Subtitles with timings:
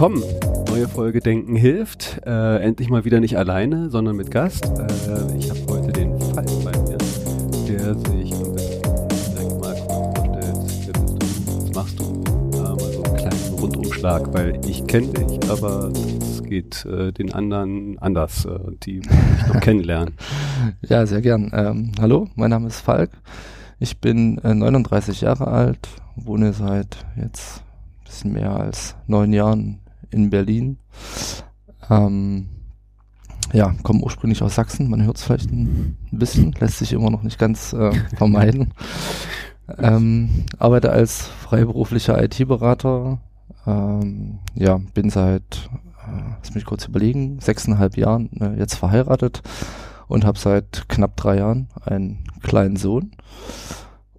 [0.00, 0.22] Willkommen.
[0.68, 2.20] Neue Folge Denken hilft.
[2.24, 4.64] Äh, endlich mal wieder nicht alleine, sondern mit Gast.
[4.64, 6.98] Äh, ich habe heute den Fall bei mir,
[7.66, 10.54] der sich direkt mal vorstellt.
[11.64, 12.04] Was machst du?
[12.04, 15.90] Äh, mal so einen kleinen Rundumschlag, weil ich kenne dich, aber
[16.20, 20.14] es geht äh, den anderen anders, äh, die mich noch kennenlernen.
[20.82, 21.50] Ja, sehr gern.
[21.52, 23.10] Ähm, hallo, mein Name ist Falk.
[23.80, 27.64] Ich bin 39 äh, Jahre alt, wohne seit jetzt
[28.04, 30.78] bisschen mehr als neun Jahren in Berlin.
[31.90, 32.48] Ähm,
[33.52, 37.22] ja, komme ursprünglich aus Sachsen, man hört es vielleicht ein bisschen, lässt sich immer noch
[37.22, 38.74] nicht ganz äh, vermeiden.
[39.78, 43.20] ähm, arbeite als freiberuflicher IT-Berater.
[43.66, 45.68] Ähm, ja, bin seit,
[46.06, 49.42] äh, lass mich kurz überlegen, sechseinhalb Jahren äh, jetzt verheiratet
[50.08, 53.12] und habe seit knapp drei Jahren einen kleinen Sohn.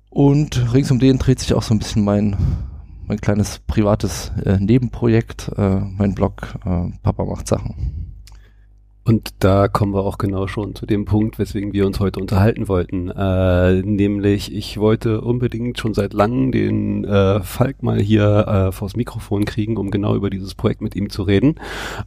[0.10, 2.36] Und rings um den dreht sich auch so ein bisschen mein
[3.10, 8.09] mein kleines privates äh, Nebenprojekt, äh, mein Blog äh, Papa macht Sachen.
[9.10, 12.68] Und da kommen wir auch genau schon zu dem Punkt, weswegen wir uns heute unterhalten
[12.68, 13.10] wollten.
[13.10, 18.96] Äh, nämlich, ich wollte unbedingt schon seit langem den äh, Falk mal hier äh, vors
[18.96, 21.56] Mikrofon kriegen, um genau über dieses Projekt mit ihm zu reden.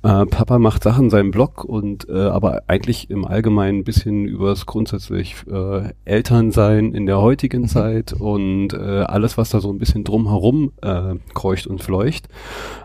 [0.04, 4.24] Äh, Papa macht Sachen in seinem Blog und äh, aber eigentlich im Allgemeinen ein bisschen
[4.24, 7.66] übers grundsätzlich äh, Elternsein in der heutigen mhm.
[7.66, 12.28] Zeit und äh, alles, was da so ein bisschen drumherum äh, kreucht und fleucht.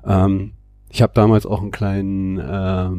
[0.03, 0.53] Ähm,
[0.89, 2.89] ich habe damals auch einen kleinen äh,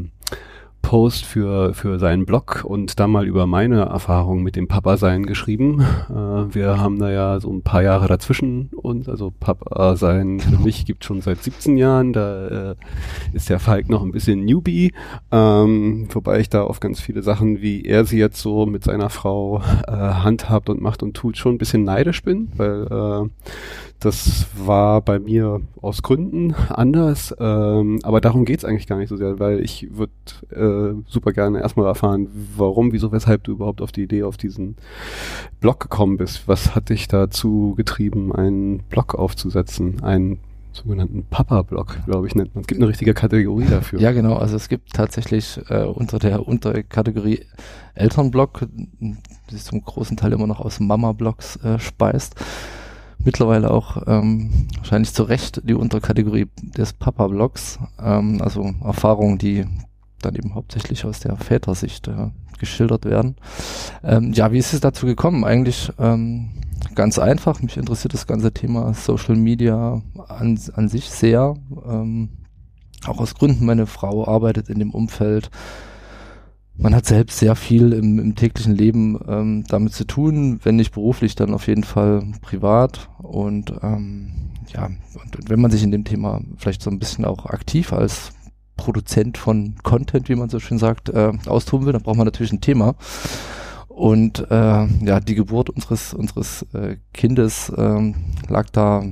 [0.82, 5.80] Post für, für seinen Blog und da mal über meine Erfahrungen mit dem Papa-Sein geschrieben.
[6.08, 10.86] Äh, wir haben da ja so ein paar Jahre dazwischen und also Papa-Sein für mich
[10.86, 12.12] gibt schon seit 17 Jahren.
[12.12, 12.74] Da äh,
[13.32, 14.92] ist der Falk noch ein bisschen Newbie,
[15.30, 19.10] ähm, wobei ich da auf ganz viele Sachen, wie er sie jetzt so mit seiner
[19.10, 23.28] Frau äh, handhabt und macht und tut, schon ein bisschen neidisch bin, weil äh,
[24.00, 29.16] das war bei mir aus Gründen anders, ähm, aber darum geht's eigentlich gar nicht so
[29.16, 30.12] sehr, weil ich würde
[30.50, 34.76] äh, super gerne erstmal erfahren, warum, wieso, weshalb du überhaupt auf die Idee auf diesen
[35.60, 36.48] Blog gekommen bist.
[36.48, 40.40] Was hat dich dazu getrieben, einen Blog aufzusetzen, einen
[40.72, 42.62] sogenannten Papa-Blog, glaube ich, nennt man.
[42.62, 44.00] Es gibt eine richtige Kategorie dafür.
[44.00, 44.36] Ja, genau.
[44.36, 47.44] Also es gibt tatsächlich äh, unter der Unterkategorie
[47.94, 49.16] Elternblog, die
[49.50, 52.36] sich zum großen Teil immer noch aus Mama-Blogs äh, speist,
[53.18, 59.66] mittlerweile auch ähm, wahrscheinlich zu Recht die Unterkategorie des Papa-Blogs, ähm, also Erfahrungen, die
[60.22, 63.36] dann eben hauptsächlich aus der Vätersicht äh, geschildert werden.
[64.02, 65.44] Ähm, ja, wie ist es dazu gekommen?
[65.44, 66.50] Eigentlich ähm,
[66.94, 67.62] ganz einfach.
[67.62, 71.54] Mich interessiert das ganze Thema Social Media an, an sich sehr.
[71.86, 72.30] Ähm,
[73.06, 75.50] auch aus Gründen, meine Frau arbeitet in dem Umfeld
[76.78, 80.92] man hat selbst sehr viel im, im täglichen Leben ähm, damit zu tun, wenn nicht
[80.92, 83.10] beruflich, dann auf jeden Fall privat.
[83.18, 84.32] Und ähm,
[84.72, 88.30] ja, und wenn man sich in dem Thema vielleicht so ein bisschen auch aktiv als
[88.78, 92.52] Produzent von Content, wie man so schön sagt, äh, austoben will, dann braucht man natürlich
[92.52, 92.94] ein Thema.
[93.88, 98.14] Und äh, ja, die Geburt unseres unseres äh, Kindes äh,
[98.48, 99.02] lag da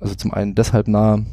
[0.00, 1.24] also zum einen deshalb nahe,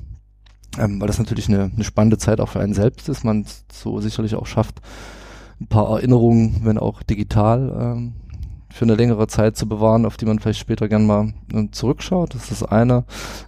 [0.78, 4.00] ähm, weil das natürlich eine, eine spannende Zeit auch für einen selbst ist, man so
[4.00, 4.82] sicherlich auch schafft,
[5.60, 8.14] ein paar Erinnerungen, wenn auch digital, ähm,
[8.72, 12.36] für eine längere Zeit zu bewahren, auf die man vielleicht später gern mal äh, zurückschaut.
[12.36, 13.04] Das ist das eine.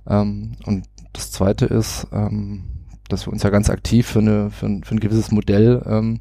[0.07, 2.63] Ähm, und das zweite ist, ähm,
[3.11, 6.19] dass wir uns ja ganz aktiv für, eine, für, ein, für ein gewisses Modell ähm,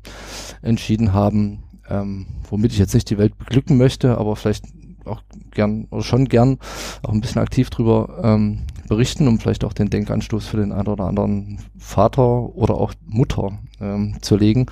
[0.63, 4.65] entschieden haben, ähm, womit ich jetzt nicht die Welt beglücken möchte, aber vielleicht
[5.07, 6.59] auch gern oder schon gern
[7.03, 10.89] auch ein bisschen aktiv drüber ähm, berichten, um vielleicht auch den Denkanstoß für den einen
[10.89, 14.67] oder anderen Vater oder auch Mutter ähm, zu legen,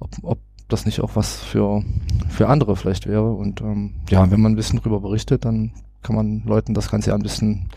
[0.00, 0.38] ob, ob
[0.68, 1.82] das nicht auch was für,
[2.28, 3.30] für andere vielleicht wäre.
[3.32, 5.72] Und ähm, ja, wenn man ein bisschen drüber berichtet, dann
[6.02, 7.68] kann man Leuten das Ganze ja ein bisschen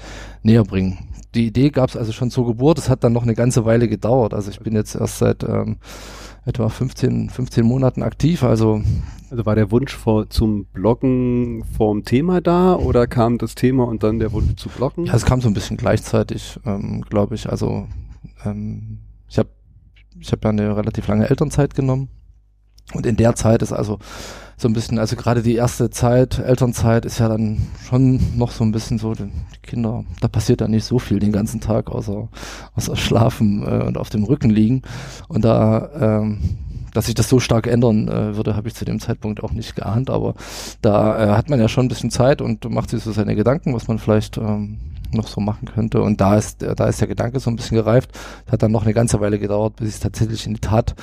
[0.44, 0.98] näher bringen.
[1.36, 3.88] Die Idee gab es also schon zur Geburt, es hat dann noch eine ganze Weile
[3.88, 4.34] gedauert.
[4.34, 5.78] Also ich bin jetzt erst seit ähm,
[6.46, 8.82] etwa 15, 15 Monaten aktiv, also
[9.30, 14.04] also war der Wunsch vor, zum Bloggen vorm Thema da oder kam das Thema und
[14.04, 15.06] dann der Wunsch zu bloggen?
[15.06, 17.50] Ja, es kam so ein bisschen gleichzeitig, ähm, glaube ich.
[17.50, 17.88] Also
[18.46, 19.50] ähm, ich habe
[20.20, 22.10] ich hab ja eine relativ lange Elternzeit genommen
[22.94, 24.00] Und in der Zeit ist also
[24.60, 28.64] so ein bisschen, also gerade die erste Zeit, Elternzeit ist ja dann schon noch so
[28.64, 29.30] ein bisschen so, die
[29.62, 32.28] Kinder, da passiert dann nicht so viel den ganzen Tag, außer,
[32.76, 34.82] außer schlafen äh, und auf dem Rücken liegen.
[35.28, 36.40] Und da, ähm,
[36.94, 39.76] dass sich das so stark ändern äh, würde, habe ich zu dem Zeitpunkt auch nicht
[39.76, 40.34] geahnt, aber
[40.82, 43.76] da äh, hat man ja schon ein bisschen Zeit und macht sich so seine Gedanken,
[43.76, 44.80] was man vielleicht ähm,
[45.12, 46.02] noch so machen könnte.
[46.02, 48.12] Und da ist, da ist der Gedanke so ein bisschen gereift.
[48.52, 50.96] Hat dann noch eine ganze Weile gedauert, bis ich es tatsächlich in die Tat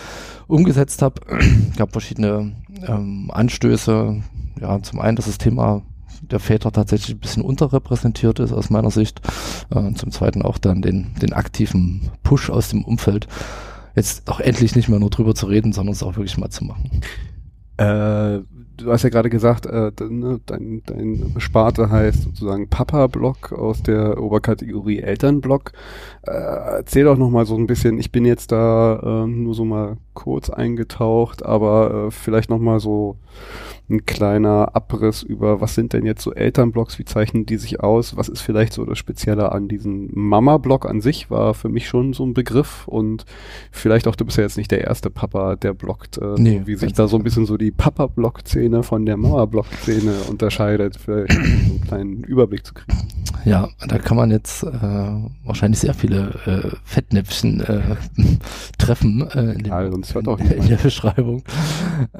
[0.46, 1.20] umgesetzt habe.
[1.76, 2.52] gab verschiedene
[2.86, 4.22] ähm, Anstöße.
[4.60, 5.82] Ja, zum einen, dass das Thema
[6.30, 9.20] der Väter tatsächlich ein bisschen unterrepräsentiert ist aus meiner Sicht.
[9.70, 13.28] Äh, und zum zweiten auch dann den, den aktiven Push aus dem Umfeld.
[13.96, 16.64] Jetzt auch endlich nicht mehr nur drüber zu reden, sondern es auch wirklich mal zu
[16.64, 16.90] machen.
[17.76, 18.40] Äh,
[18.76, 24.20] du hast ja gerade gesagt, äh, ne, dein, dein Sparte heißt sozusagen Papa-Block aus der
[24.20, 25.72] Oberkategorie Elternblock.
[26.22, 29.96] Äh, erzähl doch nochmal so ein bisschen, ich bin jetzt da äh, nur so mal
[30.14, 33.16] kurz eingetaucht, aber äh, vielleicht nochmal so
[33.90, 38.16] ein kleiner Abriss über, was sind denn jetzt so Elternblocks, wie zeichnen die sich aus,
[38.16, 42.14] was ist vielleicht so das Spezielle an diesem Mama-Block an sich, war für mich schon
[42.14, 43.26] so ein Begriff und
[43.70, 46.76] vielleicht auch, du bist ja jetzt nicht der erste Papa, der blockt, äh, nee, wie
[46.76, 51.80] sich da so ein bisschen so die Papa-Block-Szene von der Mama-Block-Szene unterscheidet, vielleicht so einen
[51.86, 52.96] kleinen Überblick zu kriegen.
[53.44, 54.68] Ja, da kann man jetzt äh,
[55.44, 57.96] wahrscheinlich sehr viele äh, Fettnäpfchen äh,
[58.78, 61.42] treffen äh, in, dem, ja, in, in der Beschreibung.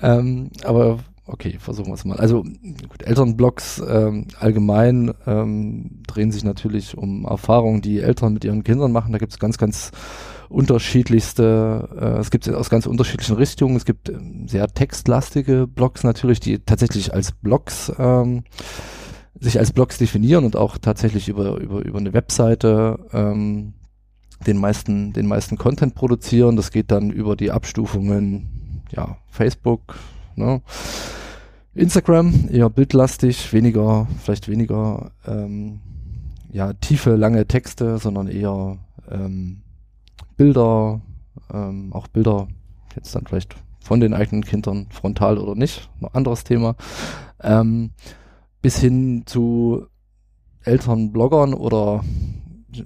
[0.03, 2.19] ähm, aber okay, versuchen wir es mal.
[2.19, 8.63] Also gut, Elternblogs ähm, allgemein ähm, drehen sich natürlich um Erfahrungen, die Eltern mit ihren
[8.63, 9.13] Kindern machen.
[9.13, 9.93] Da gibt es ganz, ganz
[10.55, 13.77] unterschiedlichste, äh, es gibt aus ganz unterschiedlichen Richtungen.
[13.77, 18.45] Es gibt ähm, sehr textlastige Blogs natürlich, die tatsächlich als Blogs ähm,
[19.39, 23.75] sich als Blogs definieren und auch tatsächlich über über über eine Webseite ähm,
[24.47, 26.57] den meisten den meisten Content produzieren.
[26.57, 29.97] Das geht dann über die Abstufungen ja Facebook,
[30.37, 30.63] Ne?
[31.75, 35.81] Instagram eher bildlastig, weniger, vielleicht weniger ähm,
[36.53, 38.79] ja, tiefe, lange Texte, sondern eher
[39.11, 39.63] ähm,
[40.37, 41.01] Bilder,
[41.53, 42.49] ähm, auch Bilder,
[42.97, 46.77] jetzt dann vielleicht von den eigenen Kindern, frontal oder nicht, noch anderes Thema,
[47.43, 47.91] ähm,
[48.63, 49.87] bis hin zu
[50.63, 52.03] Elternbloggern oder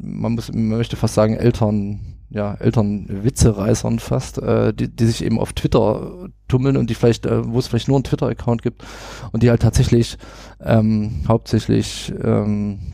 [0.00, 5.38] man muss, man möchte fast sagen Eltern ja, Elternwitzereißern fast, äh, die, die sich eben
[5.38, 8.84] auf Twitter tummeln und die vielleicht, äh, wo es vielleicht nur einen Twitter-Account gibt
[9.32, 10.18] und die halt tatsächlich
[10.60, 12.92] ähm, hauptsächlich ähm,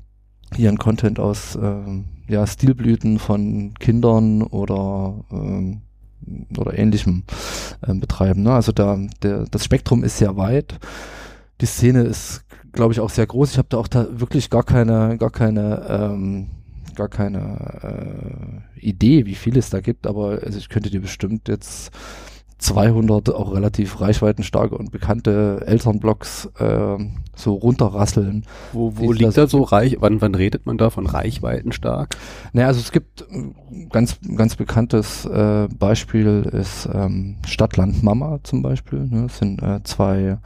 [0.56, 5.82] ihren Content aus ähm, ja, Stilblüten von Kindern oder ähm,
[6.56, 7.24] oder ähnlichem
[7.86, 8.42] ähm, betreiben.
[8.42, 8.52] Ne?
[8.52, 10.78] Also da der, das Spektrum ist sehr weit.
[11.60, 13.52] Die Szene ist, glaube ich, auch sehr groß.
[13.52, 16.46] Ich habe da auch da wirklich gar keine, gar keine ähm,
[16.94, 21.48] gar keine äh, Idee, wie viel es da gibt, aber also ich könnte dir bestimmt
[21.48, 21.90] jetzt
[22.64, 26.96] 200 auch relativ reichweitenstarke und bekannte Elternblogs äh,
[27.36, 28.44] so runterrasseln.
[28.72, 29.98] Wo, wo liegt da so reich?
[30.00, 32.16] Wann, wann redet man da von reichweitenstark?
[32.54, 33.26] Naja, also es gibt
[33.90, 39.00] ganz ganz bekanntes äh, Beispiel ist ähm, Stadtland Mama zum Beispiel.
[39.00, 39.24] Ne?
[39.24, 40.38] Das sind äh, zwei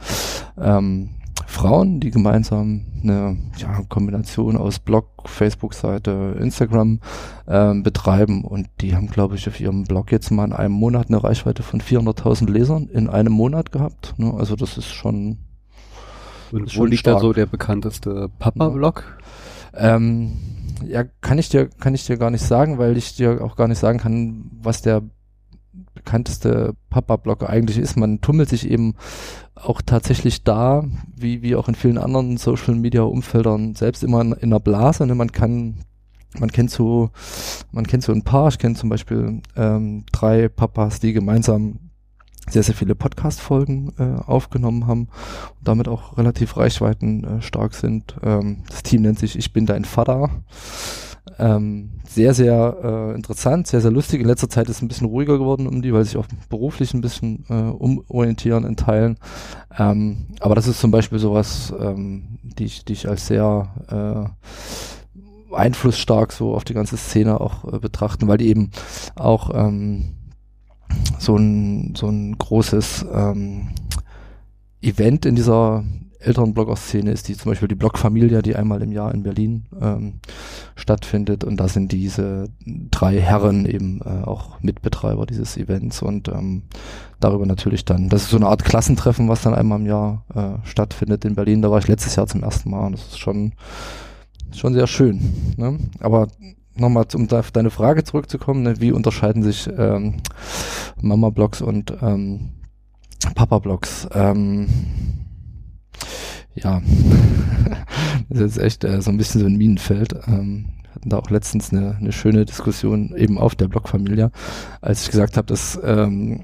[0.59, 1.11] ähm,
[1.49, 6.99] Frauen, die gemeinsam eine ja, Kombination aus Blog, Facebook-Seite, Instagram
[7.47, 11.07] ähm, betreiben und die haben, glaube ich, auf ihrem Blog jetzt mal in einem Monat
[11.07, 14.13] eine Reichweite von 400.000 Lesern in einem Monat gehabt.
[14.17, 14.31] Ne?
[14.37, 15.39] Also das ist schon.
[16.51, 17.17] Und ist wo liegt stark.
[17.17, 19.03] da so der bekannteste Papa-Blog?
[19.73, 20.33] Ähm,
[20.87, 23.67] ja, kann ich dir, kann ich dir gar nicht sagen, weil ich dir auch gar
[23.67, 25.01] nicht sagen kann, was der
[25.99, 27.97] bekannteste Papa-Blogger eigentlich ist.
[27.97, 28.95] Man tummelt sich eben
[29.55, 34.59] auch tatsächlich da, wie, wie auch in vielen anderen Social-Media-Umfeldern, selbst immer in, in einer
[34.59, 35.05] Blase.
[35.05, 35.15] Ne?
[35.15, 35.75] Man kann
[36.37, 37.09] man kennt so,
[37.71, 41.79] man kennt so ein paar, ich kenne zum Beispiel ähm, drei Papas, die gemeinsam
[42.47, 45.07] sehr, sehr viele Podcast-Folgen äh, aufgenommen haben
[45.57, 48.15] und damit auch relativ reichweiten äh, sind.
[48.23, 50.29] Ähm, das Team nennt sich Ich bin dein Vater.
[51.39, 54.19] Ähm, sehr, sehr äh, interessant, sehr, sehr lustig.
[54.19, 56.93] In letzter Zeit ist es ein bisschen ruhiger geworden um die, weil sich auch beruflich
[56.93, 59.17] ein bisschen äh, umorientieren in Teilen.
[59.77, 64.35] Ähm, aber das ist zum Beispiel sowas, ähm, die, ich, die ich als sehr
[65.49, 68.71] äh, einflussstark so auf die ganze Szene auch äh, betrachten, weil die eben
[69.15, 70.15] auch ähm,
[71.17, 73.69] so ein, so ein großes ähm,
[74.81, 75.83] Event in dieser
[76.19, 80.19] Elternblogger-Szene ist die zum Beispiel die Blogfamilie, die einmal im Jahr in Berlin ähm,
[80.75, 82.49] stattfindet und da sind diese
[82.91, 86.63] drei Herren eben äh, auch Mitbetreiber dieses Events und ähm,
[87.19, 90.67] darüber natürlich dann, das ist so eine Art Klassentreffen, was dann einmal im Jahr äh,
[90.67, 91.61] stattfindet in Berlin.
[91.61, 93.53] Da war ich letztes Jahr zum ersten Mal und das ist schon
[94.51, 95.55] schon sehr schön.
[95.57, 95.77] Ne?
[95.99, 96.27] Aber
[96.75, 100.17] nochmal, um da auf deine Frage zurückzukommen, ne, wie unterscheiden sich ähm,
[101.01, 102.49] Mama-Blogs und ähm,
[103.35, 104.07] Papa-Blogs.
[104.13, 104.67] Ähm,
[106.55, 106.81] ja,
[108.29, 110.13] das ist jetzt echt äh, so ein bisschen so ein Minenfeld.
[110.27, 114.31] Ähm, hatten da auch letztens eine, eine schöne Diskussion eben auf der Blogfamilie,
[114.81, 116.43] als ich gesagt habe, dass ähm,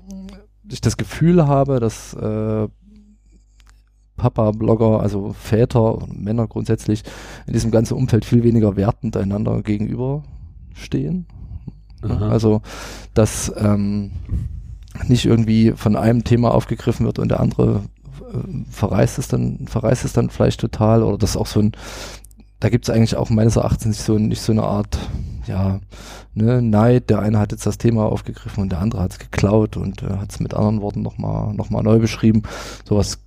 [0.72, 2.68] ich das Gefühl habe, dass äh,
[4.18, 7.04] Papa-Blogger, also Väter, Männer grundsätzlich,
[7.48, 11.28] in diesem ganzen Umfeld viel weniger wertend einander gegenüberstehen.
[12.02, 12.30] Aha.
[12.30, 12.62] Also,
[13.14, 14.12] dass ähm,
[15.08, 17.84] nicht irgendwie von einem Thema aufgegriffen wird und der andere
[18.70, 21.72] verreißt es dann, verreißt es dann vielleicht total oder das auch so ein,
[22.60, 24.98] da gibt es eigentlich auch meines Erachtens nicht so, nicht so eine Art,
[25.48, 25.80] ja,
[26.34, 29.78] ne, Neid, der eine hat jetzt das Thema aufgegriffen und der andere hat es geklaut
[29.78, 32.44] und äh, hat es mit anderen Worten nochmal noch mal neu beschrieben.
[32.88, 33.20] Sowas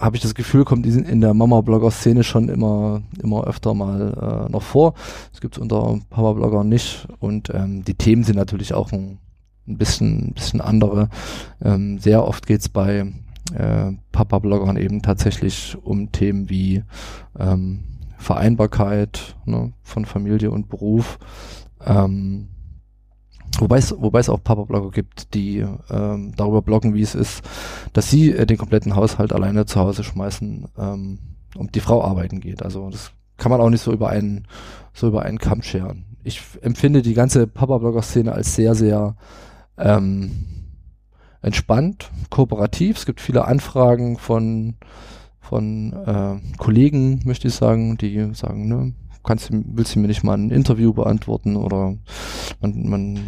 [0.00, 4.62] habe ich das Gefühl, kommt in der Mama-Blogger-Szene schon immer, immer öfter mal äh, noch
[4.62, 4.94] vor.
[5.32, 9.18] Es gibt es unter Papa-Bloggern nicht und ähm, die Themen sind natürlich auch ein,
[9.68, 11.10] ein bisschen, ein bisschen andere.
[11.62, 13.12] Ähm, sehr oft geht's bei
[13.54, 16.84] äh, Papa-Bloggern eben tatsächlich um Themen wie
[17.38, 17.84] ähm,
[18.18, 21.18] Vereinbarkeit ne, von Familie und Beruf.
[21.84, 22.48] Ähm,
[23.58, 27.42] Wobei es, auch Papa-Blogger gibt, die ähm, darüber bloggen, wie es ist,
[27.92, 31.18] dass sie äh, den kompletten Haushalt alleine zu Hause schmeißen ähm,
[31.56, 32.62] und die Frau arbeiten geht.
[32.62, 34.46] Also das kann man auch nicht so über einen,
[34.94, 36.04] so über einen Kamm scheren.
[36.22, 39.16] Ich empfinde die ganze Papa-Blogger-Szene als sehr, sehr
[39.76, 40.59] ähm,
[41.42, 42.98] entspannt, kooperativ.
[42.98, 44.74] Es gibt viele Anfragen von,
[45.40, 48.94] von äh, Kollegen, möchte ich sagen, die sagen, ne,
[49.24, 51.96] kannst du, willst du mir nicht mal ein Interview beantworten oder
[52.60, 53.18] man, man,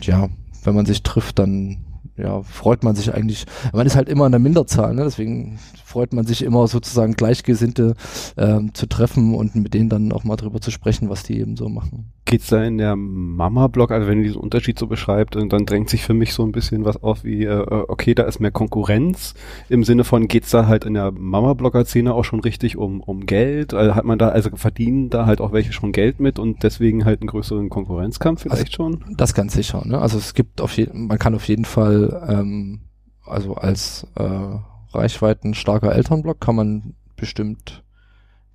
[0.00, 0.28] ja,
[0.64, 1.84] wenn man sich trifft, dann
[2.16, 5.04] ja, freut man sich eigentlich, man ist halt immer in der Minderzahl, ne?
[5.04, 7.94] deswegen freut man sich immer sozusagen Gleichgesinnte
[8.36, 11.56] ähm, zu treffen und mit denen dann auch mal drüber zu sprechen, was die eben
[11.56, 12.12] so machen.
[12.24, 16.04] Geht's da in der Mama-Blog, also wenn ihr diesen Unterschied so beschreibt, dann drängt sich
[16.04, 19.34] für mich so ein bisschen was auf wie, äh, okay, da ist mehr Konkurrenz,
[19.68, 23.74] im Sinne von geht's da halt in der Mama-Blogger-Szene auch schon richtig um, um Geld,
[23.74, 27.04] also hat man da, also verdienen da halt auch welche schon Geld mit und deswegen
[27.04, 29.04] halt einen größeren Konkurrenzkampf vielleicht also, schon?
[29.16, 30.00] Das ganz sicher, ne?
[30.00, 32.82] also es gibt auf jeden, man kann auf jeden Fall ähm,
[33.26, 34.58] also als äh,
[34.92, 37.82] Reichweiten starker Elternblock kann man bestimmt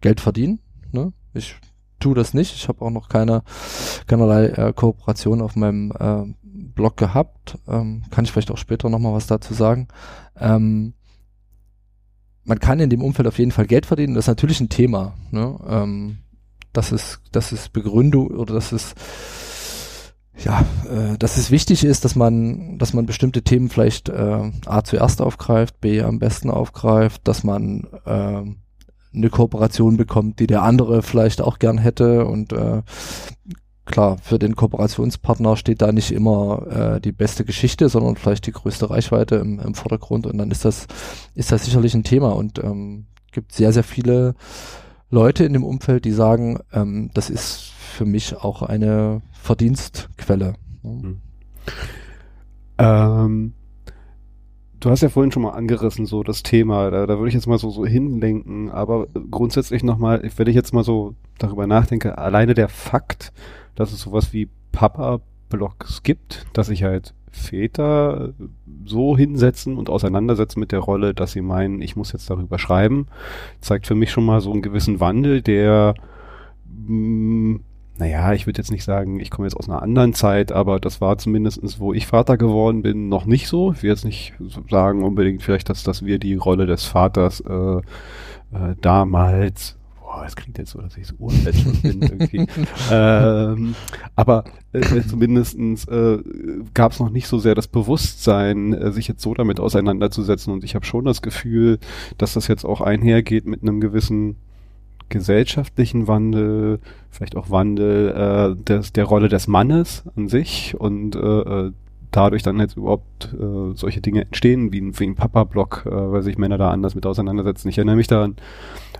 [0.02, 0.60] Geld verdienen.
[0.92, 1.14] Ne?
[1.34, 1.56] Ich
[2.00, 2.56] tue das nicht.
[2.56, 3.44] Ich habe auch noch keine
[4.08, 7.58] keinerlei äh, Kooperation auf meinem äh, Blog gehabt.
[7.68, 9.88] Ähm, kann ich vielleicht auch später nochmal was dazu sagen.
[10.40, 10.94] Ähm,
[12.44, 14.14] man kann in dem Umfeld auf jeden Fall Geld verdienen.
[14.14, 15.14] Das ist natürlich ein Thema.
[15.32, 15.58] Ne?
[15.68, 16.18] Ähm,
[16.74, 18.96] das ist, das ist Begründung oder das ist
[20.44, 24.84] ja, äh, dass es wichtig ist, dass man, dass man bestimmte Themen vielleicht äh, A
[24.84, 28.44] zuerst aufgreift, B am besten aufgreift, dass man äh,
[29.18, 32.82] eine Kooperation bekommt, die der andere vielleicht auch gern hätte und äh,
[33.86, 38.52] klar, für den Kooperationspartner steht da nicht immer äh, die beste Geschichte, sondern vielleicht die
[38.52, 40.88] größte Reichweite im, im Vordergrund und dann ist das,
[41.34, 44.36] ist das sicherlich ein Thema und ähm, gibt sehr, sehr viele
[45.10, 50.54] Leute in dem Umfeld, die sagen, ähm, das ist für mich auch eine Verdienstquelle.
[50.84, 51.22] Mhm.
[52.78, 53.54] Ähm,
[54.80, 57.48] du hast ja vorhin schon mal angerissen, so das Thema, da, da würde ich jetzt
[57.48, 62.54] mal so, so hinlenken, aber grundsätzlich nochmal, wenn ich jetzt mal so darüber nachdenke, alleine
[62.54, 63.32] der Fakt,
[63.76, 68.34] dass es sowas wie Papa-Blogs gibt, dass sich halt Väter
[68.86, 73.08] so hinsetzen und auseinandersetzen mit der Rolle, dass sie meinen, ich muss jetzt darüber schreiben,
[73.62, 75.96] zeigt für mich schon mal so einen gewissen Wandel, der
[76.66, 77.60] mh, mm,
[77.98, 81.02] naja, ich würde jetzt nicht sagen, ich komme jetzt aus einer anderen Zeit, aber das
[81.02, 83.72] war zumindestens, wo ich Vater geworden bin, noch nicht so.
[83.72, 84.34] Ich will jetzt nicht
[84.70, 87.82] sagen unbedingt vielleicht, dass, dass wir die Rolle des Vaters äh, äh,
[88.82, 89.78] damals
[90.18, 92.48] boah, es klingt jetzt so, dass ich so uralt schon bin irgendwie.
[92.92, 93.76] ähm,
[94.16, 96.20] aber äh, äh, zumindestens äh,
[96.74, 100.54] gab es noch nicht so sehr das Bewusstsein, äh, sich jetzt so damit auseinanderzusetzen.
[100.54, 101.80] Und ich habe schon das Gefühl,
[102.18, 104.38] dass das jetzt auch einhergeht mit einem gewissen
[105.10, 111.20] gesellschaftlichen Wandel, vielleicht auch Wandel äh, des, der Rolle des Mannes an sich und äh,
[111.20, 111.72] äh,
[112.12, 116.22] dadurch dann jetzt überhaupt äh, solche Dinge entstehen, wie ein, wie ein Papa-Block, äh, weil
[116.24, 117.70] sich Männer da anders mit auseinandersetzen.
[117.70, 118.36] Ich erinnere mich daran,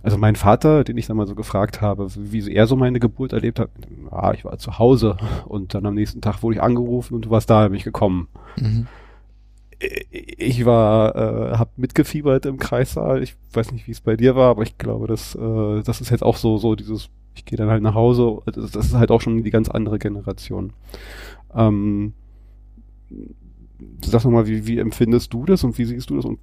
[0.04, 3.34] also mein Vater, den ich dann mal so gefragt habe, wie er so meine Geburt
[3.34, 3.70] erlebt hat,
[4.12, 7.30] ja, ich war zu Hause und dann am nächsten Tag wurde ich angerufen und du
[7.30, 8.28] warst da, bin ich gekommen.
[8.60, 8.88] Mhm
[9.80, 13.22] ich war, äh, habe mitgefiebert im Kreissaal.
[13.22, 16.10] Ich weiß nicht, wie es bei dir war, aber ich glaube, dass äh, das ist
[16.10, 18.42] jetzt auch so, so dieses, ich gehe dann halt nach Hause.
[18.46, 20.74] Das, das ist halt auch schon die ganz andere Generation.
[21.54, 22.14] Ähm,
[24.04, 26.40] sag nochmal, wie, wie empfindest du das und wie siehst du das und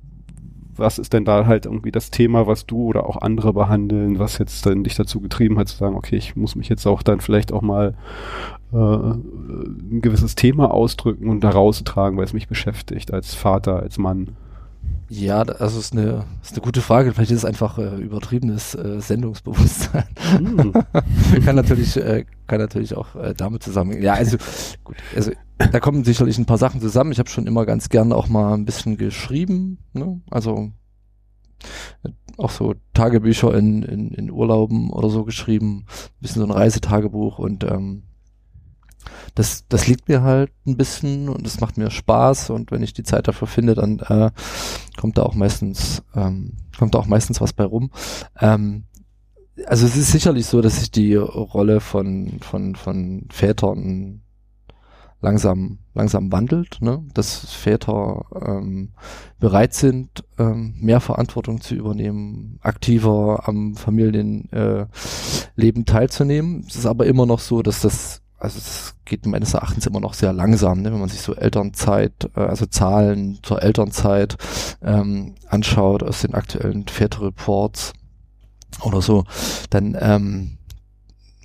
[0.76, 4.38] was ist denn da halt irgendwie das Thema, was du oder auch andere behandeln, was
[4.38, 7.20] jetzt dann dich dazu getrieben hat zu sagen, okay, ich muss mich jetzt auch dann
[7.20, 7.94] vielleicht auch mal
[8.72, 13.98] äh, ein gewisses Thema ausdrücken und da raustragen, weil es mich beschäftigt als Vater, als
[13.98, 14.36] Mann.
[15.08, 17.12] Ja, also ist eine, ist eine gute Frage.
[17.12, 20.04] Vielleicht ist es einfach äh, übertriebenes äh, Sendungsbewusstsein.
[20.40, 20.72] Mm.
[21.44, 24.02] kann natürlich, äh, kann natürlich auch äh, damit zusammenhängen.
[24.02, 24.38] Ja, also
[24.82, 27.12] gut, also da kommen sicherlich ein paar Sachen zusammen.
[27.12, 29.78] Ich habe schon immer ganz gerne auch mal ein bisschen geschrieben.
[29.92, 30.20] Ne?
[30.30, 30.72] Also
[32.36, 37.38] auch so Tagebücher in, in, in Urlauben oder so geschrieben, ein bisschen so ein Reisetagebuch
[37.38, 38.02] und ähm,
[39.34, 42.92] das, das liegt mir halt ein bisschen und es macht mir Spaß und wenn ich
[42.92, 44.30] die Zeit dafür finde, dann äh,
[44.96, 47.90] kommt da auch meistens, ähm, kommt da auch meistens was bei rum.
[48.40, 48.84] Ähm,
[49.66, 54.23] also es ist sicherlich so, dass sich die Rolle von, von, von Vätern
[55.24, 57.02] langsam, langsam wandelt, ne?
[57.14, 58.90] dass Väter ähm,
[59.40, 64.92] bereit sind, ähm, mehr Verantwortung zu übernehmen, aktiver am Familienleben
[65.56, 66.64] äh, teilzunehmen.
[66.68, 70.12] Es ist aber immer noch so, dass das also es geht meines Erachtens immer noch
[70.12, 70.92] sehr langsam, ne?
[70.92, 74.36] wenn man sich so Elternzeit, äh, also Zahlen zur Elternzeit
[74.82, 77.94] ähm, anschaut aus den aktuellen Väter-Reports
[78.82, 79.24] oder so,
[79.70, 80.58] dann ähm,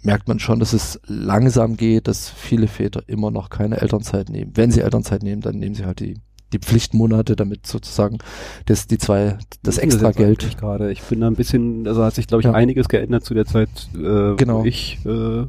[0.03, 4.51] merkt man schon, dass es langsam geht, dass viele Väter immer noch keine Elternzeit nehmen.
[4.55, 6.15] Wenn sie Elternzeit nehmen, dann nehmen sie halt die
[6.53, 8.17] die Pflichtmonate, damit sozusagen
[8.65, 10.43] das die zwei das extra Geld.
[10.43, 12.53] Ich gerade, ich bin da ein bisschen, also hat sich glaube ich ja.
[12.53, 14.61] einiges geändert zu der Zeit, äh, genau.
[14.61, 15.45] wo ich äh,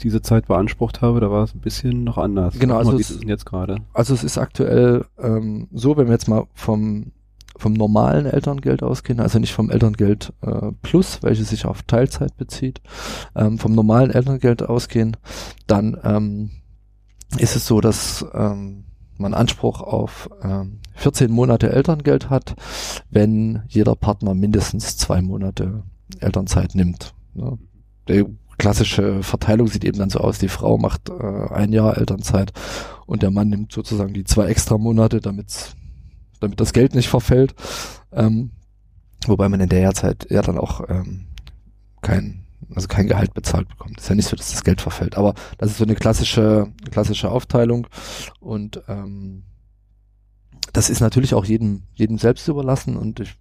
[0.00, 2.58] diese Zeit beansprucht habe, da war es ein bisschen noch anders.
[2.58, 3.78] Genau, also mal, es, jetzt gerade.
[3.92, 7.12] Also es ist aktuell ähm, so, wenn wir jetzt mal vom
[7.64, 12.82] vom normalen Elterngeld ausgehen, also nicht vom Elterngeld äh, Plus, welches sich auf Teilzeit bezieht,
[13.34, 15.16] ähm, vom normalen Elterngeld ausgehen,
[15.66, 16.50] dann ähm,
[17.38, 18.84] ist es so, dass ähm,
[19.16, 22.54] man Anspruch auf ähm, 14 Monate Elterngeld hat,
[23.08, 25.84] wenn jeder Partner mindestens zwei Monate
[26.20, 27.14] Elternzeit nimmt.
[27.32, 27.56] Ne?
[28.08, 28.26] Der
[28.58, 32.52] klassische Verteilung sieht eben dann so aus, die Frau macht äh, ein Jahr Elternzeit
[33.06, 35.74] und der Mann nimmt sozusagen die zwei extra Monate, damit
[36.40, 37.54] damit das Geld nicht verfällt.
[38.12, 38.50] Ähm,
[39.26, 41.26] wobei man in der Zeit ja dann auch ähm,
[42.02, 43.98] kein, also kein Gehalt bezahlt bekommt.
[44.00, 45.16] ist ja nicht so, dass das Geld verfällt.
[45.16, 47.86] Aber das ist so eine klassische, klassische Aufteilung
[48.40, 49.44] und ähm,
[50.72, 53.36] das ist natürlich auch jedem, jedem selbst überlassen und ich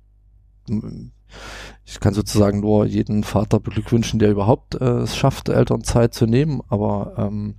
[1.86, 6.62] ich kann sozusagen nur jeden Vater beglückwünschen, der überhaupt äh, es schafft, Elternzeit zu nehmen.
[6.70, 7.56] Aber ähm,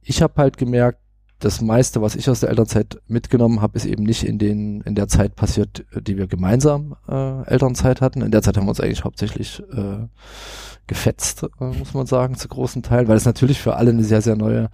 [0.00, 1.00] ich habe halt gemerkt,
[1.44, 4.94] das meiste, was ich aus der Elternzeit mitgenommen habe, ist eben nicht in den in
[4.94, 8.22] der Zeit passiert, die wir gemeinsam äh, Elternzeit hatten.
[8.22, 10.06] In der Zeit haben wir uns eigentlich hauptsächlich äh,
[10.86, 14.22] gefetzt, äh, muss man sagen, zu großen Teilen, weil es natürlich für alle eine sehr,
[14.22, 14.70] sehr neue,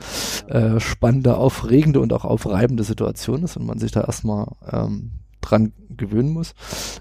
[0.48, 5.72] äh, spannende, aufregende und auch aufreibende Situation ist und man sich da erstmal ähm, dran
[5.88, 6.54] gewöhnen muss,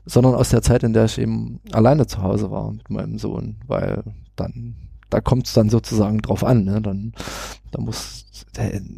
[0.05, 3.57] sondern aus der Zeit, in der ich eben alleine zu Hause war mit meinem Sohn,
[3.67, 4.03] weil
[4.35, 4.75] dann,
[5.09, 6.81] da kommt es dann sozusagen drauf an, ne?
[6.81, 7.13] Dann,
[7.71, 8.25] da muss,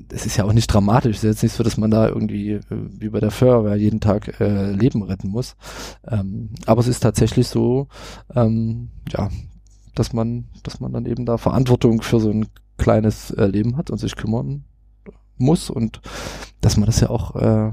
[0.10, 2.52] es ist ja auch nicht dramatisch, es ist jetzt nicht so, dass man da irgendwie
[2.52, 5.56] äh, wie bei der Feuerwehr jeden Tag äh, Leben retten muss.
[6.08, 7.88] Ähm, aber es ist tatsächlich so,
[8.36, 9.30] ähm, ja,
[9.96, 12.48] dass man, dass man dann eben da Verantwortung für so ein
[12.78, 14.64] kleines äh, Leben hat und sich kümmern
[15.38, 16.02] muss und
[16.62, 17.72] dass man das ja auch äh,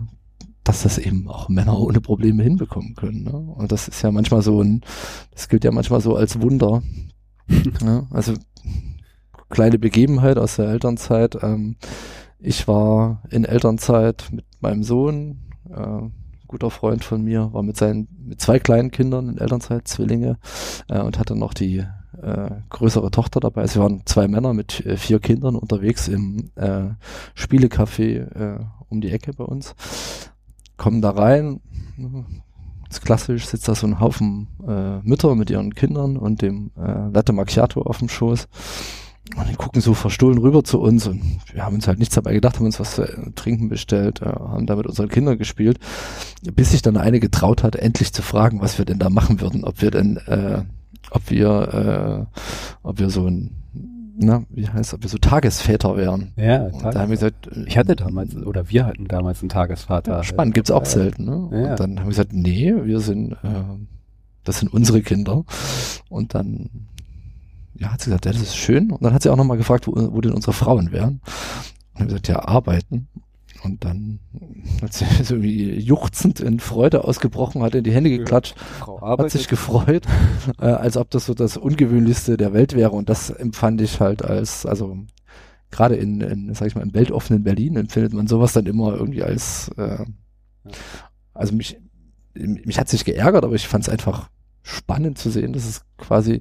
[0.69, 3.25] dass das eben auch Männer ohne Probleme hinbekommen können.
[3.25, 3.33] Ne?
[3.33, 4.83] Und das ist ja manchmal so ein,
[5.33, 6.83] das gilt ja manchmal so als Wunder.
[7.83, 8.35] ja, also
[9.49, 11.39] kleine Begebenheit aus der Elternzeit.
[11.43, 11.77] Ähm,
[12.39, 15.39] ich war in Elternzeit mit meinem Sohn,
[15.71, 16.09] äh,
[16.47, 20.39] guter Freund von mir, war mit seinen mit zwei kleinen Kindern in Elternzeit, Zwillinge,
[20.89, 21.85] äh, und hatte noch die
[22.23, 23.63] äh, größere Tochter dabei.
[23.63, 26.91] Also wir waren zwei Männer mit äh, vier Kindern unterwegs im äh,
[27.37, 29.75] Spielecafé äh, um die Ecke bei uns
[30.79, 31.61] kommen da rein,
[32.91, 37.09] ist klassisch, sitzt da so ein Haufen äh, Mütter mit ihren Kindern und dem äh,
[37.13, 38.49] Latte Macchiato auf dem Schoß.
[39.37, 41.21] Und die gucken so verstohlen rüber zu uns und
[41.53, 44.67] wir haben uns halt nichts dabei gedacht, haben uns was zu trinken bestellt, äh, haben
[44.67, 45.79] da mit unseren Kindern gespielt,
[46.55, 49.65] bis sich dann eine getraut hat, endlich zu fragen, was wir denn da machen würden,
[49.65, 50.63] ob wir denn, äh,
[51.11, 52.39] ob wir, äh,
[52.83, 53.51] ob wir so ein
[54.21, 56.33] na, wie heißt, ob wir so Tagesväter wären.
[56.37, 60.13] Ja, und da haben wir gesagt, ich hatte damals, oder wir hatten damals einen Tagesvater.
[60.13, 61.49] Ja, spannend, gibt's auch äh, selten, ne?
[61.53, 61.71] Ja.
[61.71, 63.63] Und dann haben wir gesagt, nee, wir sind, äh,
[64.45, 65.45] das sind unsere Kinder.
[66.09, 66.69] Und dann,
[67.75, 68.91] ja, hat sie gesagt, ja, das ist schön.
[68.91, 71.21] Und dann hat sie auch nochmal gefragt, wo, wo denn unsere Frauen wären.
[71.21, 73.09] Und dann haben wir gesagt, ja, arbeiten.
[73.65, 74.21] Und dann
[74.83, 78.55] hat sie so wie juchzend in Freude ausgebrochen, hat in die Hände geklatscht,
[78.87, 80.07] ja, hat sich gefreut,
[80.61, 82.93] äh, als ob das so das Ungewöhnlichste der Welt wäre.
[82.93, 84.99] Und das empfand ich halt als, also
[85.71, 89.23] gerade in, in, sag ich mal, im weltoffenen Berlin empfindet man sowas dann immer irgendwie
[89.23, 90.05] als, äh,
[91.35, 91.79] also mich,
[92.35, 94.31] mich hat sich geärgert, aber ich fand es einfach
[94.63, 96.41] spannend zu sehen, dass es quasi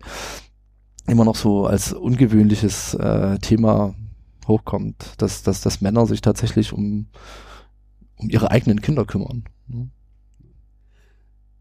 [1.08, 3.96] immer noch so als ungewöhnliches äh, Thema
[4.48, 7.08] hochkommt, dass, dass, dass Männer sich tatsächlich um
[8.18, 9.44] um ihre eigenen Kinder kümmern.
[9.68, 9.90] Ne?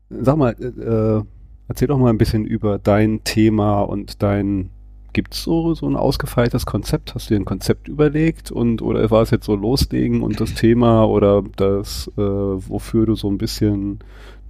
[0.09, 1.25] Sag mal, äh,
[1.69, 4.71] erzähl doch mal ein bisschen über dein Thema und dein
[5.13, 7.15] Gibt's so, so ein ausgefeiltes Konzept?
[7.15, 10.53] Hast du dir ein Konzept überlegt und oder war es jetzt so loslegen und das
[10.53, 14.01] Thema oder das, äh, wofür du so ein bisschen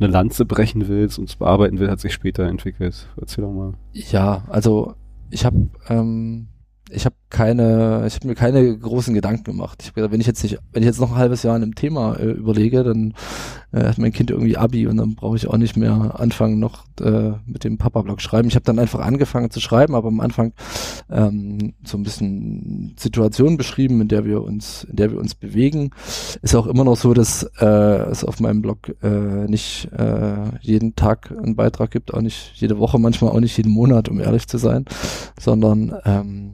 [0.01, 3.07] eine Lanze brechen willst und es bearbeiten willst, hat sich später entwickelt?
[3.17, 3.75] Erzähl doch mal.
[3.93, 4.95] Ja, also
[5.31, 6.49] ich habe ähm,
[6.91, 9.83] ich habe keine, ich habe mir keine großen Gedanken gemacht.
[9.83, 12.15] Ich wenn ich jetzt nicht, wenn ich jetzt noch ein halbes Jahr an einem Thema
[12.15, 13.15] äh, überlege, dann
[13.73, 16.85] äh, hat mein Kind irgendwie Abi und dann brauche ich auch nicht mehr anfangen noch
[17.01, 18.47] äh, mit dem Papa-Blog schreiben.
[18.47, 20.53] Ich habe dann einfach angefangen zu schreiben, aber am Anfang
[21.11, 25.91] ähm, so ein bisschen Situation beschrieben, in der wir uns, in der wir uns bewegen.
[26.43, 30.95] Ist auch immer noch so, dass äh, es auf meinem Blog äh, nicht äh, jeden
[30.95, 34.47] Tag einen Beitrag gibt, auch nicht jede Woche, manchmal auch nicht jeden Monat, um ehrlich
[34.47, 34.85] zu sein,
[35.37, 36.53] sondern ähm,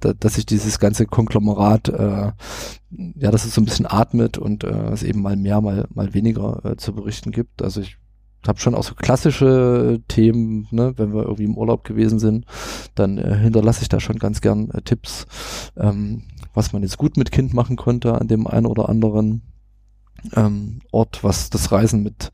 [0.00, 2.32] dass sich dieses ganze Konglomerat, äh,
[2.90, 6.12] ja, dass es so ein bisschen atmet und äh, es eben mal mehr, mal, mal
[6.14, 7.62] weniger äh, zu berichten gibt.
[7.62, 7.96] Also ich
[8.46, 12.46] habe schon auch so klassische Themen, ne, wenn wir irgendwie im Urlaub gewesen sind,
[12.94, 15.26] dann äh, hinterlasse ich da schon ganz gern äh, Tipps,
[15.76, 16.22] ähm,
[16.54, 19.42] was man jetzt gut mit Kind machen konnte an dem einen oder anderen
[20.34, 22.32] ähm, Ort, was das Reisen mit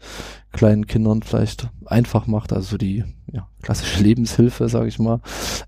[0.52, 5.20] kleinen Kindern vielleicht einfach macht, also die ja, klassische Lebenshilfe, sage ich mal,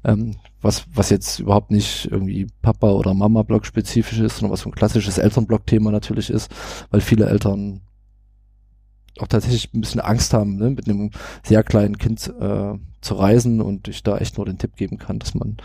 [0.05, 4.61] ähm, was was jetzt überhaupt nicht irgendwie Papa oder Mama Blog spezifisch ist, sondern was
[4.61, 6.51] so ein klassisches Elternblog Thema natürlich ist,
[6.91, 7.83] weil viele Eltern
[9.21, 11.11] auch tatsächlich ein bisschen Angst haben, ne, mit einem
[11.43, 15.19] sehr kleinen Kind äh, zu reisen und ich da echt nur den Tipp geben kann,
[15.19, 15.57] dass man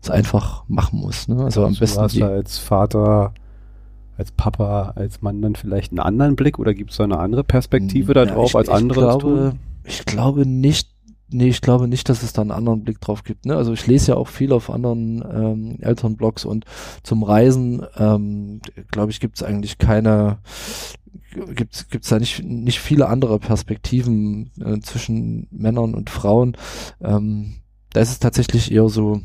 [0.00, 1.28] es einfach machen muss.
[1.28, 1.34] Ne?
[1.34, 2.20] Also, also am besten.
[2.20, 3.34] Du als Vater
[4.16, 7.44] als Papa, als Mann dann vielleicht einen anderen Blick oder gibt es da eine andere
[7.44, 10.91] Perspektive ja, darauf als andere ich glaube, Ich glaube nicht,
[11.32, 13.46] nee, ich glaube nicht, dass es da einen anderen Blick drauf gibt.
[13.46, 13.56] Ne?
[13.56, 16.64] Also ich lese ja auch viel auf anderen ähm, Elternblogs und
[17.02, 20.38] zum Reisen, ähm, glaube ich, gibt es eigentlich keine,
[21.54, 26.56] gibt es da nicht, nicht viele andere Perspektiven äh, zwischen Männern und Frauen.
[27.00, 27.54] Ähm,
[27.92, 29.20] da ist es tatsächlich eher so,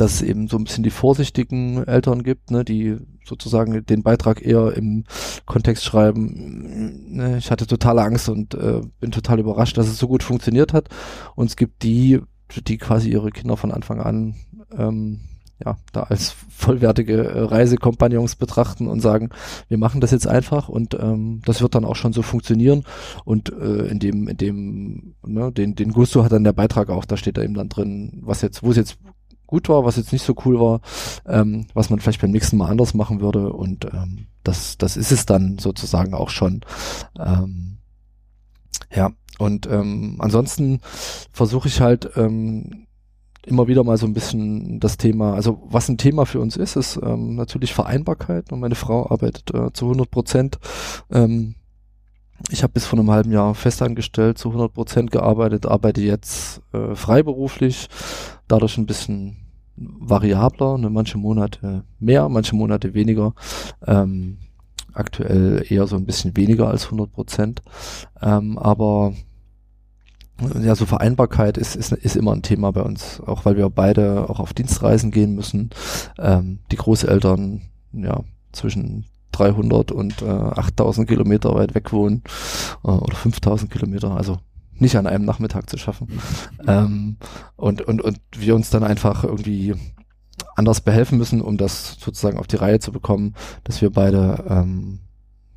[0.00, 4.44] dass es eben so ein bisschen die vorsichtigen Eltern gibt, ne, die sozusagen den Beitrag
[4.44, 5.04] eher im
[5.46, 10.08] Kontext schreiben, ne, ich hatte totale Angst und äh, bin total überrascht, dass es so
[10.08, 10.88] gut funktioniert hat.
[11.34, 12.20] Und es gibt die,
[12.66, 14.34] die quasi ihre Kinder von Anfang an
[14.76, 15.20] ähm,
[15.64, 19.28] ja, da als vollwertige äh, Reisekompagnons betrachten und sagen,
[19.68, 22.84] wir machen das jetzt einfach und ähm, das wird dann auch schon so funktionieren
[23.24, 27.04] und äh, in dem, in dem, ne, den, den Gusto hat dann der Beitrag auch,
[27.04, 28.96] da steht da eben dann drin, was jetzt, wo es jetzt
[29.50, 30.80] gut war, was jetzt nicht so cool war,
[31.26, 33.52] ähm, was man vielleicht beim nächsten Mal anders machen würde.
[33.52, 36.60] Und ähm, das, das ist es dann sozusagen auch schon.
[37.18, 37.78] Ähm,
[38.94, 40.80] ja, und ähm, ansonsten
[41.32, 42.86] versuche ich halt ähm,
[43.44, 46.76] immer wieder mal so ein bisschen das Thema, also was ein Thema für uns ist,
[46.76, 48.52] ist ähm, natürlich Vereinbarkeit.
[48.52, 50.58] Und meine Frau arbeitet äh, zu 100 Prozent.
[51.10, 51.56] Ähm,
[52.48, 56.94] ich habe bis vor einem halben Jahr festangestellt, zu 100 Prozent gearbeitet, arbeite jetzt äh,
[56.94, 57.88] freiberuflich,
[58.48, 59.36] dadurch ein bisschen
[59.76, 63.34] variabler, ne, manche Monate mehr, manche Monate weniger.
[63.86, 64.38] Ähm,
[64.92, 67.62] aktuell eher so ein bisschen weniger als 100 Prozent.
[68.20, 69.14] Ähm, aber
[70.62, 74.28] ja, so Vereinbarkeit ist, ist, ist immer ein Thema bei uns, auch weil wir beide
[74.28, 75.70] auch auf Dienstreisen gehen müssen.
[76.18, 82.22] Ähm, die Großeltern, ja, zwischen 300 und äh, 8000 Kilometer weit weg wohnen
[82.84, 84.38] äh, oder 5000 Kilometer, also
[84.74, 86.08] nicht an einem Nachmittag zu schaffen.
[86.66, 87.16] Ähm,
[87.56, 89.74] und, und, und wir uns dann einfach irgendwie
[90.56, 95.00] anders behelfen müssen, um das sozusagen auf die Reihe zu bekommen, dass wir beide ähm,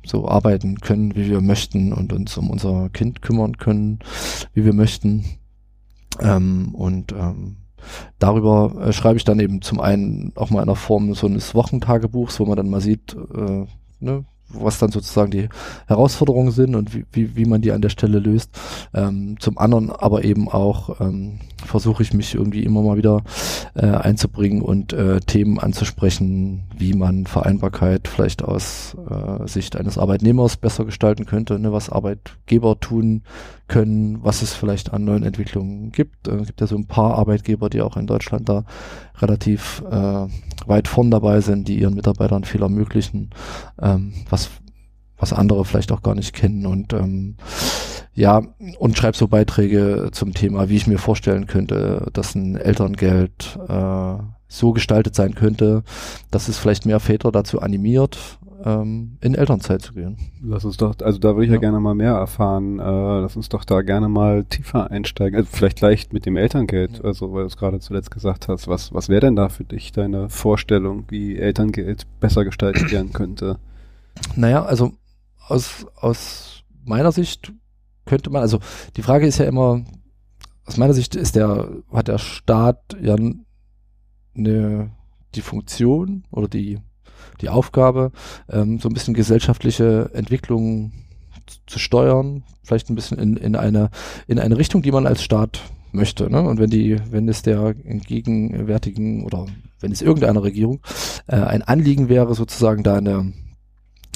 [0.04, 4.00] so arbeiten können, wie wir möchten und uns um unser Kind kümmern können,
[4.52, 5.24] wie wir möchten.
[6.20, 7.56] Ähm, und ähm,
[8.18, 11.54] darüber äh, schreibe ich dann eben zum einen auch mal in der Form so eines
[11.54, 13.66] Wochentagebuchs, wo man dann mal sieht, äh,
[14.00, 15.48] ne, was dann sozusagen die
[15.86, 18.50] Herausforderungen sind und wie, wie, wie man die an der Stelle löst.
[18.92, 23.22] Ähm, zum anderen aber eben auch ähm, versuche ich mich irgendwie immer mal wieder
[23.74, 30.56] äh, einzubringen und äh, Themen anzusprechen, wie man Vereinbarkeit vielleicht aus äh, Sicht eines Arbeitnehmers
[30.56, 33.22] besser gestalten könnte, ne, was Arbeitgeber tun
[33.66, 36.28] können, was es vielleicht an neuen Entwicklungen gibt.
[36.28, 38.64] Äh, es gibt ja so ein paar Arbeitgeber, die auch in Deutschland da
[39.20, 40.26] relativ äh,
[40.66, 43.30] weit vorn dabei sind, die ihren Mitarbeitern viel ermöglichen,
[43.80, 44.50] ähm, was,
[45.16, 47.36] was andere vielleicht auch gar nicht kennen und ähm,
[48.16, 48.42] ja,
[48.78, 54.14] und schreibe so Beiträge zum Thema, wie ich mir vorstellen könnte, dass ein Elterngeld äh,
[54.46, 55.82] so gestaltet sein könnte,
[56.30, 60.16] dass es vielleicht mehr Väter dazu animiert, ähm, in Elternzeit zu gehen.
[60.42, 61.54] Lass uns doch, also da würde ich ja.
[61.54, 62.78] ja gerne mal mehr erfahren.
[62.78, 65.38] Äh, lass uns doch da gerne mal tiefer einsteigen.
[65.38, 67.04] Also vielleicht leicht mit dem Elterngeld, ja.
[67.04, 68.66] also weil du es gerade zuletzt gesagt hast.
[68.66, 73.58] Was, was wäre denn da für dich deine Vorstellung, wie Elterngeld besser gestaltet werden könnte?
[74.34, 74.92] Naja, also
[75.46, 77.52] aus, aus meiner Sicht
[78.06, 78.60] könnte man, also
[78.96, 79.84] die Frage ist ja immer,
[80.64, 83.16] aus meiner Sicht ist der, hat der Staat ja
[84.34, 84.90] eine,
[85.34, 86.80] die Funktion oder die,
[87.40, 88.12] die Aufgabe,
[88.50, 90.92] ähm, so ein bisschen gesellschaftliche Entwicklung
[91.66, 93.90] zu steuern, vielleicht ein bisschen in, in eine,
[94.26, 95.60] in eine Richtung, die man als Staat
[95.92, 96.30] möchte.
[96.30, 96.42] Ne?
[96.42, 99.46] Und wenn die, wenn es der gegenwärtigen oder
[99.80, 100.80] wenn es irgendeiner Regierung
[101.26, 103.32] äh, ein Anliegen wäre, sozusagen da eine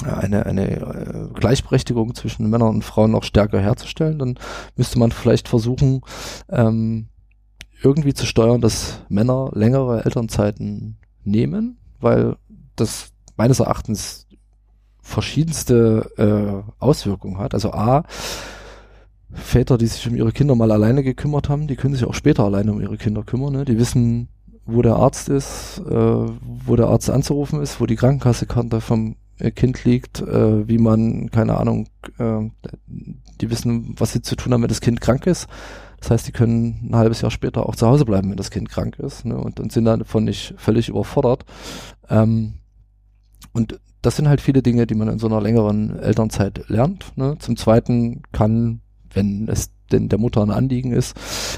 [0.05, 4.39] eine, eine äh, Gleichberechtigung zwischen Männern und Frauen noch stärker herzustellen, dann
[4.77, 6.03] müsste man vielleicht versuchen,
[6.49, 7.09] ähm,
[7.83, 12.37] irgendwie zu steuern, dass Männer längere Elternzeiten nehmen, weil
[12.81, 14.27] das meines Erachtens
[15.01, 17.55] verschiedenste äh, Auswirkungen hat.
[17.55, 18.05] Also A,
[19.33, 22.45] Väter, die sich um ihre Kinder mal alleine gekümmert haben, die können sich auch später
[22.45, 23.53] alleine um ihre Kinder kümmern.
[23.53, 23.65] Ne?
[23.65, 24.29] Die wissen,
[24.67, 29.51] wo der Arzt ist, äh, wo der Arzt anzurufen ist, wo die Krankenkassekarte vom äh,
[29.51, 31.89] Kind liegt, äh, wie man, keine Ahnung,
[32.19, 32.51] äh,
[33.41, 35.49] die wissen, was sie zu tun haben, wenn das Kind krank ist.
[36.01, 38.69] Das heißt, die können ein halbes Jahr später auch zu Hause bleiben, wenn das Kind
[38.69, 41.45] krank ist, ne, und, und sind davon nicht völlig überfordert.
[42.09, 42.58] Ähm,
[43.59, 47.13] und das sind halt viele Dinge, die man in so einer längeren Elternzeit lernt.
[47.17, 47.37] Ne.
[47.41, 48.81] Zum Zweiten kann,
[49.13, 51.17] wenn es denn der Mutter ein Anliegen ist,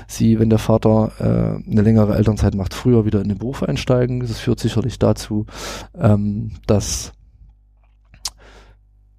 [0.08, 4.20] sie, wenn der Vater äh, eine längere Elternzeit macht, früher wieder in den Beruf einsteigen.
[4.20, 5.44] Das führt sicherlich dazu,
[5.94, 7.12] ähm, dass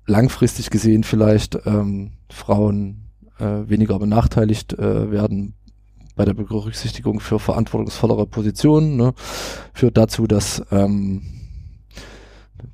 [0.07, 5.53] langfristig gesehen vielleicht ähm, Frauen äh, weniger benachteiligt äh, werden
[6.15, 9.13] bei der Berücksichtigung für verantwortungsvollere Positionen, ne,
[9.73, 11.40] führt dazu, dass ähm,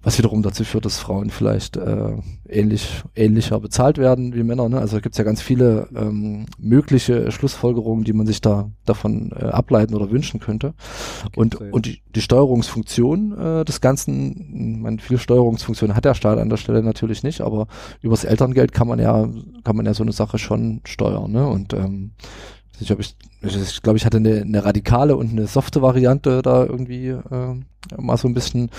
[0.03, 2.15] was wiederum dazu führt, dass Frauen vielleicht äh,
[2.47, 4.69] ähnlich ähnlicher bezahlt werden wie Männer.
[4.69, 4.79] Ne?
[4.79, 9.45] Also gibt es ja ganz viele ähm, mögliche Schlussfolgerungen, die man sich da davon äh,
[9.45, 10.73] ableiten oder wünschen könnte.
[11.25, 16.39] Okay, und und die, die Steuerungsfunktion äh, des Ganzen, man viel Steuerungsfunktion hat der Staat
[16.39, 17.67] an der Stelle natürlich nicht, aber
[18.01, 19.27] übers Elterngeld kann man ja
[19.63, 21.31] kann man ja so eine Sache schon steuern.
[21.31, 21.47] Ne?
[21.47, 22.11] Und ähm,
[22.79, 26.65] ich glaube, ich, ich, glaub, ich hatte eine, eine radikale und eine softe Variante da
[26.65, 27.55] irgendwie äh,
[27.97, 28.69] mal so ein bisschen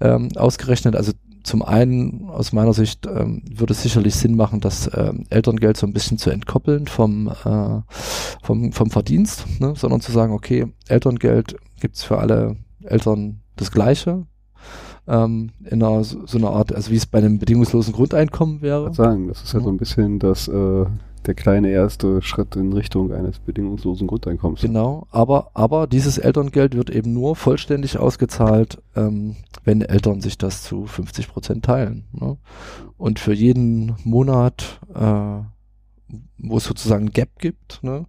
[0.00, 0.96] ähm, ausgerechnet.
[0.96, 5.76] Also zum einen aus meiner Sicht ähm, würde es sicherlich Sinn machen, das ähm, Elterngeld
[5.76, 7.80] so ein bisschen zu entkoppeln vom, äh,
[8.42, 9.74] vom, vom Verdienst, ne?
[9.76, 14.26] sondern zu sagen, okay, Elterngeld gibt's für alle Eltern das Gleiche,
[15.06, 18.90] ähm, in einer so, so einer Art, also wie es bei einem bedingungslosen Grundeinkommen wäre.
[18.90, 20.84] Ich sagen, das ist ja so ein bisschen das äh,
[21.26, 24.60] der kleine erste Schritt in Richtung eines bedingungslosen Grundeinkommens.
[24.60, 30.62] Genau, aber, aber dieses Elterngeld wird eben nur vollständig ausgezahlt, ähm, wenn Eltern sich das
[30.62, 32.04] zu 50 Prozent teilen.
[32.12, 32.36] Ne?
[32.96, 35.40] Und für jeden Monat, äh,
[36.38, 38.06] wo es sozusagen ein Gap gibt, ne,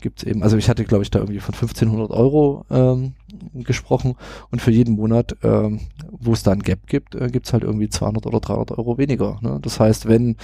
[0.00, 3.14] gibt es eben, also ich hatte glaube ich da irgendwie von 1500 Euro ähm,
[3.54, 4.16] gesprochen
[4.50, 7.62] und für jeden Monat, ähm, wo es da ein Gap gibt, äh, gibt es halt
[7.62, 9.38] irgendwie 200 oder 300 Euro weniger.
[9.42, 9.58] Ne?
[9.62, 10.36] Das heißt, wenn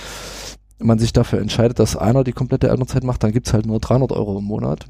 [0.84, 4.12] man sich dafür entscheidet, dass einer die komplette Elternzeit macht, dann gibt's halt nur 300
[4.12, 4.86] Euro im Monat.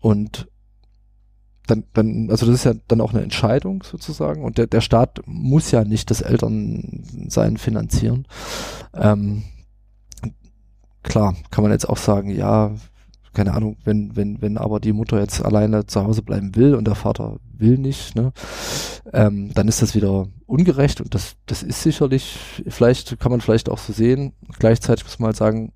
[0.00, 0.48] Und
[1.66, 4.44] dann, dann, also das ist ja dann auch eine Entscheidung sozusagen.
[4.44, 8.26] Und der, der Staat muss ja nicht das Elternsein finanzieren.
[8.92, 9.44] Ähm,
[11.02, 12.72] klar, kann man jetzt auch sagen, ja,
[13.34, 16.86] keine Ahnung, wenn, wenn, wenn aber die Mutter jetzt alleine zu Hause bleiben will und
[16.86, 18.32] der Vater will nicht, ne,
[19.12, 23.68] ähm, dann ist das wieder ungerecht und das, das ist sicherlich, vielleicht kann man vielleicht
[23.68, 24.32] auch so sehen.
[24.58, 25.72] Gleichzeitig muss man halt sagen,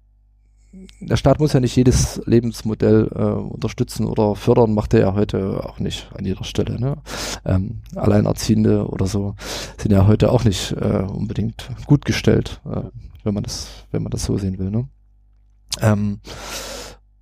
[1.01, 5.65] der Staat muss ja nicht jedes Lebensmodell äh, unterstützen oder fördern, macht er ja heute
[5.65, 6.79] auch nicht an jeder Stelle.
[6.79, 6.97] Ne?
[7.45, 9.35] Ähm, Alleinerziehende oder so
[9.79, 12.83] sind ja heute auch nicht äh, unbedingt gut gestellt, äh,
[13.25, 14.71] wenn man das, wenn man das so sehen will.
[14.71, 14.89] Ne?
[15.81, 16.21] Ähm,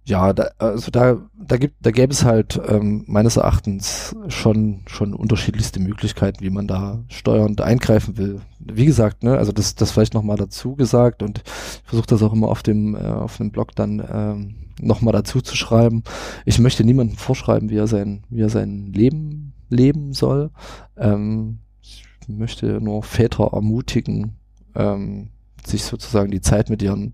[0.09, 5.13] ja, da, also da, da gibt, da gäbe es halt ähm, meines Erachtens schon schon
[5.13, 8.41] unterschiedlichste Möglichkeiten, wie man da steuernd eingreifen will.
[8.61, 12.33] Wie gesagt, ne, also das, das vielleicht nochmal dazu gesagt und ich versuche das auch
[12.33, 16.05] immer auf dem äh, auf dem Blog dann ähm, nochmal dazu zu schreiben.
[16.45, 20.53] Ich möchte niemandem vorschreiben, wie er sein wie er sein Leben leben soll.
[20.97, 24.37] Ähm, ich möchte nur Väter ermutigen,
[24.77, 25.31] ähm,
[25.65, 27.13] sich sozusagen die Zeit mit ihren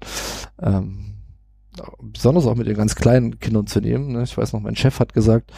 [0.61, 1.13] ähm,
[2.01, 4.13] besonders auch mit den ganz kleinen Kindern zu nehmen.
[4.13, 4.23] Ne?
[4.23, 5.53] Ich weiß noch, mein Chef hat gesagt,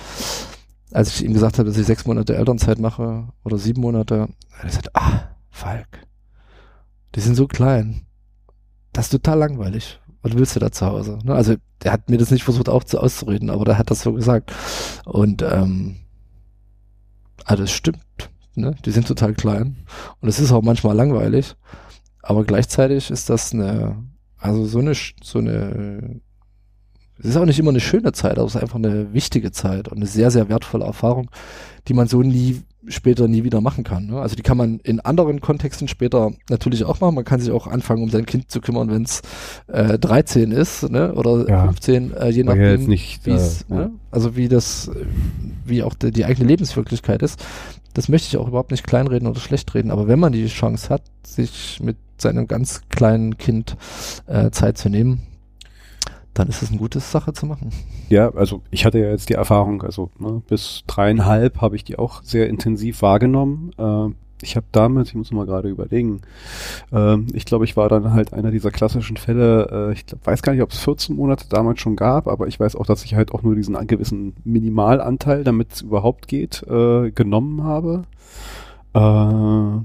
[0.92, 4.58] als ich ihm gesagt habe, dass ich sechs Monate Elternzeit mache oder sieben Monate, er
[4.58, 6.06] hat gesagt, ah, Falk,
[7.14, 8.06] die sind so klein.
[8.92, 10.00] Das ist total langweilig.
[10.22, 11.18] Was willst du da zu Hause?
[11.24, 11.34] Ne?
[11.34, 14.12] Also der hat mir das nicht versucht auch zu auszureden, aber der hat das so
[14.12, 14.52] gesagt.
[15.04, 15.96] Und ähm,
[17.44, 18.30] also es stimmt.
[18.54, 18.74] Ne?
[18.84, 19.84] Die sind total klein.
[20.20, 21.56] Und es ist auch manchmal langweilig.
[22.22, 24.02] Aber gleichzeitig ist das eine
[24.44, 26.20] also so eine, so eine,
[27.18, 29.88] es ist auch nicht immer eine schöne Zeit, aber es ist einfach eine wichtige Zeit
[29.88, 31.30] und eine sehr, sehr wertvolle Erfahrung,
[31.88, 34.08] die man so nie später nie wieder machen kann.
[34.08, 34.20] Ne?
[34.20, 37.14] Also die kann man in anderen Kontexten später natürlich auch machen.
[37.14, 39.22] Man kann sich auch anfangen, um sein Kind zu kümmern, wenn es
[39.68, 41.14] äh, 13 ist ne?
[41.14, 41.64] oder ja.
[41.64, 43.92] 15, äh, je nachdem, nicht, wie es, äh, ne?
[44.10, 44.90] also wie das,
[45.64, 47.42] wie auch die, die eigene Lebenswirklichkeit ist.
[47.94, 50.90] Das möchte ich auch überhaupt nicht kleinreden oder schlecht reden, aber wenn man die Chance
[50.90, 53.76] hat, sich mit seinem ganz kleinen Kind
[54.26, 55.22] äh, Zeit zu nehmen,
[56.34, 57.70] dann ist es eine gute Sache zu machen.
[58.08, 61.98] Ja, also ich hatte ja jetzt die Erfahrung, also ne, bis dreieinhalb habe ich die
[61.98, 63.70] auch sehr intensiv wahrgenommen.
[63.78, 66.20] Äh, ich habe damals, ich muss mal gerade überlegen,
[66.92, 70.42] äh, ich glaube, ich war dann halt einer dieser klassischen Fälle, äh, ich glaub, weiß
[70.42, 73.14] gar nicht, ob es 14 Monate damals schon gab, aber ich weiß auch, dass ich
[73.14, 78.02] halt auch nur diesen gewissen Minimalanteil, damit es überhaupt geht, äh, genommen habe.
[78.92, 79.84] Äh,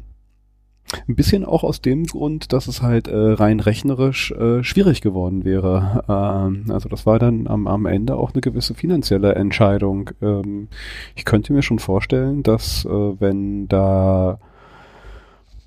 [1.07, 5.45] ein bisschen auch aus dem Grund, dass es halt äh, rein rechnerisch äh, schwierig geworden
[5.45, 6.03] wäre.
[6.07, 10.09] Ähm, also das war dann am, am Ende auch eine gewisse finanzielle Entscheidung.
[10.21, 10.67] Ähm,
[11.15, 14.39] ich könnte mir schon vorstellen, dass äh, wenn da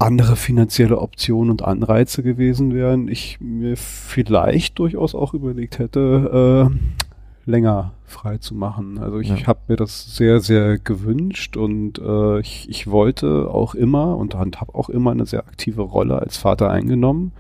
[0.03, 7.02] andere finanzielle Optionen und Anreize gewesen wären, ich mir vielleicht durchaus auch überlegt hätte, äh,
[7.45, 8.99] länger frei zu machen.
[8.99, 9.47] Also ich ja.
[9.47, 14.75] habe mir das sehr, sehr gewünscht und äh, ich, ich wollte auch immer und habe
[14.75, 17.33] auch immer eine sehr aktive Rolle als Vater eingenommen.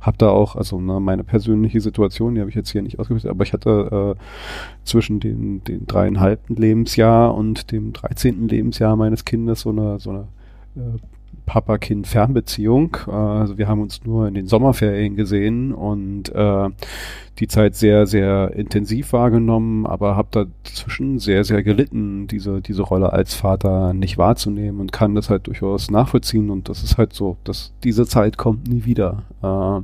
[0.00, 3.26] Hab da auch, also ne, meine persönliche Situation, die habe ich jetzt hier nicht ausgeführt,
[3.26, 9.60] aber ich hatte äh, zwischen dem, den dreieinhalbten Lebensjahr und dem dreizehnten Lebensjahr meines Kindes
[9.60, 10.20] so eine, so eine
[10.76, 10.98] äh,
[11.50, 12.96] Papa-Kind-Fernbeziehung.
[13.08, 16.68] Äh, also wir haben uns nur in den Sommerferien gesehen und äh,
[17.40, 23.12] die Zeit sehr, sehr intensiv wahrgenommen, aber habe dazwischen sehr, sehr gelitten, diese, diese Rolle
[23.12, 27.36] als Vater nicht wahrzunehmen und kann das halt durchaus nachvollziehen und das ist halt so,
[27.42, 29.24] dass diese Zeit kommt nie wieder.
[29.42, 29.82] Äh,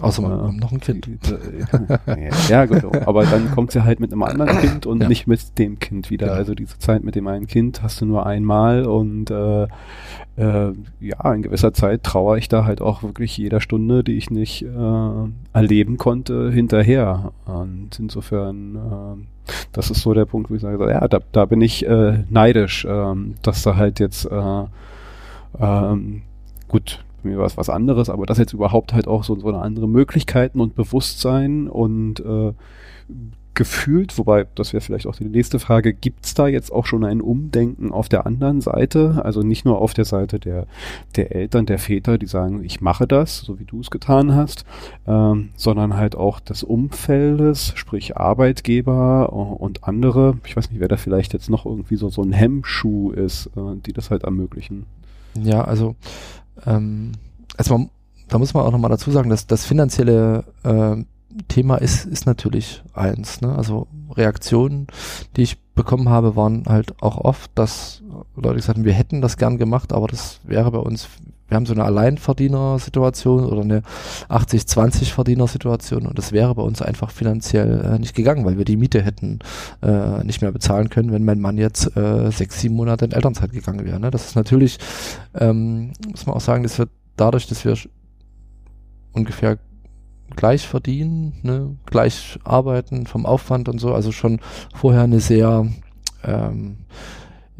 [0.00, 1.08] Außer man äh, noch ein Kind.
[2.48, 2.84] ja, gut.
[3.06, 5.08] Aber dann kommt sie halt mit einem anderen Kind und ja.
[5.08, 6.26] nicht mit dem Kind wieder.
[6.26, 6.38] Genau.
[6.38, 9.66] Also diese Zeit mit dem einen Kind hast du nur einmal und äh,
[10.36, 14.30] äh, ja, in gewisser Zeit trauere ich da halt auch wirklich jeder Stunde, die ich
[14.30, 17.32] nicht äh, erleben konnte, hinterher.
[17.44, 21.60] Und insofern, äh, das ist so der Punkt, wo ich sage, ja, da, da bin
[21.60, 24.64] ich äh, neidisch, äh, dass da halt jetzt äh,
[25.58, 26.22] ähm,
[26.68, 29.60] gut, mir war es was anderes, aber das jetzt überhaupt halt auch so, so eine
[29.60, 32.52] andere Möglichkeiten und Bewusstsein und äh,
[33.54, 37.04] gefühlt, wobei das wäre vielleicht auch die nächste Frage, gibt es da jetzt auch schon
[37.04, 39.20] ein Umdenken auf der anderen Seite?
[39.24, 40.66] Also nicht nur auf der Seite der,
[41.16, 44.64] der Eltern, der Väter, die sagen, ich mache das, so wie du es getan hast,
[45.06, 50.38] ähm, sondern halt auch des Umfeldes, sprich Arbeitgeber und andere.
[50.46, 53.76] Ich weiß nicht, wer da vielleicht jetzt noch irgendwie so, so ein Hemmschuh ist, äh,
[53.84, 54.86] die das halt ermöglichen.
[55.34, 55.96] Ja, also
[56.66, 57.12] ähm,
[57.56, 57.88] also
[58.28, 60.96] da muss man auch nochmal dazu sagen, dass das finanzielle äh,
[61.48, 63.40] Thema ist, ist natürlich eins.
[63.40, 63.54] Ne?
[63.54, 64.86] Also Reaktionen,
[65.36, 68.02] die ich bekommen habe, waren halt auch oft, dass
[68.36, 71.08] Leute gesagt haben, wir hätten das gern gemacht, aber das wäre bei uns,
[71.50, 73.82] wir haben so eine Alleinverdiener-Situation oder eine
[74.28, 79.02] 80-20-Verdiener-Situation und das wäre bei uns einfach finanziell äh, nicht gegangen, weil wir die Miete
[79.02, 79.40] hätten
[79.82, 83.52] äh, nicht mehr bezahlen können, wenn mein Mann jetzt äh, sechs, sieben Monate in Elternzeit
[83.52, 84.00] gegangen wäre.
[84.00, 84.10] Ne?
[84.10, 84.78] Das ist natürlich,
[85.34, 87.76] ähm, muss man auch sagen, das wird dadurch, dass wir
[89.12, 89.58] ungefähr
[90.36, 94.40] gleich verdienen, ne, gleich arbeiten vom Aufwand und so, also schon
[94.74, 95.66] vorher eine sehr,
[96.24, 96.78] ähm,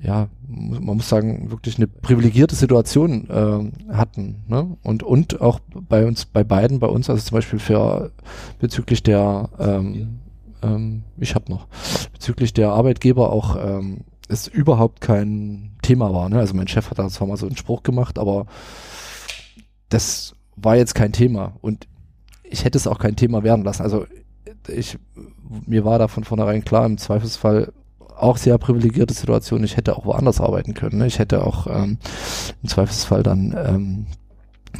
[0.03, 4.43] ja, man muss sagen, wirklich eine privilegierte Situation äh, hatten.
[4.49, 4.77] Ne?
[4.83, 8.13] Und, und auch bei uns, bei beiden, bei uns, also zum Beispiel für
[8.59, 10.21] bezüglich der, ähm,
[10.63, 11.67] ähm, ich habe noch,
[12.13, 16.29] bezüglich der Arbeitgeber auch ähm, es überhaupt kein Thema war.
[16.29, 16.39] Ne?
[16.39, 18.47] Also mein Chef hat da zwar mal so einen Spruch gemacht, aber
[19.89, 21.55] das war jetzt kein Thema.
[21.61, 21.89] Und
[22.45, 23.83] ich hätte es auch kein Thema werden lassen.
[23.83, 24.07] Also
[24.69, 24.99] ich,
[25.67, 27.73] mir war da von vornherein klar, im Zweifelsfall
[28.23, 29.65] auch sehr privilegierte Situation.
[29.65, 30.99] Ich hätte auch woanders arbeiten können.
[30.99, 31.07] Ne?
[31.07, 31.99] Ich hätte auch ähm,
[32.63, 34.07] im Zweifelsfall dann ähm,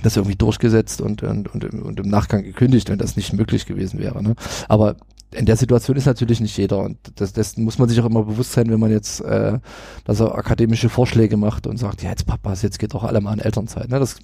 [0.03, 3.99] das irgendwie durchgesetzt und, und, und, und im Nachgang gekündigt, wenn das nicht möglich gewesen
[3.99, 4.23] wäre.
[4.23, 4.35] Ne?
[4.69, 4.97] Aber
[5.33, 8.25] in der Situation ist natürlich nicht jeder und das, das muss man sich auch immer
[8.25, 9.59] bewusst sein, wenn man jetzt äh,
[10.05, 13.35] dass er akademische Vorschläge macht und sagt, ja jetzt Papas, jetzt geht doch alle mal
[13.35, 13.89] in Elternzeit.
[13.89, 14.01] Ne?
[14.01, 14.17] Das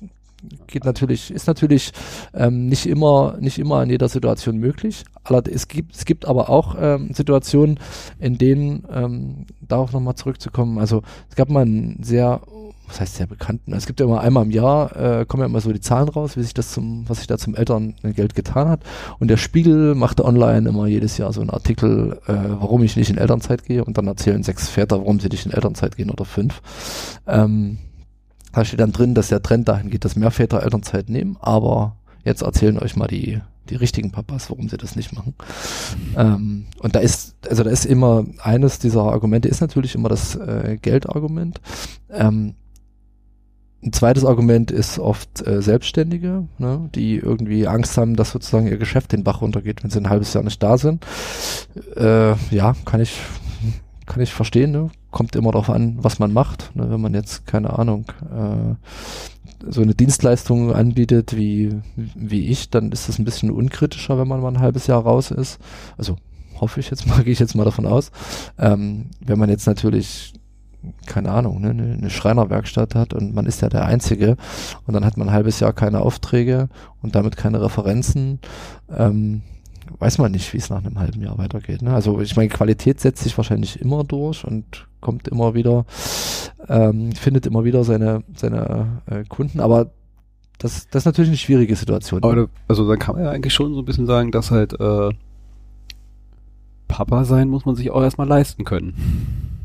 [0.66, 1.92] geht natürlich, ist natürlich
[2.34, 5.04] ähm, nicht immer, nicht immer in jeder Situation möglich.
[5.24, 7.78] Allerdings, es gibt, es gibt aber auch ähm, Situationen,
[8.18, 12.40] in denen, ähm, darauf nochmal zurückzukommen, also es gab mal einen sehr,
[12.86, 15.60] was heißt sehr bekannten, es gibt ja immer einmal im Jahr, äh, kommen ja immer
[15.60, 18.80] so die Zahlen raus, wie sich das zum, was sich da zum Elterngeld getan hat.
[19.18, 23.10] Und der Spiegel machte online immer jedes Jahr so einen Artikel, äh, warum ich nicht
[23.10, 26.24] in Elternzeit gehe und dann erzählen sechs Väter, warum sie nicht in Elternzeit gehen oder
[26.24, 26.62] fünf.
[27.26, 27.78] Ähm,
[28.56, 31.96] da steht dann drin, dass der Trend dahin geht, dass mehr Väter Elternzeit nehmen, aber
[32.24, 35.34] jetzt erzählen euch mal die die richtigen Papas, warum sie das nicht machen.
[36.16, 40.36] Ähm, und da ist, also da ist immer eines dieser Argumente ist natürlich immer das
[40.36, 41.60] äh, Geldargument.
[42.10, 42.54] Ähm,
[43.82, 48.78] ein zweites Argument ist oft äh, Selbstständige, ne, die irgendwie Angst haben, dass sozusagen ihr
[48.78, 51.04] Geschäft den Bach runtergeht, wenn sie ein halbes Jahr nicht da sind.
[51.96, 53.20] Äh, ja, kann ich
[54.06, 54.70] kann ich verstehen.
[54.70, 54.90] Ne?
[55.10, 56.74] Kommt immer darauf an, was man macht.
[56.74, 56.90] Ne?
[56.90, 58.74] Wenn man jetzt keine Ahnung äh,
[59.68, 64.40] so eine Dienstleistung anbietet wie, wie ich, dann ist das ein bisschen unkritischer, wenn man
[64.40, 65.58] mal ein halbes Jahr raus ist.
[65.98, 66.16] Also
[66.60, 68.10] hoffe ich jetzt mal, gehe ich jetzt mal davon aus.
[68.58, 70.34] Ähm, wenn man jetzt natürlich
[71.06, 74.36] keine Ahnung, ne, eine Schreinerwerkstatt hat und man ist ja der Einzige
[74.86, 76.68] und dann hat man ein halbes Jahr keine Aufträge
[77.02, 78.38] und damit keine Referenzen,
[78.96, 79.42] ähm,
[79.98, 81.82] weiß man nicht, wie es nach einem halben Jahr weitergeht.
[81.82, 81.94] Ne?
[81.94, 85.84] Also ich meine, Qualität setzt sich wahrscheinlich immer durch und kommt immer wieder,
[86.68, 89.90] ähm, findet immer wieder seine, seine äh, Kunden, aber
[90.58, 92.22] das, das ist natürlich eine schwierige Situation.
[92.22, 92.48] Aber ne?
[92.68, 95.10] also dann kann man ja eigentlich schon so ein bisschen sagen, dass halt äh,
[96.88, 98.94] Papa sein muss man sich auch erstmal leisten können.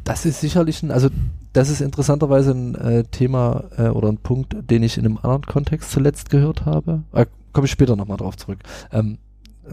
[0.03, 1.09] Das ist sicherlich ein, also
[1.53, 5.43] das ist interessanterweise ein äh, Thema äh, oder ein Punkt, den ich in einem anderen
[5.43, 7.03] Kontext zuletzt gehört habe.
[7.13, 8.59] Äh, Komme ich später nochmal drauf zurück.
[8.91, 9.17] Ähm,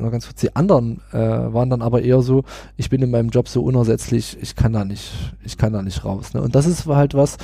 [0.01, 2.45] noch ganz kurz, die anderen äh, waren dann aber eher so,
[2.77, 5.13] ich bin in meinem Job so unersetzlich, ich kann da nicht,
[5.45, 6.35] ich kann da nicht raus.
[6.35, 6.43] Ne?
[6.43, 7.39] Und das ist halt was,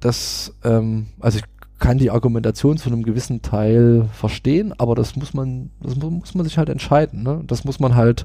[0.00, 1.44] das, ähm, also ich
[1.78, 6.44] kann die Argumentation zu einem gewissen Teil verstehen, aber das muss man, das muss man
[6.44, 7.22] sich halt entscheiden.
[7.22, 7.42] Ne?
[7.46, 8.24] Das muss man halt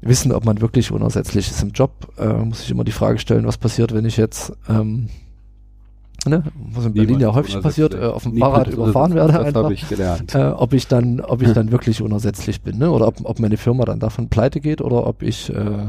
[0.00, 2.12] wissen, ob man wirklich unersetzlich ist im Job.
[2.18, 5.08] Äh, muss ich immer die Frage stellen, was passiert, wenn ich jetzt ähm,
[6.26, 6.42] ne,
[6.72, 9.88] was in Berlin ja häufig passiert, äh, auf dem Fahrrad überfahren werde das einfach, ich
[9.88, 10.34] gelernt.
[10.34, 12.90] Äh, ob ich dann, ob ich dann wirklich unersetzlich bin, ne?
[12.90, 15.88] Oder ob, ob meine Firma dann davon pleite geht oder ob ich äh,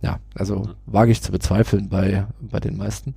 [0.00, 3.14] ja, also wage ich zu bezweifeln bei, bei den meisten.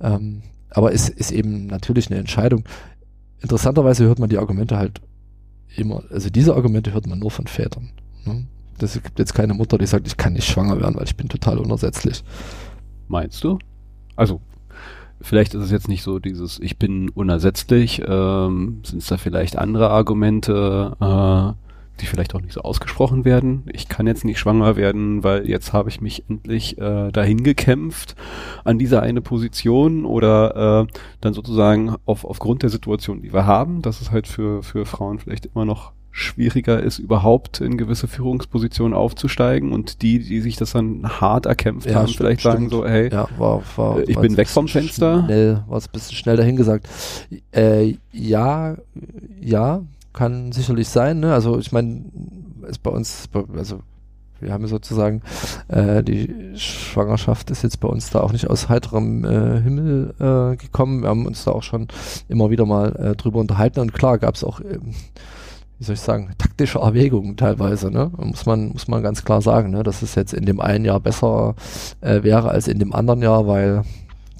[0.00, 2.64] Ähm, aber es ist eben natürlich eine Entscheidung.
[3.40, 5.00] Interessanterweise hört man die Argumente halt
[5.76, 7.90] immer, also diese Argumente hört man nur von Vätern.
[8.24, 8.46] Ne?
[8.78, 11.28] Das gibt jetzt keine Mutter, die sagt, ich kann nicht schwanger werden, weil ich bin
[11.28, 12.24] total unersetzlich.
[13.08, 13.58] Meinst du?
[14.16, 14.40] Also
[15.22, 19.56] vielleicht ist es jetzt nicht so dieses, ich bin unersetzlich, ähm, sind es da vielleicht
[19.56, 21.62] andere Argumente, äh,
[22.00, 23.64] die vielleicht auch nicht so ausgesprochen werden.
[23.72, 28.16] Ich kann jetzt nicht schwanger werden, weil jetzt habe ich mich endlich äh, dahin gekämpft
[28.64, 33.82] an diese eine Position oder äh, dann sozusagen auf, aufgrund der Situation, die wir haben,
[33.82, 38.94] dass es halt für, für Frauen vielleicht immer noch schwieriger ist, überhaupt in gewisse Führungspositionen
[38.94, 42.54] aufzusteigen und die, die sich das dann hart erkämpft ja, haben, stimmt, vielleicht stimmt.
[42.54, 45.24] sagen so, hey, ja, war, war, ich bin weg vom Fenster.
[45.24, 46.86] Schnell, war es ein bisschen schnell dahingesagt.
[47.50, 48.76] Äh, ja,
[49.40, 49.82] ja,
[50.12, 51.20] kann sicherlich sein.
[51.20, 51.32] Ne?
[51.32, 52.02] Also ich meine,
[52.68, 53.80] ist bei uns, also
[54.38, 55.22] wir haben sozusagen
[55.68, 60.56] äh, die Schwangerschaft ist jetzt bei uns da auch nicht aus heiterem äh, Himmel äh,
[60.56, 61.02] gekommen.
[61.02, 61.88] Wir haben uns da auch schon
[62.28, 64.94] immer wieder mal äh, drüber unterhalten und klar gab es auch ähm,
[65.82, 68.12] wie soll ich sagen, taktische Erwägungen teilweise, ne?
[68.16, 69.82] Muss man, muss man ganz klar sagen, ne?
[69.82, 71.56] Dass es jetzt in dem einen Jahr besser
[72.00, 73.82] äh, wäre als in dem anderen Jahr, weil,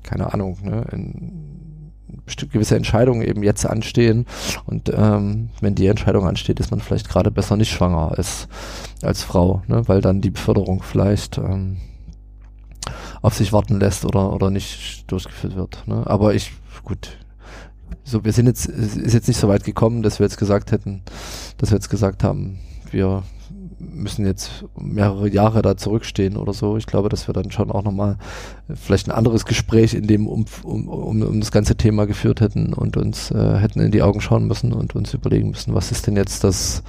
[0.04, 1.92] keine Ahnung, ne, in
[2.52, 4.26] gewisse Entscheidungen eben jetzt anstehen
[4.66, 8.46] und ähm, wenn die Entscheidung ansteht, ist man vielleicht gerade besser nicht schwanger als,
[9.02, 9.82] als Frau, ne?
[9.88, 11.78] weil dann die Beförderung vielleicht ähm,
[13.20, 15.88] auf sich warten lässt oder, oder nicht durchgeführt wird.
[15.88, 16.04] Ne?
[16.06, 16.52] Aber ich,
[16.84, 17.18] gut,
[18.04, 21.02] so, wir sind jetzt, ist jetzt nicht so weit gekommen, dass wir jetzt gesagt hätten,
[21.58, 22.58] dass wir jetzt gesagt haben,
[22.90, 23.22] wir
[23.78, 26.76] müssen jetzt mehrere Jahre da zurückstehen oder so.
[26.76, 28.16] Ich glaube, dass wir dann schon auch nochmal
[28.74, 32.74] vielleicht ein anderes Gespräch in dem um, um, um, um das ganze Thema geführt hätten
[32.74, 36.06] und uns äh, hätten in die Augen schauen müssen und uns überlegen müssen, was ist
[36.06, 36.82] denn jetzt das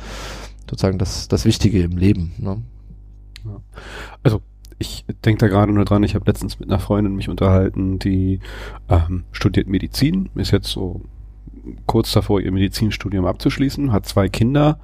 [0.70, 2.34] sozusagen das, das Wichtige im Leben.
[2.38, 2.62] Ne?
[4.24, 4.42] Also
[4.84, 8.40] ich denke da gerade nur dran, ich habe letztens mit einer Freundin mich unterhalten, die
[8.90, 11.02] ähm, studiert Medizin, ist jetzt so
[11.86, 14.80] kurz davor, ihr Medizinstudium abzuschließen, hat zwei Kinder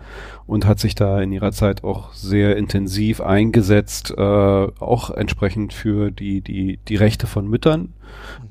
[0.48, 6.12] und hat sich da in ihrer Zeit auch sehr intensiv eingesetzt, äh, auch entsprechend für
[6.12, 7.94] die, die, die Rechte von Müttern.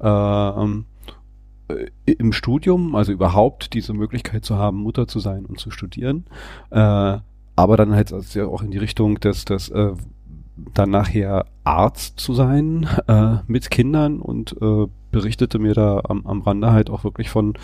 [0.02, 0.84] Ähm,
[1.68, 6.26] äh, im Studium, also überhaupt diese Möglichkeit zu haben, Mutter zu sein und zu studieren,
[6.70, 7.18] äh,
[7.56, 9.92] aber dann halt also auch in die Richtung des, des äh,
[10.74, 16.42] dann nachher Arzt zu sein äh, mit Kindern und äh, berichtete mir da am, am
[16.42, 17.54] Rande halt auch wirklich von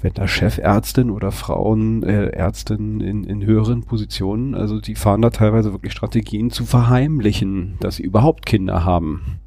[0.00, 2.30] wenn da Chefärztin oder Frauen äh,
[2.70, 8.04] in, in höheren Positionen, also die fahren da teilweise wirklich Strategien zu verheimlichen, dass sie
[8.04, 9.40] überhaupt Kinder haben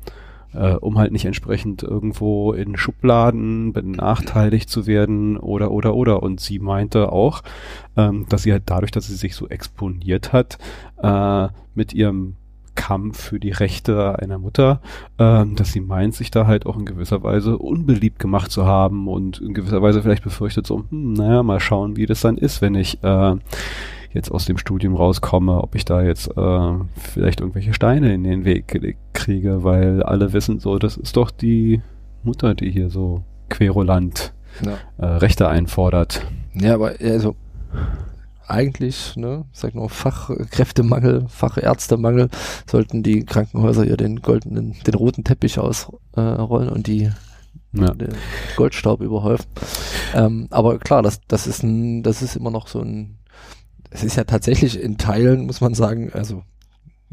[0.54, 6.24] äh, um halt nicht entsprechend irgendwo in Schubladen benachteiligt zu werden oder oder oder.
[6.24, 7.42] Und sie meinte auch,
[7.98, 10.58] ähm, dass sie halt dadurch, dass sie sich so exponiert hat,
[11.02, 12.36] äh, mit ihrem
[12.76, 14.82] Kampf für die Rechte einer Mutter,
[15.20, 19.08] ähm, dass sie meint, sich da halt auch in gewisser Weise unbeliebt gemacht zu haben
[19.08, 22.62] und in gewisser Weise vielleicht befürchtet so, hm, naja, mal schauen, wie das dann ist,
[22.62, 23.36] wenn ich äh,
[24.14, 28.46] jetzt aus dem Studium rauskomme, ob ich da jetzt äh, vielleicht irgendwelche Steine in den
[28.46, 31.82] Weg kriege, weil alle wissen so, das ist doch die
[32.24, 34.34] Mutter, die hier so querulant
[34.66, 34.78] ja.
[34.98, 36.26] äh, Rechte einfordert.
[36.54, 37.36] Ja, aber also
[38.48, 42.30] eigentlich, ne, sag nur Fachkräftemangel, Fachärztemangel,
[42.70, 47.10] sollten die Krankenhäuser ja den goldenen, den roten Teppich ausrollen äh, und die
[47.74, 47.94] ja.
[47.94, 48.14] den
[48.58, 49.46] Goldstaub überhäufen.
[50.14, 53.18] Ähm, aber klar, das, das ist ein, das ist immer noch so ein
[53.92, 56.44] es ist ja tatsächlich in Teilen, muss man sagen, also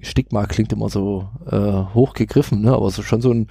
[0.00, 2.72] Stigma klingt immer so äh, hochgegriffen, ne?
[2.72, 3.48] aber so schon so ein,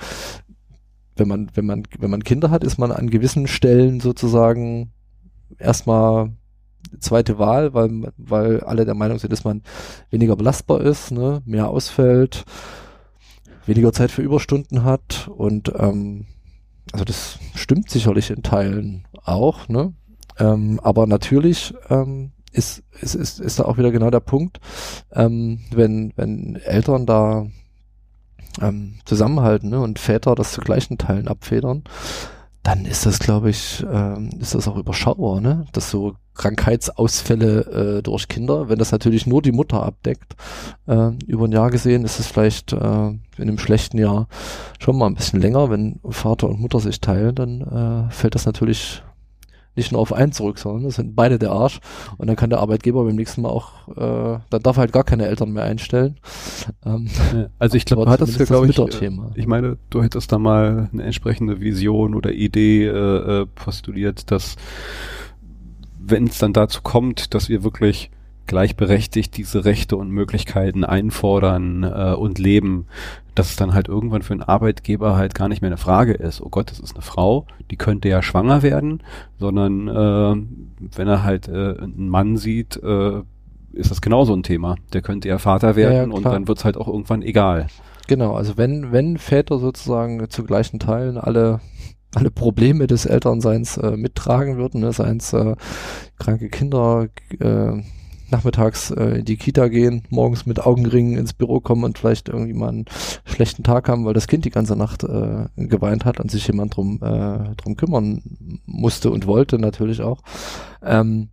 [1.17, 4.93] wenn man, wenn man, wenn man Kinder hat, ist man an gewissen Stellen sozusagen
[5.59, 6.31] erstmal
[6.99, 9.61] zweite Wahl, weil, weil alle der Meinung sind, dass man
[10.09, 11.41] weniger belastbar ist, ne?
[11.45, 12.45] mehr ausfällt,
[13.65, 16.27] weniger Zeit für Überstunden hat und ähm,
[16.93, 19.93] also das stimmt sicherlich in Teilen auch, ne?
[20.39, 24.59] Ähm, aber natürlich ähm, ist, ist, ist, ist da auch wieder genau der Punkt,
[25.13, 27.47] ähm, wenn, wenn Eltern da
[28.61, 31.83] ähm, zusammenhalten ne, und Väter das zu gleichen Teilen abfedern,
[32.63, 35.65] dann ist das, glaube ich, ähm, ist das auch überschaubar, ne?
[35.71, 40.35] Dass so Krankheitsausfälle äh, durch Kinder, wenn das natürlich nur die Mutter abdeckt,
[40.85, 44.27] äh, über ein Jahr gesehen, ist es vielleicht äh, in einem schlechten Jahr
[44.79, 45.69] schon mal ein bisschen länger.
[45.69, 49.01] Wenn Vater und Mutter sich teilen, dann äh, fällt das natürlich
[49.77, 51.79] nicht nur auf einen zurück, sondern das sind beide der Arsch.
[52.17, 55.03] Und dann kann der Arbeitgeber beim nächsten Mal auch, äh, dann darf er halt gar
[55.03, 56.19] keine Eltern mehr einstellen.
[56.85, 57.07] Ähm,
[57.59, 60.89] also ich glaube, du hattest ja, glaube ich, äh, ich meine, du hättest da mal
[60.91, 64.55] eine entsprechende Vision oder Idee äh, äh postuliert, dass
[65.99, 68.11] wenn es dann dazu kommt, dass wir wirklich
[68.47, 72.87] gleichberechtigt diese Rechte und Möglichkeiten einfordern äh, und leben,
[73.35, 76.41] dass es dann halt irgendwann für einen Arbeitgeber halt gar nicht mehr eine Frage ist,
[76.41, 79.03] oh Gott, das ist eine Frau, die könnte ja schwanger werden,
[79.39, 83.21] sondern äh, wenn er halt äh, einen Mann sieht, äh,
[83.73, 84.75] ist das genauso ein Thema.
[84.93, 87.67] Der könnte ja Vater werden ja, und dann wird es halt auch irgendwann egal.
[88.07, 91.59] Genau, also wenn, wenn Väter sozusagen zu gleichen Teilen alle
[92.15, 95.55] alle Probleme des Elternseins äh, mittragen würden, ne, seien es äh,
[96.17, 97.07] kranke Kinder,
[97.39, 97.81] äh,
[98.31, 102.53] nachmittags äh, in die Kita gehen, morgens mit Augenringen ins Büro kommen und vielleicht irgendwie
[102.53, 102.85] mal einen
[103.25, 106.75] schlechten Tag haben, weil das Kind die ganze Nacht äh, geweint hat und sich jemand
[106.75, 108.21] drum, äh, drum kümmern
[108.65, 110.21] musste und wollte natürlich auch,
[110.83, 111.29] ähm,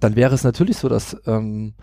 [0.00, 1.74] dann wäre es natürlich so, dass ähm,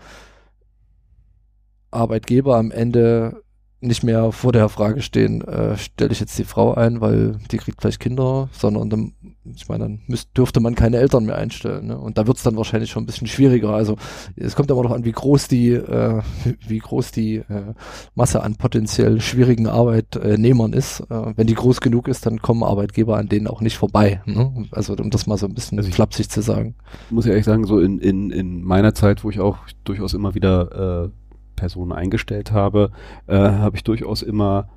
[1.90, 3.42] Arbeitgeber am Ende
[3.82, 7.56] nicht mehr vor der Frage stehen, äh, stelle ich jetzt die Frau ein, weil die
[7.56, 9.12] kriegt gleich Kinder, sondern dann,
[9.44, 11.88] ich meine, dann müsst, dürfte man keine Eltern mehr einstellen.
[11.88, 11.98] Ne?
[11.98, 13.70] Und da wird es dann wahrscheinlich schon ein bisschen schwieriger.
[13.70, 13.96] Also
[14.36, 16.22] es kommt aber noch an, wie groß die, äh,
[16.66, 17.74] wie groß die äh,
[18.14, 21.00] Masse an potenziell schwierigen Arbeitnehmern ist.
[21.00, 24.22] Äh, wenn die groß genug ist, dann kommen Arbeitgeber an denen auch nicht vorbei.
[24.26, 24.66] Ne?
[24.70, 26.76] Also um das mal so ein bisschen also flapsig zu sagen.
[27.10, 30.34] Muss ich ehrlich sagen, so in, in, in meiner Zeit, wo ich auch durchaus immer
[30.34, 31.21] wieder äh,
[31.56, 32.90] Personen eingestellt habe,
[33.26, 34.68] äh, habe ich durchaus immer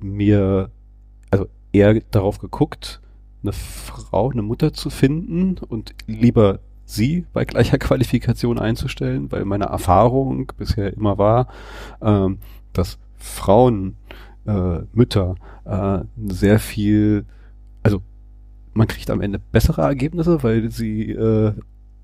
[0.00, 0.70] mir,
[1.30, 3.00] also eher darauf geguckt,
[3.42, 9.66] eine Frau, eine Mutter zu finden und lieber sie bei gleicher Qualifikation einzustellen, weil meine
[9.66, 11.48] Erfahrung bisher immer war,
[12.00, 12.38] ähm,
[12.72, 13.96] dass Frauen,
[14.46, 17.26] äh, Mütter äh, sehr viel,
[17.82, 18.02] also
[18.74, 21.52] man kriegt am Ende bessere Ergebnisse, weil sie äh,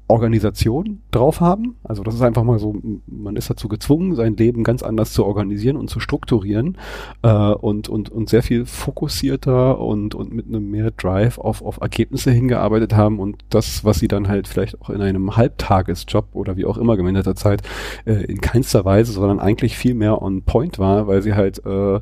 [0.09, 1.77] Organisation drauf haben.
[1.85, 2.75] Also das ist einfach mal so,
[3.07, 6.79] man ist dazu gezwungen, sein Leben ganz anders zu organisieren und zu strukturieren
[7.23, 11.81] äh, und, und, und sehr viel fokussierter und, und mit einem mehr Drive auf, auf
[11.81, 16.57] Ergebnisse hingearbeitet haben und das, was sie dann halt vielleicht auch in einem Halbtagesjob oder
[16.57, 17.63] wie auch immer geminderter Zeit
[18.07, 22.01] äh, in keinster Weise, sondern eigentlich viel mehr on point war, weil sie halt äh,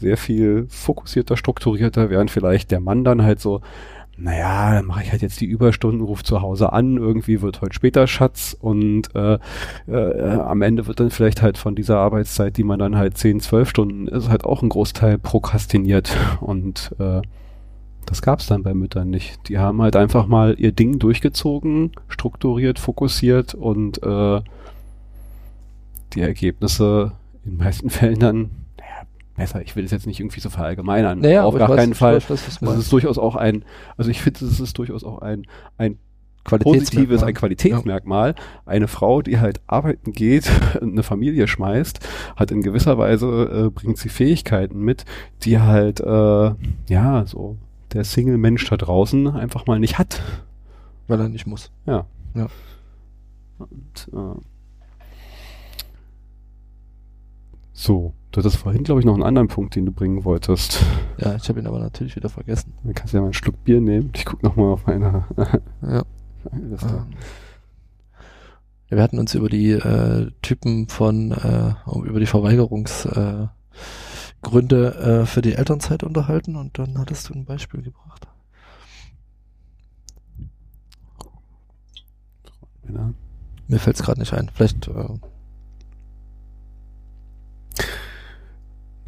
[0.00, 3.62] sehr viel fokussierter, strukturierter, während vielleicht der Mann dann halt so
[4.20, 7.74] naja, dann mache ich halt jetzt die Überstunden, ruf zu Hause an, irgendwie wird heute
[7.74, 9.38] später Schatz und äh,
[9.86, 13.40] äh, am Ende wird dann vielleicht halt von dieser Arbeitszeit, die man dann halt 10,
[13.40, 17.22] 12 Stunden ist, halt auch ein Großteil prokrastiniert und äh,
[18.06, 19.48] das gab's dann bei Müttern nicht.
[19.48, 24.40] Die haben halt einfach mal ihr Ding durchgezogen, strukturiert, fokussiert und äh,
[26.14, 27.12] die Ergebnisse
[27.44, 28.50] in den meisten Fällen dann
[29.38, 29.62] besser.
[29.62, 31.20] Ich will es jetzt nicht irgendwie so verallgemeinern.
[31.20, 32.16] Naja, auf gar weiß, keinen Fall.
[32.16, 33.64] Weiß, das, das ist durchaus auch ein,
[33.96, 35.46] also ich finde, es ist durchaus auch ein,
[35.78, 35.98] ein
[36.44, 38.34] positives, ein Qualitätsmerkmal.
[38.36, 38.44] Ja.
[38.66, 42.00] Eine Frau, die halt arbeiten geht, eine Familie schmeißt,
[42.36, 45.04] hat in gewisser Weise, äh, bringt sie Fähigkeiten mit,
[45.42, 46.50] die halt, äh,
[46.88, 47.56] ja, so
[47.92, 50.22] der Single-Mensch da draußen einfach mal nicht hat.
[51.06, 51.70] Weil er nicht muss.
[51.86, 52.04] Ja.
[52.34, 52.48] Ja.
[53.58, 54.40] Und, äh,
[57.78, 58.14] so.
[58.30, 60.84] Du hattest vorhin, glaube ich, noch einen anderen Punkt, den du bringen wolltest.
[61.16, 62.74] Ja, ich habe ihn aber natürlich wieder vergessen.
[62.84, 64.10] Dann kannst du ja mal einen Schluck Bier nehmen.
[64.14, 65.24] Ich gucke nochmal auf meine
[65.82, 66.04] ja.
[66.52, 66.88] Liste.
[66.88, 67.14] Ähm.
[68.90, 71.74] Ja, wir hatten uns über die äh, Typen von, äh,
[72.04, 73.50] über die Verweigerungsgründe
[74.42, 78.28] äh, äh, für die Elternzeit unterhalten und dann hattest du ein Beispiel gebracht.
[82.92, 83.12] Ja.
[83.66, 84.50] Mir fällt es gerade nicht ein.
[84.54, 84.88] Vielleicht.
[84.88, 85.18] Äh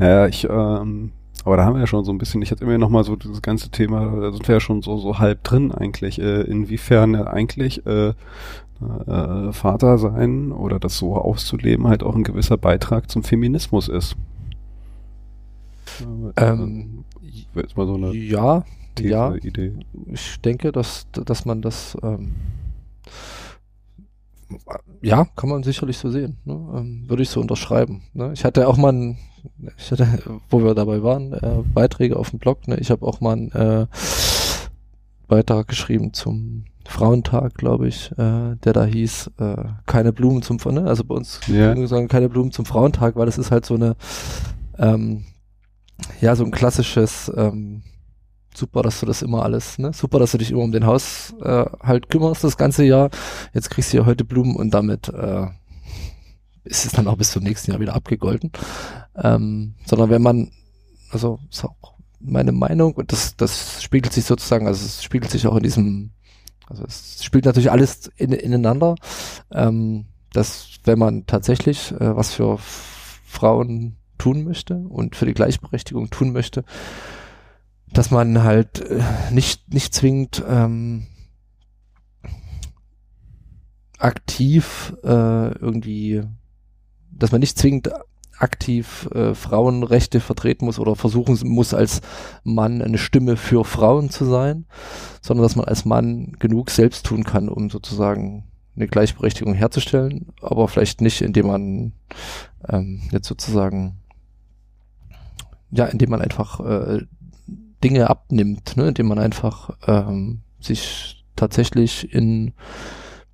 [0.00, 1.12] naja, ich, ähm,
[1.44, 3.16] aber da haben wir ja schon so ein bisschen, ich hatte immer noch mal so
[3.16, 7.14] dieses ganze Thema, da sind wir ja schon so, so halb drin eigentlich, äh, inwiefern
[7.14, 13.22] eigentlich äh, äh, Vater sein oder das so auszuleben halt auch ein gewisser Beitrag zum
[13.22, 14.16] Feminismus ist.
[16.36, 17.04] Ähm,
[17.54, 19.74] jetzt mal so eine ja, These, ja, Idee.
[20.06, 22.36] Ich denke, dass, dass man das ähm,
[25.02, 26.38] ja, kann man sicherlich so sehen.
[26.44, 26.54] Ne?
[26.74, 28.02] Ähm, würde ich so unterschreiben.
[28.14, 28.32] Ne?
[28.32, 29.18] Ich hatte auch mal ein,
[29.76, 32.68] ich hatte, wo wir dabei waren, äh, Beiträge auf dem Blog.
[32.68, 32.76] Ne?
[32.78, 33.86] Ich habe auch mal einen äh,
[35.28, 40.84] Beitrag geschrieben zum Frauentag, glaube ich, äh, der da hieß, äh, keine Blumen zum, ne?
[40.84, 41.86] also bei uns yeah.
[41.86, 43.96] sagen keine Blumen zum Frauentag, weil es ist halt so eine,
[44.78, 45.24] ähm,
[46.20, 47.82] ja, so ein klassisches, ähm,
[48.54, 49.92] super, dass du das immer alles, ne?
[49.92, 53.10] Super, dass du dich immer um den Haus äh, halt kümmerst das ganze Jahr.
[53.54, 55.46] Jetzt kriegst du ja heute Blumen und damit äh,
[56.64, 58.50] ist es dann auch bis zum nächsten Jahr wieder abgegolten.
[59.22, 60.50] Ähm, sondern wenn man,
[61.10, 65.46] also ist auch meine Meinung und das, das spiegelt sich sozusagen, also es spiegelt sich
[65.46, 66.10] auch in diesem
[66.70, 68.94] also es spielt natürlich alles in, ineinander,
[69.50, 76.10] ähm, dass wenn man tatsächlich äh, was für Frauen tun möchte und für die Gleichberechtigung
[76.10, 76.64] tun möchte,
[77.92, 79.02] dass man halt äh,
[79.32, 81.08] nicht nicht zwingend ähm,
[83.98, 85.08] aktiv äh,
[85.58, 86.22] irgendwie,
[87.10, 87.90] dass man nicht zwingend
[88.40, 92.00] aktiv äh, Frauenrechte vertreten muss oder versuchen muss, als
[92.42, 94.66] Mann eine Stimme für Frauen zu sein,
[95.20, 98.44] sondern dass man als Mann genug selbst tun kann, um sozusagen
[98.76, 101.92] eine Gleichberechtigung herzustellen, aber vielleicht nicht, indem man
[102.68, 103.98] ähm, jetzt sozusagen,
[105.70, 107.02] ja, indem man einfach äh,
[107.84, 112.52] Dinge abnimmt, ne, indem man einfach ähm, sich tatsächlich in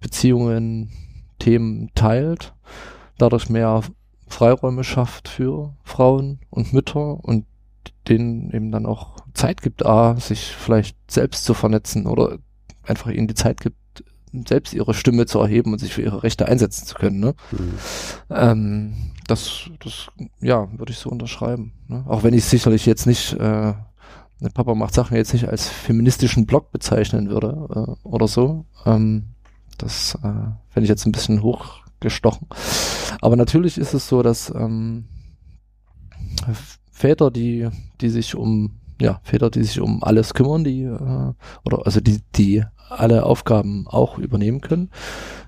[0.00, 0.90] Beziehungen
[1.38, 2.54] Themen teilt,
[3.18, 3.82] dadurch mehr
[4.26, 7.46] Freiräume schafft für Frauen und Mütter und
[8.08, 12.38] denen eben dann auch Zeit gibt, A, sich vielleicht selbst zu vernetzen oder
[12.82, 13.76] einfach ihnen die Zeit gibt,
[14.46, 17.20] selbst ihre Stimme zu erheben und sich für ihre Rechte einsetzen zu können.
[17.20, 17.34] Ne?
[17.52, 17.74] Mhm.
[18.30, 18.94] Ähm,
[19.26, 20.08] das, das,
[20.40, 21.72] ja, würde ich so unterschreiben.
[21.88, 22.04] Ne?
[22.06, 23.74] Auch wenn ich sicherlich jetzt nicht, äh,
[24.52, 28.66] Papa macht Sachen jetzt nicht als feministischen Blog bezeichnen würde äh, oder so.
[28.84, 29.28] Ähm,
[29.78, 32.48] das äh, fände ich jetzt ein bisschen hoch gestochen.
[33.20, 35.04] Aber natürlich ist es so, dass ähm,
[36.90, 37.68] Väter, die,
[38.00, 41.32] die sich um, ja, Väter, die sich um alles kümmern, die, äh,
[41.64, 44.90] oder also die, die alle Aufgaben auch übernehmen können,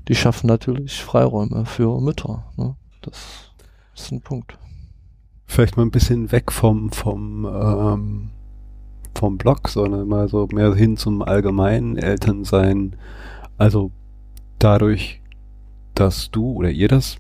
[0.08, 2.44] die schaffen natürlich Freiräume für Mütter.
[2.56, 2.76] Ne?
[3.02, 3.52] Das
[3.94, 4.58] ist ein Punkt.
[5.46, 8.30] Vielleicht mal ein bisschen weg vom, vom, ähm,
[9.14, 12.96] vom Blog, sondern mal so mehr hin zum allgemeinen Elternsein.
[13.56, 13.90] Also
[14.58, 15.22] dadurch
[16.00, 17.18] dass du oder ihr das,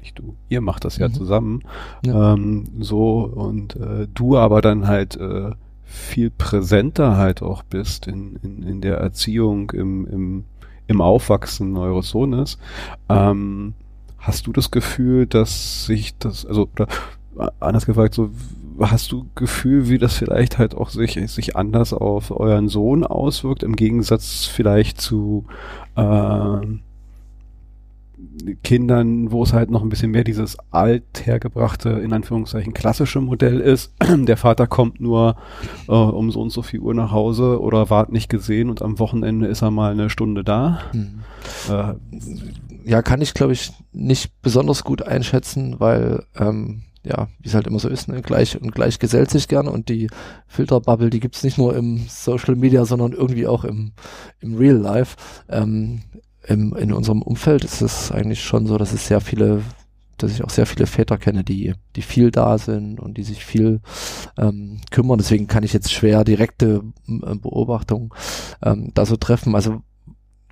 [0.00, 1.14] nicht du, ihr macht das ja mhm.
[1.14, 1.62] zusammen,
[2.04, 2.34] ja.
[2.34, 5.50] Ähm, so und äh, du aber dann halt äh,
[5.84, 10.44] viel präsenter halt auch bist in, in, in der Erziehung, im, im,
[10.86, 12.58] im Aufwachsen eures Sohnes.
[13.08, 13.74] Ähm,
[14.18, 16.88] hast du das Gefühl, dass sich das, also oder
[17.60, 18.30] anders gefragt, so
[18.80, 23.62] hast du Gefühl, wie das vielleicht halt auch sich, sich anders auf euren Sohn auswirkt,
[23.62, 25.46] im Gegensatz vielleicht zu
[25.96, 26.58] äh,
[28.62, 33.94] Kindern, wo es halt noch ein bisschen mehr dieses althergebrachte, in Anführungszeichen klassische Modell ist.
[34.08, 35.36] Der Vater kommt nur
[35.88, 38.98] äh, um so und so viel Uhr nach Hause oder wart nicht gesehen und am
[38.98, 40.80] Wochenende ist er mal eine Stunde da.
[40.92, 41.20] Mhm.
[41.68, 41.94] Äh,
[42.90, 47.68] ja, kann ich glaube ich nicht besonders gut einschätzen, weil ähm, ja, wie es halt
[47.68, 48.20] immer so ist, ne?
[48.20, 50.08] gleich und gleich gesellt sich gerne und die
[50.48, 53.92] Filterbubble, die gibt's nicht nur im Social Media, sondern irgendwie auch im,
[54.40, 55.16] im Real Life.
[55.48, 56.00] Ähm,
[56.46, 59.62] im, in unserem Umfeld ist es eigentlich schon so, dass es sehr viele,
[60.16, 63.44] dass ich auch sehr viele Väter kenne, die, die viel da sind und die sich
[63.44, 63.80] viel
[64.38, 65.18] ähm, kümmern.
[65.18, 68.10] Deswegen kann ich jetzt schwer direkte äh, Beobachtungen
[68.62, 69.54] ähm, da so treffen.
[69.54, 69.82] Also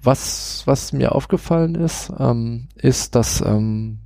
[0.03, 4.01] was, was mir aufgefallen ist, ähm, ist, dass ähm,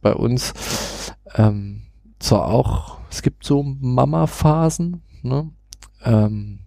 [0.00, 0.52] bei uns
[1.34, 1.82] ähm,
[2.18, 5.50] zwar auch, es gibt so Mama-Phasen, ne?
[6.04, 6.60] Ähm,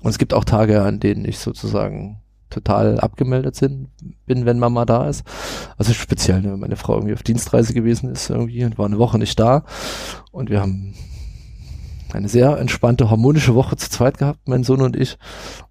[0.00, 2.20] und es gibt auch Tage, an denen ich sozusagen
[2.50, 3.88] total abgemeldet sind,
[4.26, 5.24] bin, wenn Mama da ist.
[5.76, 8.98] Also speziell, ne, wenn meine Frau irgendwie auf Dienstreise gewesen ist irgendwie und war eine
[8.98, 9.64] Woche nicht da
[10.32, 10.94] und wir haben
[12.12, 15.18] eine sehr entspannte, harmonische Woche zu zweit gehabt, mein Sohn und ich.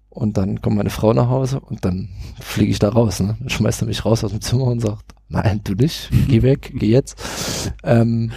[0.08, 2.08] Und dann kommt meine Frau nach Hause und dann
[2.40, 3.20] fliege ich da raus.
[3.20, 3.36] Ne?
[3.38, 6.72] Dann schmeißt er mich raus aus dem Zimmer und sagt, nein, du nicht, geh weg,
[6.74, 7.72] geh jetzt.
[7.84, 8.32] Ähm,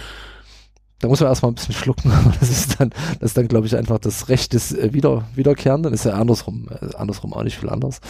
[1.02, 3.76] da muss man erstmal ein bisschen schlucken, das ist dann, das ist dann, glaube ich,
[3.76, 7.58] einfach das Recht des äh, Wieder Wiederkehren, dann ist ja andersrum, äh, andersrum auch nicht
[7.58, 8.00] viel anders.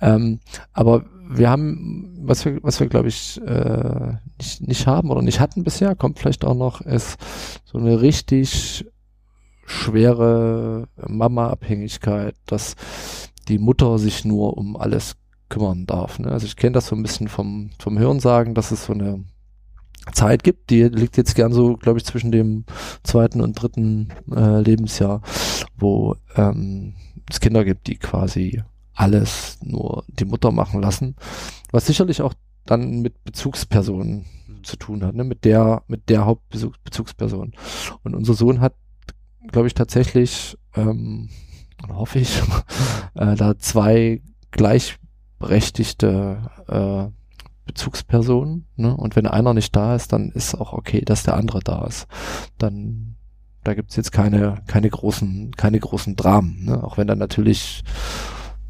[0.00, 0.38] Ähm,
[0.72, 5.40] aber wir haben, was wir, was wir, glaube ich, äh, nicht, nicht haben oder nicht
[5.40, 7.18] hatten bisher, kommt vielleicht auch noch, ist
[7.64, 8.86] so eine richtig
[9.66, 12.76] schwere Mama-Abhängigkeit, dass
[13.48, 15.16] die Mutter sich nur um alles
[15.48, 16.20] kümmern darf.
[16.20, 16.30] Ne?
[16.30, 19.24] Also ich kenne das so ein bisschen vom, vom Hörensagen, dass es so eine
[20.12, 22.64] Zeit gibt, die liegt jetzt gern so, glaube ich, zwischen dem
[23.02, 25.22] zweiten und dritten äh, Lebensjahr,
[25.76, 26.94] wo ähm,
[27.30, 28.62] es Kinder gibt, die quasi
[28.94, 31.14] alles nur die Mutter machen lassen,
[31.70, 32.34] was sicherlich auch
[32.66, 34.64] dann mit Bezugspersonen mhm.
[34.64, 35.24] zu tun hat, ne?
[35.24, 37.52] mit der mit der Hauptbezugsperson.
[38.02, 38.74] Und unser Sohn hat,
[39.48, 41.28] glaube ich, tatsächlich, ähm,
[41.88, 42.42] hoffe ich,
[43.14, 47.17] äh, da zwei gleichberechtigte äh,
[47.68, 48.66] Bezugspersonen.
[48.74, 48.96] Ne?
[48.96, 52.08] Und wenn einer nicht da ist, dann ist auch okay, dass der andere da ist.
[52.58, 53.14] Dann
[53.62, 56.64] da gibt's jetzt keine, keine großen, keine großen Dramen.
[56.64, 56.82] Ne?
[56.82, 57.84] Auch wenn dann natürlich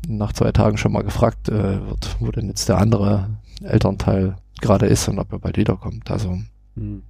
[0.07, 3.31] nach zwei Tagen schon mal gefragt äh, wird, wo denn jetzt der andere
[3.63, 6.11] Elternteil gerade ist und ob er bald wiederkommt.
[6.11, 6.39] Also
[6.75, 7.03] hm.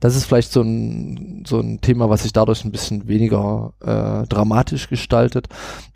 [0.00, 4.26] das ist vielleicht so ein, so ein Thema, was sich dadurch ein bisschen weniger äh,
[4.26, 5.48] dramatisch gestaltet.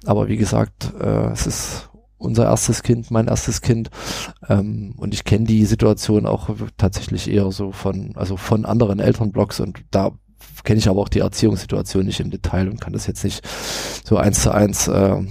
[0.05, 1.91] Aber wie gesagt, äh, es ist
[2.25, 3.91] unser erstes Kind, mein erstes Kind.
[4.49, 9.61] Ähm, und ich kenne die Situation auch tatsächlich eher so von, also von anderen Elternblocks
[9.61, 10.13] und da
[10.65, 13.47] kenne ich aber auch die Erziehungssituation nicht im Detail und kann das jetzt nicht
[14.05, 15.23] so eins zu eins äh,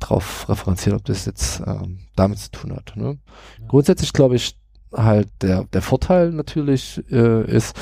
[0.00, 1.78] drauf referenzieren, ob das jetzt äh,
[2.16, 2.92] damit zu tun hat.
[2.96, 3.18] Ne?
[3.60, 3.66] Ja.
[3.68, 4.56] Grundsätzlich glaube ich
[4.92, 7.74] halt der, der Vorteil natürlich äh, ist,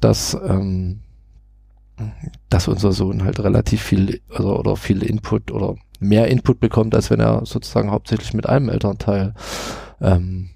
[0.00, 1.02] dass ähm,
[2.50, 7.10] dass unser Sohn halt relativ viel also, oder viel Input oder mehr Input bekommt, als
[7.10, 9.34] wenn er sozusagen hauptsächlich mit einem Elternteil
[10.00, 10.50] ähm,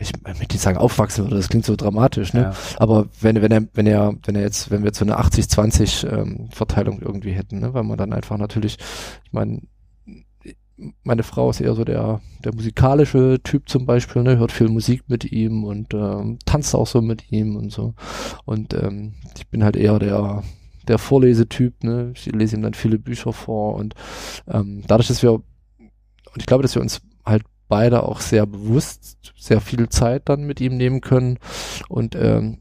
[0.00, 2.40] ich möchte nicht sagen aufwachsen würde, das klingt so dramatisch, ne?
[2.40, 2.52] Ja.
[2.78, 6.08] Aber wenn, wenn er, wenn er, wenn er jetzt, wenn wir jetzt so eine 80-20
[6.08, 7.74] ähm, Verteilung irgendwie hätten, ne?
[7.74, 8.78] Weil man dann einfach natürlich,
[9.24, 9.60] ich meine,
[11.02, 15.04] meine Frau ist eher so der, der musikalische Typ zum Beispiel, ne, hört viel Musik
[15.08, 17.92] mit ihm und ähm, tanzt auch so mit ihm und so.
[18.46, 20.42] Und ähm, ich bin halt eher der,
[20.90, 22.12] der Vorlesetyp, ne?
[22.14, 23.94] Ich lese ihm dann viele Bücher vor und
[24.46, 25.44] ähm, dadurch, dass wir, und
[26.36, 30.60] ich glaube, dass wir uns halt beide auch sehr bewusst sehr viel Zeit dann mit
[30.60, 31.38] ihm nehmen können
[31.88, 32.58] und ähm,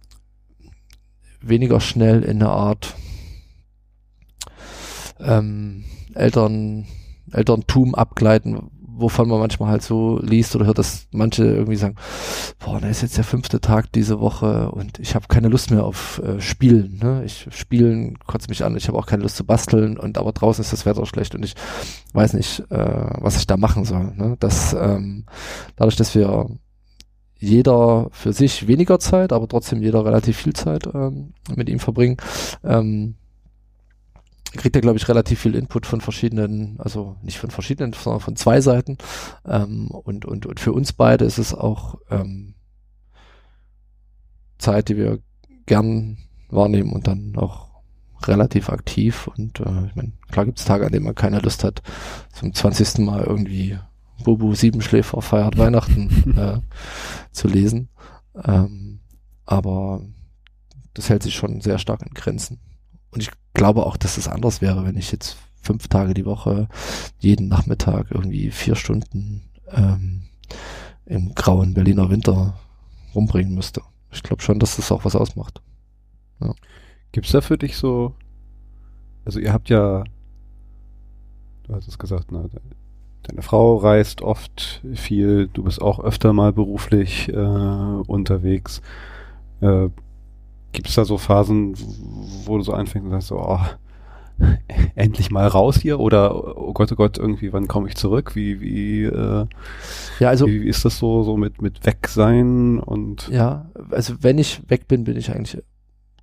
[1.41, 2.95] weniger schnell in eine Art
[5.19, 6.85] ähm, Eltern,
[7.31, 8.69] Elterntum abgleiten,
[8.99, 11.95] wovon man manchmal halt so liest oder hört, dass manche irgendwie sagen,
[12.59, 15.83] boah, da ist jetzt der fünfte Tag diese Woche und ich habe keine Lust mehr
[15.83, 16.99] auf äh, Spielen.
[17.01, 17.23] Ne?
[17.25, 20.63] Ich spielen kotzt mich an, ich habe auch keine Lust zu basteln und aber draußen
[20.63, 21.55] ist das Wetter schlecht und ich
[22.13, 24.13] weiß nicht, äh, was ich da machen soll.
[24.15, 24.35] Ne?
[24.39, 25.25] Das ähm,
[25.75, 26.49] dadurch, dass wir
[27.39, 32.17] jeder für sich weniger Zeit, aber trotzdem jeder relativ viel Zeit ähm, mit ihm verbringen,
[32.63, 33.15] ähm,
[34.57, 38.35] kriegt er, glaube ich, relativ viel Input von verschiedenen, also nicht von verschiedenen, sondern von
[38.35, 38.97] zwei Seiten.
[39.45, 42.55] Ähm, und, und, und für uns beide ist es auch ähm,
[44.57, 45.19] Zeit, die wir
[45.65, 46.17] gern
[46.49, 47.69] wahrnehmen und dann auch
[48.25, 49.27] relativ aktiv.
[49.27, 51.81] Und äh, ich meine, klar gibt es Tage, an denen man keine Lust hat,
[52.33, 52.99] zum 20.
[52.99, 53.77] Mal irgendwie
[54.23, 56.59] Bubu Siebenschläfer feiert Weihnachten äh,
[57.31, 57.89] zu lesen.
[58.43, 58.99] Ähm,
[59.45, 60.01] aber
[60.93, 62.59] das hält sich schon sehr stark in Grenzen.
[63.11, 66.67] Und ich glaube auch, dass es anders wäre, wenn ich jetzt fünf Tage die Woche
[67.19, 70.23] jeden Nachmittag irgendwie vier Stunden ähm,
[71.05, 72.59] im grauen Berliner Winter
[73.13, 73.81] rumbringen müsste.
[74.11, 75.61] Ich glaube schon, dass das auch was ausmacht.
[76.39, 76.53] Ja.
[77.11, 78.13] Gibt's da für dich so,
[79.25, 80.03] also ihr habt ja,
[81.63, 82.49] du hast es gesagt, ne,
[83.23, 88.81] deine Frau reist oft viel, du bist auch öfter mal beruflich äh, unterwegs.
[89.61, 89.89] Äh,
[90.71, 91.75] Gibt es da so Phasen,
[92.45, 93.59] wo du so anfängst und sagst so, oh,
[94.95, 98.35] endlich mal raus hier oder oh Gott, oh Gott, irgendwie, wann komme ich zurück?
[98.35, 99.45] Wie, wie, äh,
[100.19, 103.27] ja, also, wie, wie ist das so, so mit, mit Wegsein und?
[103.29, 105.61] Ja, also wenn ich weg bin, bin ich eigentlich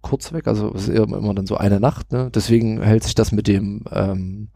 [0.07, 2.31] kurz weg, also es ist immer dann so eine Nacht, ne?
[2.33, 4.49] Deswegen hält sich das mit dem, ähm,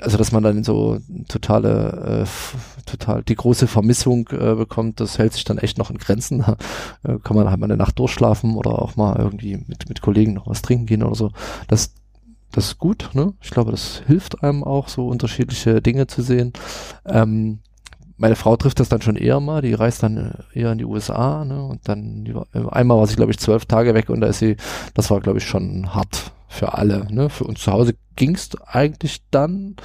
[0.00, 0.98] also dass man dann so
[1.28, 5.98] totale, äh, total die große Vermissung äh, bekommt, das hält sich dann echt noch in
[5.98, 6.38] Grenzen.
[6.38, 6.56] Da
[7.02, 10.34] äh, kann man halt mal eine Nacht durchschlafen oder auch mal irgendwie mit, mit Kollegen
[10.34, 11.32] noch was trinken gehen oder so.
[11.68, 11.92] Das
[12.54, 13.32] das ist gut, ne?
[13.40, 16.52] Ich glaube, das hilft einem auch, so unterschiedliche Dinge zu sehen.
[17.06, 17.60] Ähm,
[18.16, 20.84] meine Frau trifft das dann schon eher mal, die reist dann äh, eher in die
[20.84, 21.64] USA, ne?
[21.64, 24.56] Und dann äh, einmal war sie, glaube ich, zwölf Tage weg und da ist sie,
[24.94, 27.06] das war, glaube ich, schon hart für alle.
[27.10, 27.30] Ne?
[27.30, 29.76] Für uns zu Hause ging es eigentlich dann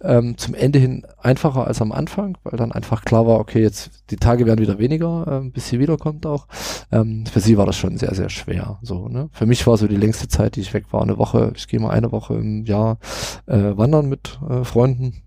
[0.00, 4.04] ähm, zum Ende hin einfacher als am Anfang, weil dann einfach klar war, okay, jetzt
[4.10, 6.46] die Tage werden wieder weniger, ähm, bis sie wiederkommt auch.
[6.92, 8.78] Ähm, für sie war das schon sehr, sehr schwer.
[8.82, 9.28] So, ne?
[9.32, 11.80] Für mich war so die längste Zeit, die ich weg war, eine Woche, ich gehe
[11.80, 12.98] mal eine Woche im Jahr
[13.46, 15.20] äh, wandern mit äh, Freunden.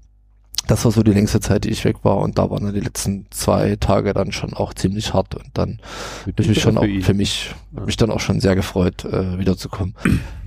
[0.67, 2.81] Das war so die längste Zeit, die ich weg war und da waren dann die
[2.81, 5.79] letzten zwei Tage dann schon auch ziemlich hart und dann
[6.21, 7.85] habe ich mich schon auch für mich, ja.
[7.85, 9.95] mich dann auch schon sehr gefreut, äh, wiederzukommen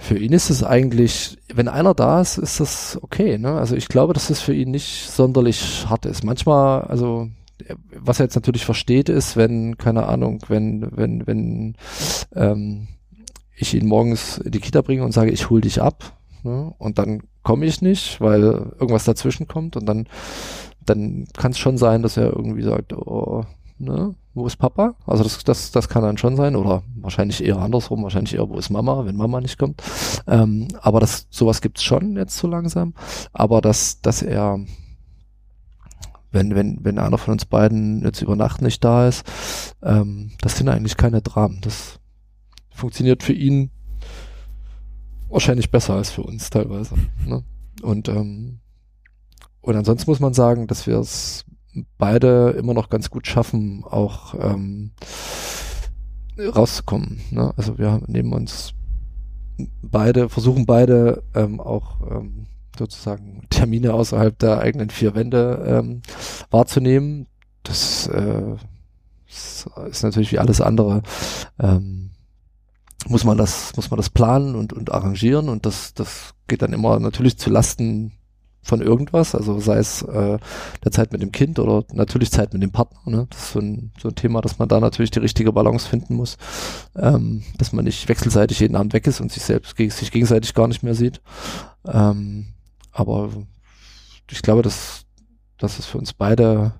[0.00, 3.36] für ihn ist es eigentlich, wenn einer da ist, ist das okay.
[3.36, 3.52] Ne?
[3.52, 6.24] Also ich glaube, dass es für ihn nicht sonderlich hart ist.
[6.24, 7.28] Manchmal, also
[7.94, 11.76] was er jetzt natürlich versteht, ist, wenn, keine Ahnung, wenn, wenn, wenn
[12.34, 12.88] ähm,
[13.54, 16.72] ich ihn morgens in die Kita bringe und sage, ich hol dich ab, ne?
[16.78, 20.06] und dann komme ich nicht, weil irgendwas dazwischen kommt und dann,
[20.84, 23.44] dann kann es schon sein, dass er irgendwie sagt, oh,
[23.78, 24.94] ne, wo ist Papa?
[25.06, 28.56] Also das, das, das kann dann schon sein oder wahrscheinlich eher andersrum, wahrscheinlich eher, wo
[28.58, 29.82] ist Mama, wenn Mama nicht kommt.
[30.26, 32.94] Ähm, aber das, sowas gibt's schon jetzt so langsam.
[33.32, 34.60] Aber dass, dass er,
[36.30, 39.24] wenn, wenn, wenn einer von uns beiden jetzt über Nacht nicht da ist,
[39.82, 41.60] ähm, das sind eigentlich keine Dramen.
[41.62, 41.98] Das
[42.70, 43.70] funktioniert für ihn
[45.30, 46.94] wahrscheinlich besser als für uns teilweise.
[47.26, 47.42] Ne?
[47.82, 48.60] Und, ähm,
[49.60, 51.44] und ansonsten muss man sagen, dass wir es
[51.98, 54.92] beide immer noch ganz gut schaffen, auch ähm,
[56.38, 57.20] rauszukommen.
[57.30, 57.52] Ne?
[57.56, 58.74] Also wir nehmen uns
[59.82, 62.46] beide, versuchen beide ähm, auch ähm,
[62.78, 66.02] sozusagen Termine außerhalb der eigenen vier Wände ähm,
[66.50, 67.26] wahrzunehmen.
[67.62, 68.56] Das, äh,
[69.88, 71.02] ist natürlich wie alles andere.
[71.58, 72.10] Ähm,
[73.08, 76.72] muss man das, muss man das planen und, und arrangieren und das, das geht dann
[76.72, 78.12] immer natürlich zu Lasten
[78.62, 80.38] von irgendwas, also sei es äh,
[80.84, 83.00] der Zeit mit dem Kind oder natürlich Zeit mit dem Partner.
[83.06, 83.26] Ne?
[83.30, 86.14] Das ist so ein, so ein Thema, dass man da natürlich die richtige Balance finden
[86.14, 86.36] muss,
[86.94, 90.68] ähm, dass man nicht wechselseitig jeden Abend weg ist und sich selbst sich gegenseitig gar
[90.68, 91.22] nicht mehr sieht.
[91.86, 92.48] Ähm,
[92.92, 93.30] aber
[94.30, 95.06] ich glaube, dass,
[95.56, 96.74] dass es für uns beide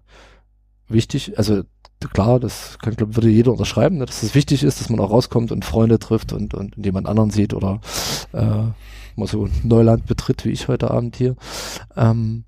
[0.87, 1.63] wichtig, also
[2.09, 5.11] klar, das kann, glaube würde jeder unterschreiben, ne, dass es wichtig ist, dass man auch
[5.11, 7.81] rauskommt und Freunde trifft und, und, jemand anderen sieht oder
[8.33, 8.65] äh,
[9.17, 11.37] mal so Neuland betritt, wie ich heute Abend hier.
[11.97, 12.45] Ähm,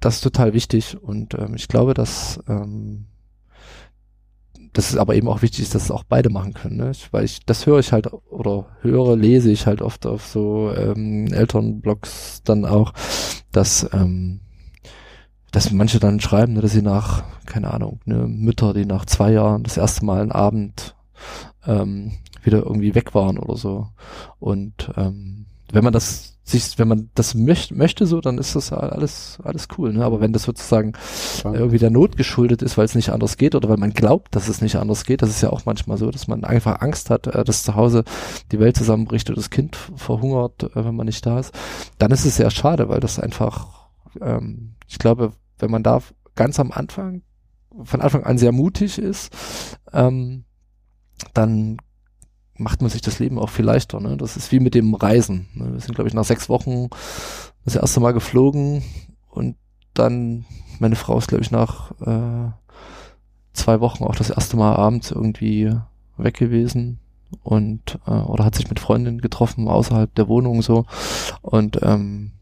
[0.00, 3.06] das ist total wichtig und ähm, ich glaube, dass ähm,
[4.72, 6.92] das ist aber eben auch wichtig, dass es auch beide machen können, ne?
[7.10, 11.32] weil ich das höre ich halt oder höre, lese ich halt oft auf so ähm,
[11.32, 12.92] Elternblogs dann auch,
[13.52, 14.40] dass ähm,
[15.52, 19.32] dass manche dann schreiben, ne, dass sie nach, keine Ahnung, ne, Mütter, die nach zwei
[19.32, 20.94] Jahren das erste Mal einen Abend
[21.66, 23.88] ähm, wieder irgendwie weg waren oder so.
[24.38, 28.72] Und ähm, wenn man das sich, wenn man das möcht, möchte so, dann ist das
[28.72, 30.04] alles, alles cool, ne?
[30.04, 30.92] Aber wenn das sozusagen
[31.42, 31.52] ja.
[31.52, 34.46] irgendwie der Not geschuldet ist, weil es nicht anders geht oder weil man glaubt, dass
[34.46, 37.26] es nicht anders geht, das ist ja auch manchmal so, dass man einfach Angst hat,
[37.26, 38.04] äh, dass zu Hause
[38.52, 41.52] die Welt zusammenbricht oder das Kind verhungert, äh, wenn man nicht da ist,
[41.98, 43.85] dann ist es sehr schade, weil das einfach,
[44.20, 46.00] ähm, ich glaube, wenn man da
[46.34, 47.22] ganz am Anfang,
[47.82, 49.30] von Anfang an sehr mutig ist,
[49.92, 50.44] ähm,
[51.34, 51.78] dann
[52.58, 54.00] macht man sich das Leben auch viel leichter.
[54.00, 54.16] Ne?
[54.16, 55.48] Das ist wie mit dem Reisen.
[55.54, 55.72] Ne?
[55.72, 56.88] Wir sind, glaube ich, nach sechs Wochen
[57.64, 58.82] das erste Mal geflogen
[59.30, 59.56] und
[59.94, 60.44] dann,
[60.78, 62.50] meine Frau ist, glaube ich, nach äh,
[63.52, 65.72] zwei Wochen auch das erste Mal abends irgendwie
[66.16, 67.00] weg gewesen
[67.42, 70.86] und äh, oder hat sich mit Freundinnen getroffen außerhalb der Wohnung so
[71.42, 72.32] und ähm,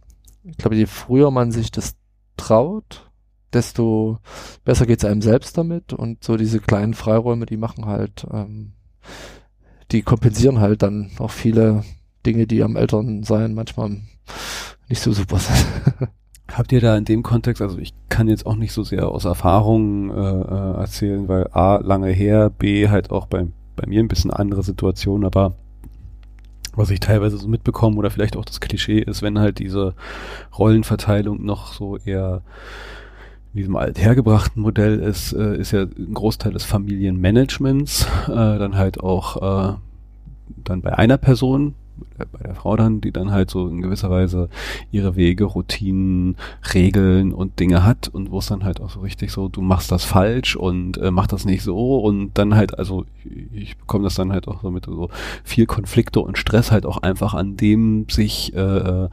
[0.44, 1.96] ich glaube, je früher man sich das
[2.36, 3.10] traut,
[3.52, 4.18] desto
[4.64, 8.72] besser geht's einem selbst damit und so diese kleinen Freiräume, die machen halt ähm,
[9.92, 11.84] die kompensieren halt dann auch viele
[12.26, 13.98] Dinge, die am Elternsein manchmal
[14.88, 15.66] nicht so super sind.
[16.52, 19.24] Habt ihr da in dem Kontext, also ich kann jetzt auch nicht so sehr aus
[19.24, 24.08] Erfahrungen äh, äh, erzählen, weil A, lange her, B, halt auch bei, bei mir ein
[24.08, 25.54] bisschen andere Situation, aber
[26.76, 29.94] was ich teilweise so mitbekomme oder vielleicht auch das Klischee ist, wenn halt diese
[30.58, 32.42] Rollenverteilung noch so eher
[33.52, 39.00] in diesem althergebrachten Modell ist, äh, ist ja ein Großteil des Familienmanagements, äh, dann halt
[39.00, 39.74] auch äh,
[40.64, 41.74] dann bei einer Person,
[42.32, 44.48] bei der Frau dann, die dann halt so in gewisser Weise
[44.90, 46.36] ihre Wege, Routinen,
[46.72, 49.90] Regeln und Dinge hat und wo es dann halt auch so richtig so, du machst
[49.90, 54.04] das falsch und äh, mach das nicht so und dann halt, also ich, ich bekomme
[54.04, 55.08] das dann halt auch so mit so
[55.42, 59.08] viel Konflikte und Stress halt auch einfach an dem sich äh, äh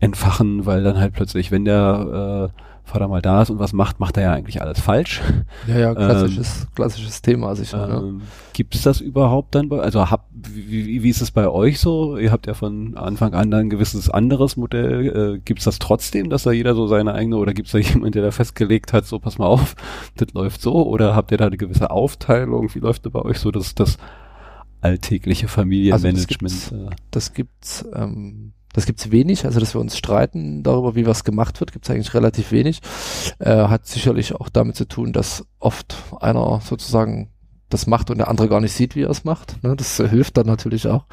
[0.00, 2.60] entfachen, weil dann halt plötzlich, wenn der äh,
[2.90, 5.20] Vater mal da ist und was macht, macht er ja eigentlich alles falsch.
[5.66, 7.86] Ja, ja, klassisches, ähm, klassisches Thema sicher.
[7.86, 7.94] Ne?
[7.94, 8.22] Ähm,
[8.52, 12.18] Gibt es das überhaupt dann bei, also hab, wie, wie ist es bei euch so?
[12.18, 15.36] Ihr habt ja von Anfang an ein gewisses anderes Modell.
[15.36, 17.78] Äh, Gibt es das trotzdem, dass da jeder so seine eigene, oder gibt es da
[17.94, 19.76] jemand, der da festgelegt hat, so pass mal auf,
[20.16, 20.86] das läuft so?
[20.86, 22.74] Oder habt ihr da eine gewisse Aufteilung?
[22.74, 23.98] Wie läuft das bei euch so, dass das
[24.80, 26.72] alltägliche Familienmanagement?
[26.72, 30.94] Also das gibt's, das gibt's ähm, das gibt's wenig, also dass wir uns streiten darüber,
[30.94, 32.80] wie was gemacht wird, gibt's eigentlich relativ wenig.
[33.38, 37.30] Äh, hat sicherlich auch damit zu tun, dass oft einer sozusagen
[37.68, 39.62] das macht und der andere gar nicht sieht, wie er es macht.
[39.62, 39.76] Ne?
[39.76, 41.06] Das äh, hilft dann natürlich auch.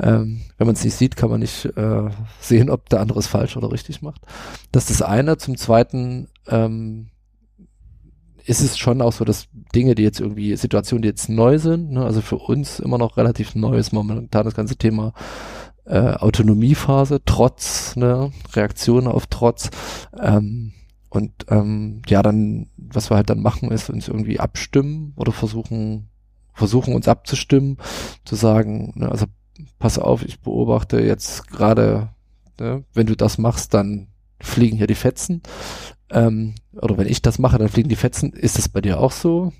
[0.00, 2.08] Ähm, wenn man es nicht sieht, kann man nicht äh,
[2.40, 4.22] sehen, ob der andere es falsch oder richtig macht.
[4.72, 5.36] Das ist das eine.
[5.36, 7.08] Zum Zweiten ähm,
[8.44, 11.90] ist es schon auch so, dass Dinge, die jetzt irgendwie, Situationen, die jetzt neu sind,
[11.90, 12.04] ne?
[12.04, 15.12] also für uns immer noch relativ neu ist momentan das ganze Thema
[15.86, 19.70] äh, Autonomiephase, Trotz, ne, Reaktion auf Trotz.
[20.18, 20.72] Ähm,
[21.08, 26.08] und ähm, ja, dann, was wir halt dann machen, ist uns irgendwie abstimmen oder versuchen,
[26.52, 27.78] versuchen uns abzustimmen,
[28.24, 29.26] zu sagen, ne, also
[29.78, 32.10] pass auf, ich beobachte jetzt gerade,
[32.58, 34.08] ne, wenn du das machst, dann
[34.40, 35.42] fliegen hier die Fetzen.
[36.10, 38.32] Ähm, oder wenn ich das mache, dann fliegen die Fetzen.
[38.32, 39.52] Ist das bei dir auch so?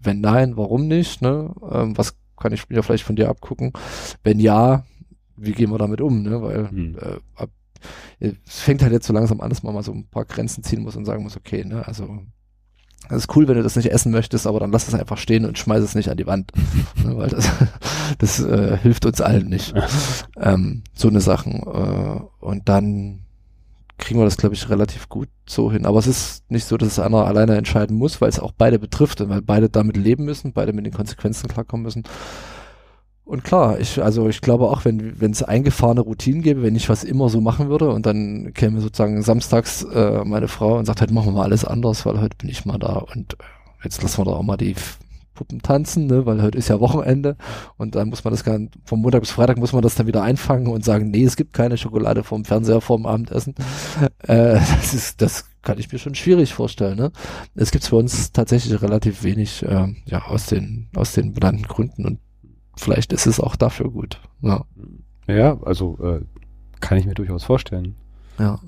[0.00, 1.22] Wenn nein, warum nicht?
[1.22, 1.52] Ne?
[1.70, 3.72] Ähm, was kann ich mir vielleicht von dir abgucken?
[4.22, 4.84] Wenn ja,
[5.36, 6.42] wie gehen wir damit um, ne?
[6.42, 6.96] Weil hm.
[7.00, 7.50] äh, ab,
[8.20, 10.82] es fängt halt jetzt so langsam an, dass man mal so ein paar Grenzen ziehen
[10.82, 12.20] muss und sagen muss, okay, ne, also
[13.08, 15.44] das ist cool, wenn du das nicht essen möchtest, aber dann lass es einfach stehen
[15.44, 16.52] und schmeiß es nicht an die Wand,
[17.04, 17.48] ne, weil das,
[18.18, 19.74] das äh, hilft uns allen nicht.
[20.40, 21.62] ähm, so eine Sachen.
[21.62, 23.20] Äh, und dann
[23.98, 25.86] kriegen wir das, glaube ich, relativ gut so hin.
[25.86, 28.78] Aber es ist nicht so, dass es einer alleine entscheiden muss, weil es auch beide
[28.78, 32.02] betrifft und weil beide damit leben müssen, beide mit den Konsequenzen klarkommen müssen.
[33.26, 36.88] Und klar, ich, also ich glaube auch, wenn wenn es eingefahrene Routinen gäbe, wenn ich
[36.88, 41.00] was immer so machen würde und dann käme sozusagen samstags äh, meine Frau und sagt
[41.00, 43.36] halt, machen wir mal alles anders, weil heute bin ich mal da und äh,
[43.82, 44.76] jetzt lassen wir da auch mal die
[45.34, 47.36] Puppen tanzen, ne, weil heute ist ja Wochenende
[47.76, 50.22] und dann muss man das gar vom Montag bis Freitag muss man das dann wieder
[50.22, 53.56] einfangen und sagen, nee, es gibt keine Schokolade vom Fernseher vorm Abendessen.
[54.22, 56.96] äh, das ist, das kann ich mir schon schwierig vorstellen.
[56.96, 57.10] Ne?
[57.56, 62.06] Es gibt für uns tatsächlich relativ wenig, äh, ja, aus den aus den benannten Gründen
[62.06, 62.20] und
[62.76, 64.20] vielleicht ist es auch dafür gut.
[64.42, 64.64] Ja,
[65.26, 66.20] ja also äh,
[66.80, 67.96] kann ich mir durchaus vorstellen.
[68.38, 68.60] Ja.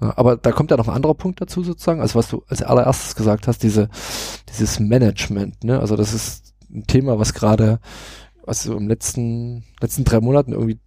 [0.00, 0.16] ja.
[0.16, 3.14] Aber da kommt ja noch ein anderer Punkt dazu sozusagen, also was du als allererstes
[3.16, 3.88] gesagt hast, diese,
[4.48, 5.80] dieses Management, ne?
[5.80, 7.80] Also das ist ein Thema, was gerade,
[8.44, 10.78] was so im letzten, letzten drei Monaten irgendwie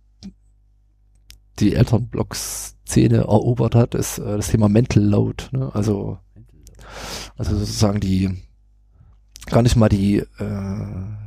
[1.60, 5.70] die Elternblocks-Szene erobert hat, ist äh, das Thema Mental Load, ne?
[5.74, 6.18] Also,
[7.38, 8.42] also sozusagen die,
[9.48, 11.22] gar nicht mal die, äh,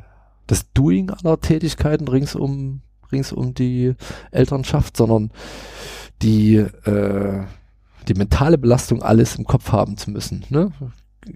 [0.47, 2.81] das Doing aller Tätigkeiten rings um,
[3.13, 3.95] rings um die
[4.31, 5.31] Elternschaft, sondern
[6.23, 7.43] die, äh,
[8.09, 10.45] die mentale Belastung, alles im Kopf haben zu müssen.
[10.49, 10.73] Ne?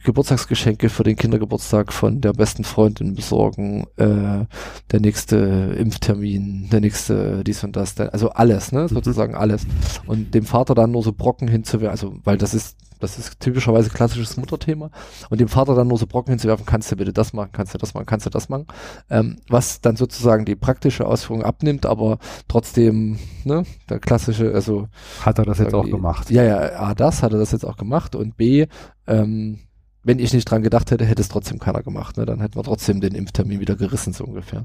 [0.04, 4.44] Geburtstagsgeschenke für den Kindergeburtstag von der besten Freundin besorgen, äh,
[4.90, 5.36] der nächste
[5.78, 8.88] Impftermin, der nächste dies und das, also alles, ne, mhm.
[8.88, 9.66] sozusagen alles.
[10.06, 13.90] Und dem Vater dann nur so Brocken hinzuwerfen, also weil das ist das ist typischerweise
[13.90, 14.90] klassisches Mutterthema.
[15.30, 17.78] Und dem Vater dann nur so Brocken hinzuwerfen, kannst du bitte das machen, kannst du
[17.78, 18.66] das machen, kannst du das machen.
[19.11, 22.18] Ähm, was dann sozusagen die praktische Ausführung abnimmt, aber
[22.49, 24.88] trotzdem, ne, der klassische, also.
[25.20, 26.30] Hat er das jetzt auch gemacht?
[26.30, 28.66] Ja, ja, A, das hat er das jetzt auch gemacht und B,
[29.07, 29.61] ähm,
[30.09, 32.16] wenn ich nicht dran gedacht hätte, hätte es trotzdem keiner gemacht.
[32.16, 32.24] Ne?
[32.24, 34.64] Dann hätten wir trotzdem den Impftermin wieder gerissen, so ungefähr.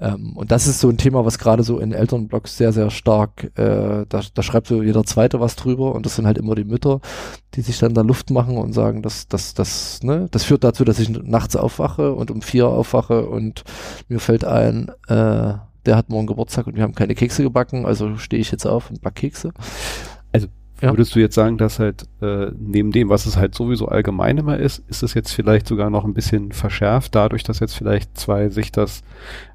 [0.00, 3.56] Ähm, und das ist so ein Thema, was gerade so in Elternblogs sehr, sehr stark,
[3.56, 6.64] äh, da, da schreibt so jeder Zweite was drüber und das sind halt immer die
[6.64, 7.00] Mütter,
[7.54, 10.84] die sich dann da Luft machen und sagen, dass das, das, ne, das führt dazu,
[10.84, 13.62] dass ich nachts aufwache und um vier aufwache und
[14.08, 15.54] mir fällt ein, äh,
[15.86, 18.90] der hat morgen Geburtstag und wir haben keine Kekse gebacken, also stehe ich jetzt auf
[18.90, 19.52] und back Kekse.
[20.32, 20.48] Also
[20.80, 20.92] ja.
[20.92, 24.58] Würdest du jetzt sagen, dass halt äh, neben dem, was es halt sowieso allgemein immer
[24.58, 28.48] ist, ist es jetzt vielleicht sogar noch ein bisschen verschärft, dadurch, dass jetzt vielleicht zwei
[28.48, 29.02] sich das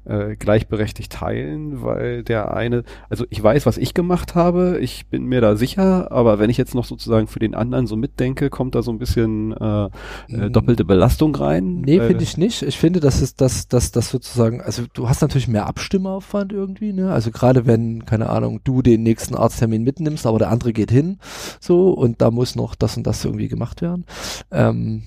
[0.04, 5.24] äh, gleichberechtigt teilen, weil der eine, also ich weiß, was ich gemacht habe, ich bin
[5.24, 8.74] mir da sicher, aber wenn ich jetzt noch sozusagen für den anderen so mitdenke, kommt
[8.74, 9.86] da so ein bisschen äh,
[10.28, 11.80] äh, doppelte Belastung rein?
[11.80, 12.62] Nee, finde ich nicht.
[12.62, 16.92] Ich finde, dass es dass, dass, dass sozusagen, also du hast natürlich mehr Abstimmaufwand irgendwie,
[16.92, 17.10] ne?
[17.10, 21.15] Also gerade wenn, keine Ahnung, du den nächsten Arzttermin mitnimmst, aber der andere geht hin,
[21.60, 24.04] so, und da muss noch das und das irgendwie gemacht werden.
[24.50, 25.04] Ähm,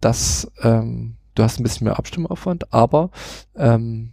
[0.00, 3.10] das, ähm, du hast ein bisschen mehr Abstimmaufwand, aber
[3.56, 4.12] ähm,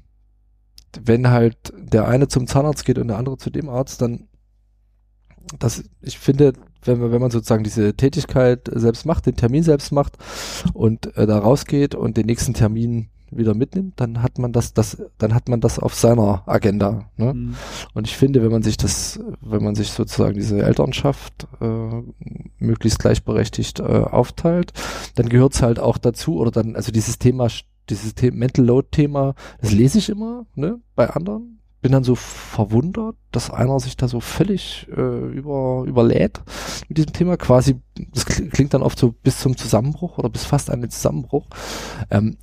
[1.04, 4.28] wenn halt der eine zum Zahnarzt geht und der andere zu dem Arzt, dann
[5.60, 6.54] das, ich finde,
[6.84, 10.18] wenn man, wenn man sozusagen diese Tätigkeit selbst macht, den Termin selbst macht
[10.74, 14.98] und äh, da rausgeht und den nächsten Termin wieder mitnimmt, dann hat man das, das,
[15.18, 17.10] dann hat man das auf seiner Agenda.
[17.18, 17.34] Ne?
[17.34, 17.56] Mhm.
[17.94, 22.02] Und ich finde, wenn man sich das, wenn man sich sozusagen diese Elternschaft äh,
[22.60, 24.74] möglichst gleichberechtigt äh, aufteilt,
[25.16, 27.48] dann gehört es halt auch dazu, oder dann, also dieses Thema,
[27.90, 31.60] dieses The Mental Load-Thema, das lese ich immer, ne, bei anderen.
[31.82, 36.42] Bin dann so verwundert, dass einer sich da so völlig äh, über, überlädt
[36.88, 37.38] mit diesem Thema.
[37.38, 37.80] Quasi,
[38.12, 41.46] das klingt dann oft so bis zum Zusammenbruch oder bis fast an den Zusammenbruch.
[42.10, 42.38] Ähm,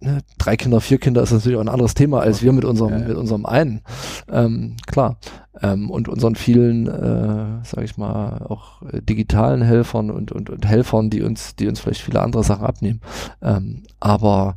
[0.00, 2.92] ne, drei Kinder, vier Kinder ist natürlich auch ein anderes Thema als wir mit unserem,
[2.92, 3.08] ja, ja.
[3.08, 3.82] mit unserem einen.
[4.30, 5.18] Ähm, klar.
[5.62, 10.66] Ähm, und unseren vielen, äh, sage ich mal, auch äh, digitalen Helfern und, und, und
[10.66, 13.00] Helfern, die uns, die uns vielleicht viele andere Sachen abnehmen.
[13.42, 14.56] Ähm, aber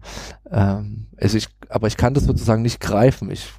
[0.49, 3.31] ähm, also ich, aber ich kann das sozusagen nicht greifen.
[3.31, 3.49] Ich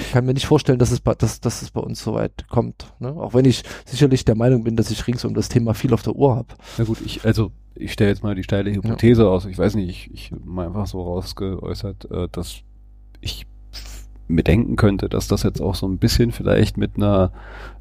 [0.00, 2.48] ich kann mir nicht vorstellen, dass es, bei, dass, dass es bei uns so weit
[2.48, 2.92] kommt.
[2.98, 3.08] Ne?
[3.08, 6.02] Auch wenn ich sicherlich der Meinung bin, dass ich rings um das Thema viel auf
[6.02, 6.48] der Uhr habe.
[6.78, 9.28] Na gut, ich, also ich stelle jetzt mal die steile Hypothese ja.
[9.28, 9.46] aus.
[9.46, 12.62] Ich weiß nicht, ich, ich mal einfach so rausgeäußert, äh, dass
[13.20, 13.46] ich
[14.28, 17.32] mir denken könnte, dass das jetzt auch so ein bisschen vielleicht mit einer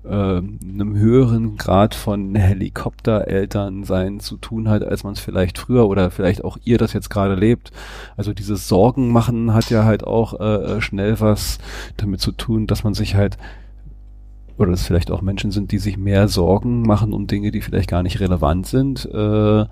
[0.04, 6.12] äh, einem höheren Grad von Helikopterelternsein zu tun hat, als man es vielleicht früher oder
[6.12, 7.72] vielleicht auch ihr das jetzt gerade lebt.
[8.18, 11.60] Also dieses Sorgen machen hat ja halt auch äh, äh schnell was
[11.98, 13.38] damit zu tun, dass man sich halt
[14.58, 17.90] oder es vielleicht auch Menschen sind, die sich mehr Sorgen machen um Dinge, die vielleicht
[17.90, 19.06] gar nicht relevant sind.
[19.06, 19.66] Äh,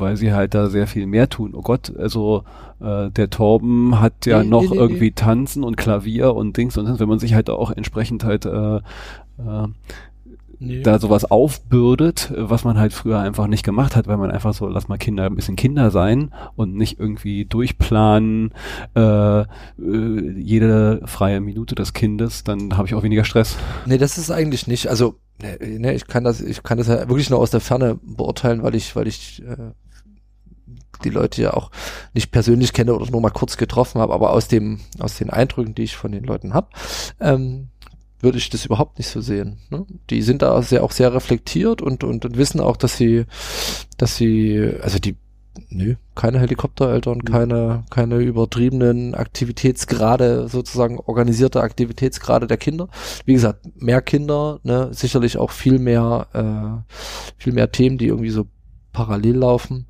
[0.00, 1.54] weil sie halt da sehr viel mehr tun.
[1.54, 2.44] Oh Gott, also
[2.80, 6.76] äh, der Torben hat ja nee, noch nee, nee, irgendwie Tanzen und Klavier und Dings
[6.76, 9.68] und wenn man sich halt auch entsprechend halt äh, äh,
[10.58, 10.82] nee.
[10.82, 14.68] da sowas aufbürdet, was man halt früher einfach nicht gemacht hat, weil man einfach so,
[14.68, 18.52] lass mal Kinder ein bisschen Kinder sein und nicht irgendwie durchplanen
[18.94, 19.46] äh, äh,
[20.36, 23.56] jede freie Minute des Kindes, dann habe ich auch weniger Stress.
[23.86, 27.30] Nee, das ist eigentlich nicht, also ne, ich kann das, ich kann das ja wirklich
[27.30, 29.72] nur aus der Ferne beurteilen, weil ich, weil ich äh,
[30.98, 31.70] die Leute ja auch
[32.14, 35.74] nicht persönlich kenne oder nur mal kurz getroffen habe, aber aus dem, aus den Eindrücken,
[35.74, 36.68] die ich von den Leuten habe,
[37.20, 37.68] ähm,
[38.20, 39.58] würde ich das überhaupt nicht so sehen.
[39.70, 39.86] Ne?
[40.10, 43.24] Die sind da sehr, auch sehr reflektiert und, und, und wissen auch, dass sie,
[43.96, 45.16] dass sie, also die,
[45.70, 47.24] nö, keine Helikoptereltern, mhm.
[47.24, 52.88] keine, keine übertriebenen Aktivitätsgrade, sozusagen organisierte Aktivitätsgrade der Kinder.
[53.24, 56.92] Wie gesagt, mehr Kinder, ne, sicherlich auch viel mehr, äh,
[57.36, 58.46] viel mehr Themen, die irgendwie so
[58.98, 59.86] parallel laufen.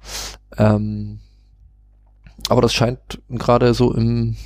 [0.59, 1.20] Ähm,
[2.50, 4.36] aber das scheint gerade so im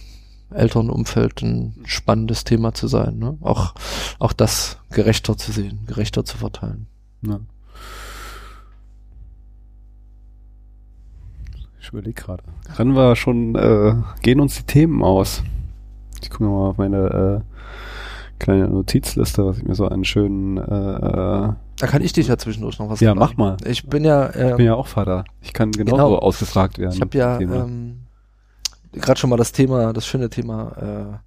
[0.50, 3.18] Elternumfeld ein spannendes Thema zu sein.
[3.18, 3.36] Ne?
[3.40, 3.74] Auch,
[4.20, 6.86] auch das gerechter zu sehen, gerechter zu verteilen.
[7.22, 7.40] Ja.
[11.80, 12.44] Ich überlege gerade.
[12.76, 15.42] Können wir schon, äh, gehen uns die Themen aus?
[16.22, 20.58] Ich gucke mal auf meine äh, kleine Notizliste, was ich mir so einen schönen.
[20.58, 21.52] Äh, äh
[21.82, 23.56] da kann ich dich ja zwischendurch noch was Ja, mach mal.
[23.64, 24.26] Ich bin ja.
[24.26, 25.24] Äh, ich bin ja auch Vater.
[25.40, 26.18] Ich kann genauso genau.
[26.18, 26.94] ausgefragt werden.
[26.94, 28.02] Ich habe ja ähm,
[28.92, 31.20] gerade schon mal das Thema, das schöne Thema.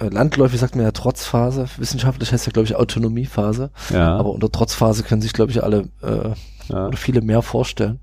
[0.00, 1.68] Äh, äh landläufig sagt man ja Trotzphase.
[1.76, 3.70] Wissenschaftlich heißt ja, glaube ich, Autonomiephase.
[3.90, 4.16] Ja.
[4.16, 6.30] Aber unter Trotzphase können sich, glaube ich, alle äh,
[6.66, 6.88] ja.
[6.88, 8.00] oder viele mehr vorstellen.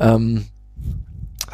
[0.00, 0.46] Ähm,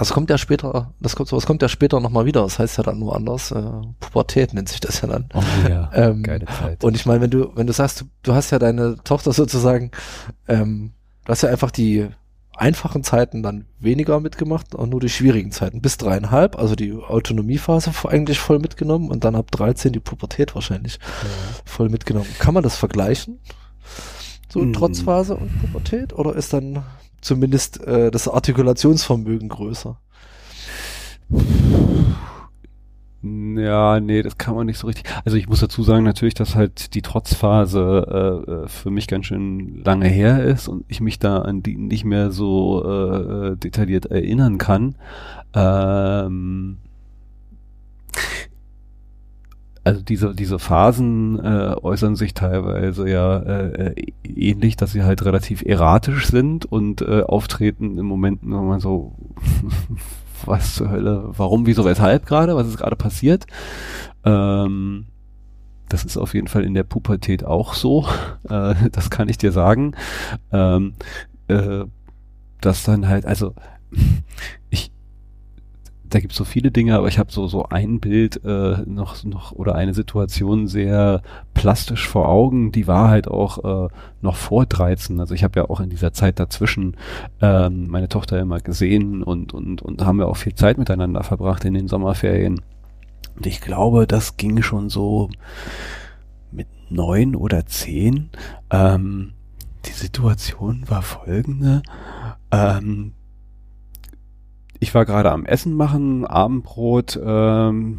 [0.03, 2.43] das kommt ja später, das kommt, sowas kommt ja später nochmal wieder.
[2.43, 3.53] Das heißt ja dann nur anders.
[3.53, 3.63] Äh,
[4.01, 5.29] Pubertät nennt sich das ja dann.
[5.33, 6.83] Oh ja, ähm, geile Zeit.
[6.83, 9.93] Und ich meine, wenn du, wenn du sagst, du, du hast ja deine Tochter sozusagen,
[10.49, 10.93] ähm,
[11.25, 12.09] du hast ja einfach die
[12.57, 17.93] einfachen Zeiten dann weniger mitgemacht und nur die schwierigen Zeiten bis dreieinhalb, also die Autonomiephase
[18.09, 21.29] eigentlich voll mitgenommen und dann ab 13 die Pubertät wahrscheinlich ja.
[21.65, 22.29] voll mitgenommen.
[22.41, 23.39] Kann man das vergleichen?
[24.49, 24.73] So mm.
[24.73, 26.13] Trotzphase und Pubertät?
[26.13, 26.83] Oder ist dann
[27.23, 29.99] zumindest äh, das Artikulationsvermögen größer.
[33.23, 35.05] Ja, nee, das kann man nicht so richtig.
[35.25, 39.27] Also ich muss dazu sagen natürlich, dass halt die Trotzphase äh, äh, für mich ganz
[39.27, 43.57] schön lange her ist und ich mich da an die nicht mehr so äh, äh
[43.57, 44.97] detailliert erinnern kann.
[45.55, 46.79] Ähm,
[49.85, 55.25] also diese, diese Phasen äh, äußern sich teilweise ja äh, äh, ähnlich, dass sie halt
[55.25, 59.17] relativ erratisch sind und äh, auftreten im Moment nochmal so,
[60.45, 63.47] was zur Hölle, warum, wieso, weshalb gerade, was ist gerade passiert.
[64.25, 65.07] Ähm,
[65.89, 68.07] das ist auf jeden Fall in der Pubertät auch so,
[68.49, 69.95] äh, das kann ich dir sagen.
[70.53, 70.95] Ähm,
[71.49, 71.85] äh,
[72.61, 73.55] dass dann halt, also
[74.71, 74.93] ich,
[76.13, 79.25] da gibt es so viele Dinge, aber ich habe so so ein Bild äh, noch
[79.25, 81.23] noch oder eine Situation sehr
[81.55, 82.71] plastisch vor Augen.
[82.71, 83.89] Die war halt auch äh,
[84.21, 85.19] noch vor 13.
[85.21, 86.97] Also ich habe ja auch in dieser Zeit dazwischen
[87.41, 91.65] ähm, meine Tochter immer gesehen und und und haben ja auch viel Zeit miteinander verbracht
[91.65, 92.61] in den Sommerferien.
[93.35, 95.31] Und ich glaube, das ging schon so
[96.51, 98.29] mit neun oder zehn.
[98.71, 99.33] Ähm,
[99.87, 101.83] die Situation war folgende.
[102.51, 103.15] Ähm,
[104.83, 107.99] ich war gerade am Essen machen, Abendbrot, ähm,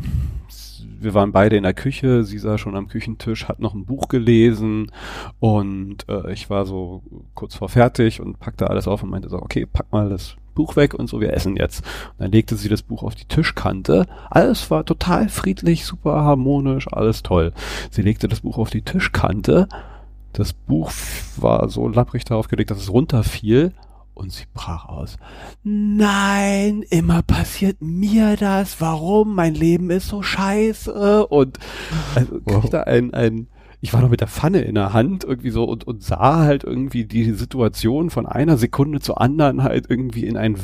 [1.00, 4.10] wir waren beide in der Küche, sie sah schon am Küchentisch, hat noch ein Buch
[4.10, 4.92] gelesen
[5.40, 7.02] und äh, ich war so
[7.36, 10.76] kurz vor fertig und packte alles auf und meinte so, okay, pack mal das Buch
[10.76, 11.86] weg und so, wir essen jetzt.
[12.12, 14.06] Und dann legte sie das Buch auf die Tischkante.
[14.30, 17.54] Alles war total friedlich, super harmonisch, alles toll.
[17.92, 19.70] Sie legte das Buch auf die Tischkante.
[20.34, 20.92] Das Buch
[21.38, 23.72] war so lapprig darauf gelegt, dass es runterfiel
[24.14, 25.18] und sie brach aus.
[25.64, 28.80] Nein, immer passiert mir das.
[28.80, 29.36] Warum?
[29.36, 31.28] Mein Leben ist so scheiße.
[31.28, 31.60] Und
[32.16, 33.48] also kriegte ein, ein,
[33.84, 36.64] ich war noch mit der Pfanne in der Hand irgendwie so und, und sah halt
[36.64, 40.56] irgendwie die Situation von einer Sekunde zur anderen halt irgendwie in ein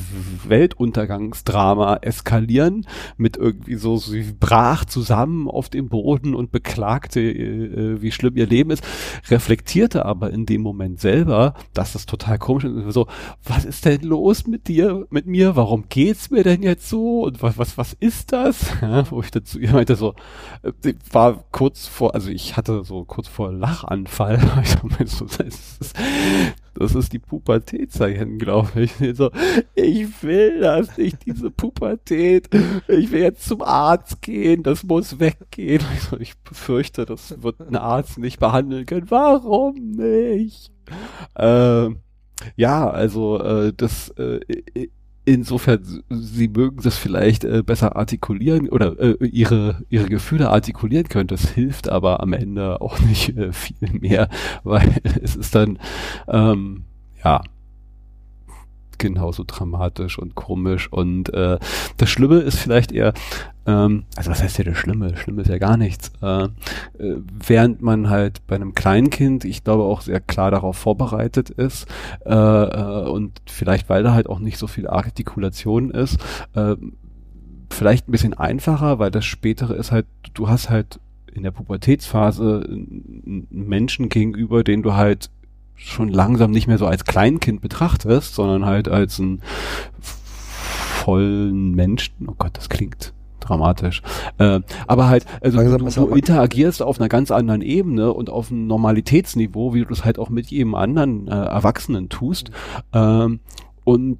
[0.47, 2.87] Weltuntergangsdrama eskalieren
[3.17, 8.47] mit irgendwie so, sie brach zusammen auf dem Boden und beklagte, äh, wie schlimm ihr
[8.47, 8.87] Leben ist,
[9.29, 13.07] reflektierte aber in dem Moment selber, dass das total komisch ist, so,
[13.43, 17.23] was ist denn los mit dir, mit mir, warum geht's mir denn jetzt so?
[17.23, 18.71] Und was, was, was ist das?
[18.81, 20.15] Ja, wo ich dazu ihr meinte so,
[20.63, 24.37] äh, war kurz vor, also ich hatte so kurz vor Lachanfall.
[24.99, 25.95] das, ist,
[26.75, 28.93] das ist die Pubertätzeichen, glaube ich.
[29.15, 29.31] So,
[29.75, 32.49] ich will das nicht, diese Pubertät.
[32.87, 35.83] Ich will jetzt zum Arzt gehen, das muss weggehen.
[36.19, 39.09] Ich befürchte, das wird ein Arzt nicht behandeln können.
[39.09, 40.71] Warum nicht?
[41.35, 41.89] Äh,
[42.55, 44.39] ja, also äh, das äh,
[45.33, 51.27] insofern, sie mögen das vielleicht äh, besser artikulieren oder äh, ihre, ihre Gefühle artikulieren können.
[51.27, 54.29] Das hilft aber am Ende auch nicht äh, viel mehr,
[54.63, 55.79] weil es ist dann,
[56.27, 56.85] ähm,
[57.23, 57.41] ja,
[58.99, 60.91] genauso dramatisch und komisch.
[60.91, 61.57] Und äh,
[61.97, 63.13] das Schlimme ist vielleicht eher,
[63.65, 65.17] ähm, also was heißt ja das Schlimme?
[65.17, 66.11] Schlimme ist ja gar nichts.
[66.21, 66.49] Äh,
[66.97, 71.87] während man halt bei einem Kleinkind, ich glaube auch sehr klar darauf vorbereitet ist
[72.25, 76.19] äh, äh, und vielleicht weil da halt auch nicht so viel Artikulation ist,
[76.53, 76.75] äh,
[77.69, 80.99] vielleicht ein bisschen einfacher, weil das Spätere ist halt, du hast halt
[81.33, 85.29] in der Pubertätsphase einen Menschen gegenüber, den du halt
[85.79, 89.41] schon langsam nicht mehr so als Kleinkind betrachtest, sondern halt als einen
[89.99, 92.27] vollen Menschen.
[92.27, 94.01] Oh Gott, das klingt dramatisch.
[94.37, 98.51] Äh, aber halt, also langsam du, du interagierst auf einer ganz anderen Ebene und auf
[98.51, 102.51] einem Normalitätsniveau, wie du das halt auch mit jedem anderen äh, Erwachsenen tust.
[102.93, 103.39] Ähm,
[103.83, 104.19] und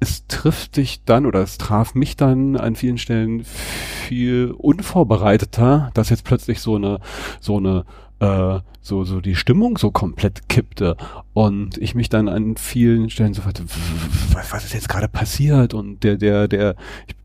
[0.00, 6.10] es trifft dich dann oder es traf mich dann an vielen Stellen viel unvorbereiteter, dass
[6.10, 7.00] jetzt plötzlich so eine
[7.40, 7.84] so eine
[8.20, 10.96] äh, so, so die Stimmung so komplett kippte
[11.32, 13.64] und ich mich dann an vielen Stellen so fragte,
[14.32, 15.74] was ist jetzt gerade passiert?
[15.74, 16.76] Und der, der, der,
[17.06, 17.16] ich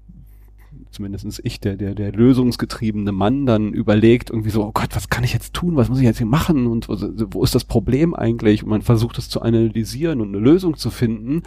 [0.91, 5.23] zumindestens ich, der, der, der lösungsgetriebene Mann dann überlegt, irgendwie so, oh Gott, was kann
[5.23, 6.95] ich jetzt tun, was muss ich jetzt hier machen und wo,
[7.31, 8.63] wo ist das Problem eigentlich?
[8.63, 11.43] Und man versucht es zu analysieren und eine Lösung zu finden,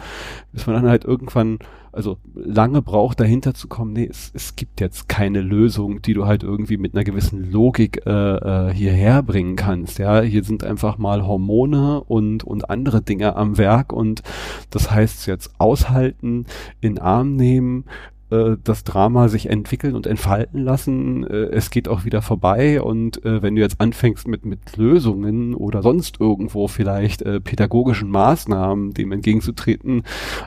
[0.51, 1.59] bis man dann halt irgendwann,
[1.91, 6.25] also lange braucht, dahinter zu kommen, nee, es, es gibt jetzt keine Lösung, die du
[6.25, 9.99] halt irgendwie mit einer gewissen Logik äh, äh, hierher bringen kannst.
[9.99, 14.23] Ja, hier sind einfach mal Hormone und, und andere Dinge am Werk und
[14.71, 16.45] das heißt jetzt aushalten,
[16.81, 17.85] in Arm nehmen,
[18.31, 21.25] äh, das Drama sich entwickeln und entfalten lassen.
[21.25, 25.53] Äh, es geht auch wieder vorbei und äh, wenn du jetzt anfängst mit, mit Lösungen
[25.53, 30.03] oder sonst irgendwo vielleicht äh, pädagogischen Maßnahmen dem entgegenzutreten,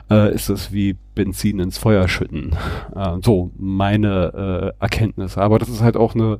[0.09, 2.55] äh, ist das wie Benzin ins Feuer schütten.
[2.95, 5.41] Äh, so meine äh, Erkenntnisse.
[5.41, 6.39] Aber das ist halt auch eine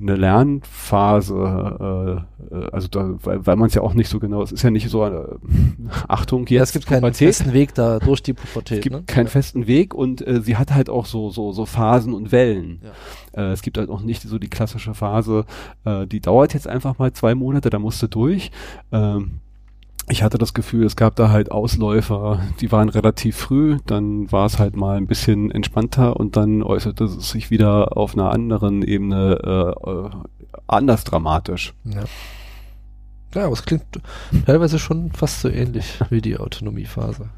[0.00, 4.42] eine Lernphase, äh, äh, also da, weil, weil man es ja auch nicht so genau,
[4.42, 5.38] es ist ja nicht so eine
[6.08, 6.50] Achtung jetzt.
[6.50, 7.02] Ja, es gibt Pubertät.
[7.02, 8.78] keinen festen Weg da durch die Pubertät.
[8.78, 9.02] Es gibt ne?
[9.06, 9.30] keinen ja.
[9.30, 12.82] festen Weg und äh, sie hat halt auch so so so Phasen und Wellen.
[13.34, 13.42] Ja.
[13.42, 15.44] Äh, es gibt halt auch nicht so die klassische Phase,
[15.84, 18.50] äh, die dauert jetzt einfach mal zwei Monate, da musst du durch.
[18.92, 19.40] Ähm,
[20.10, 24.46] ich hatte das Gefühl, es gab da halt Ausläufer, die waren relativ früh, dann war
[24.46, 28.82] es halt mal ein bisschen entspannter und dann äußerte es sich wieder auf einer anderen
[28.82, 30.10] Ebene äh,
[30.66, 31.74] anders dramatisch.
[31.84, 32.04] Ja.
[33.34, 33.84] Ja, aber es klingt
[34.46, 37.28] teilweise schon fast so ähnlich wie die Autonomiephase.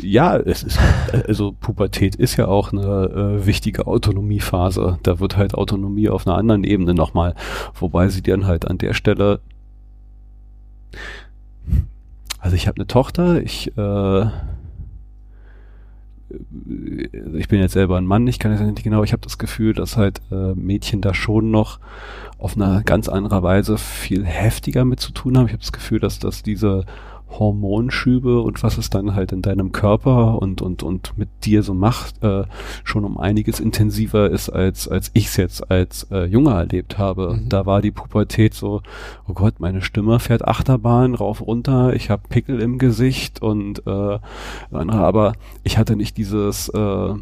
[0.00, 0.78] Ja, es ist,
[1.26, 4.98] also Pubertät ist ja auch eine äh, wichtige Autonomiephase.
[5.02, 7.34] Da wird halt Autonomie auf einer anderen Ebene nochmal,
[7.74, 9.40] wobei sie dann halt an der Stelle
[12.42, 14.26] also ich habe eine Tochter, ich äh,
[17.34, 19.74] ich bin jetzt selber ein Mann, ich kann es nicht genau, ich habe das Gefühl,
[19.74, 21.78] dass halt äh, Mädchen da schon noch
[22.38, 25.46] auf eine ganz andere Weise viel heftiger mit zu tun haben.
[25.46, 26.84] Ich habe das Gefühl, dass dass diese
[27.38, 31.74] Hormonschübe und was es dann halt in deinem Körper und und und mit dir so
[31.74, 32.44] macht, äh,
[32.84, 37.34] schon um einiges intensiver ist als als ich es jetzt als äh, Junge erlebt habe.
[37.34, 37.48] Mhm.
[37.48, 38.82] Da war die Pubertät so,
[39.28, 44.18] oh Gott, meine Stimme fährt Achterbahn rauf runter, ich habe Pickel im Gesicht und äh,
[44.70, 45.32] aber
[45.62, 47.14] ich hatte nicht dieses äh,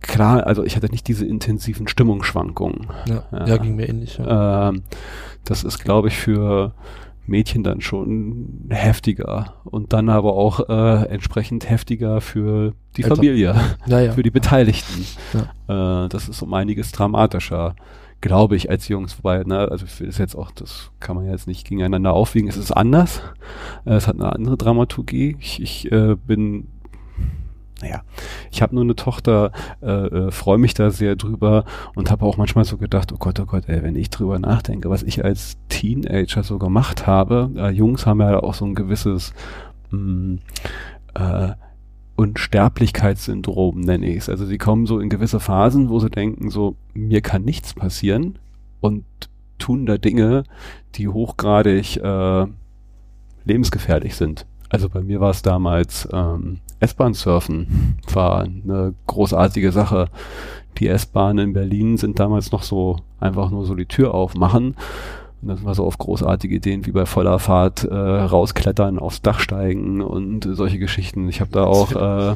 [0.00, 2.86] klar, also ich hatte nicht diese intensiven Stimmungsschwankungen.
[3.08, 3.46] Ja, ja.
[3.46, 4.18] ja ging mir ähnlich.
[4.18, 4.68] Ja.
[4.68, 4.82] Ähm,
[5.44, 6.72] das ist, glaube ich, für
[7.26, 13.16] Mädchen dann schon heftiger und dann aber auch äh, entsprechend heftiger für die Eltern.
[13.16, 13.54] Familie,
[13.86, 14.12] ja, ja.
[14.14, 15.06] für die Beteiligten.
[15.32, 16.04] Ja.
[16.04, 17.76] Äh, das ist um einiges dramatischer,
[18.20, 19.18] glaube ich, als Jungs.
[19.18, 22.48] Wobei, ne, also ist jetzt auch, das kann man jetzt nicht gegeneinander aufwiegen.
[22.48, 23.22] Es ist anders.
[23.84, 25.36] Äh, es hat eine andere Dramaturgie.
[25.40, 26.68] Ich, ich äh, bin
[27.80, 28.02] naja,
[28.50, 29.50] ich habe nur eine Tochter,
[29.82, 31.64] äh, äh, freue mich da sehr drüber
[31.94, 34.90] und habe auch manchmal so gedacht, oh Gott, oh Gott, ey, wenn ich drüber nachdenke,
[34.90, 39.34] was ich als Teenager so gemacht habe, äh, Jungs haben ja auch so ein gewisses
[39.90, 40.38] mh, mm,
[41.14, 41.52] äh,
[42.16, 44.28] Unsterblichkeitssyndrom, nenne ich es.
[44.28, 48.38] Also sie kommen so in gewisse Phasen, wo sie denken, so, mir kann nichts passieren
[48.80, 49.04] und
[49.58, 50.44] tun da Dinge,
[50.94, 52.46] die hochgradig äh,
[53.44, 54.46] lebensgefährlich sind.
[54.68, 60.08] Also bei mir war es damals ähm, S-Bahn surfen, war eine großartige Sache.
[60.78, 64.76] Die S-Bahnen in Berlin sind damals noch so einfach nur so die Tür aufmachen.
[65.42, 69.40] Und das war so auf großartige Ideen wie bei voller Fahrt äh, rausklettern, aufs Dach
[69.40, 71.28] steigen und solche Geschichten.
[71.28, 72.34] Ich habe da auch äh,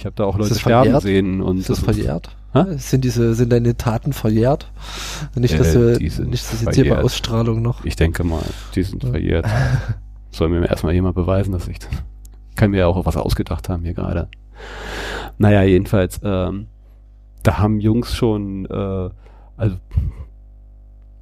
[0.00, 1.02] ich habe da auch Leute sterben verjährt?
[1.02, 2.34] sehen und ist das, das verjährt?
[2.74, 4.72] Ist, sind diese sind deine Taten verjährt?
[5.36, 7.84] Nicht, dass äh, wir, nicht, dass jetzt hier bei Ausstrahlung noch.
[7.84, 8.42] Ich denke mal,
[8.74, 9.46] die sind verjährt.
[10.30, 11.78] Soll mir erstmal jemand beweisen, dass ich
[12.60, 14.28] kann mir ja auch was ausgedacht haben hier gerade.
[15.38, 16.66] Naja, jedenfalls, ähm,
[17.42, 19.08] da haben Jungs schon, äh,
[19.56, 19.76] also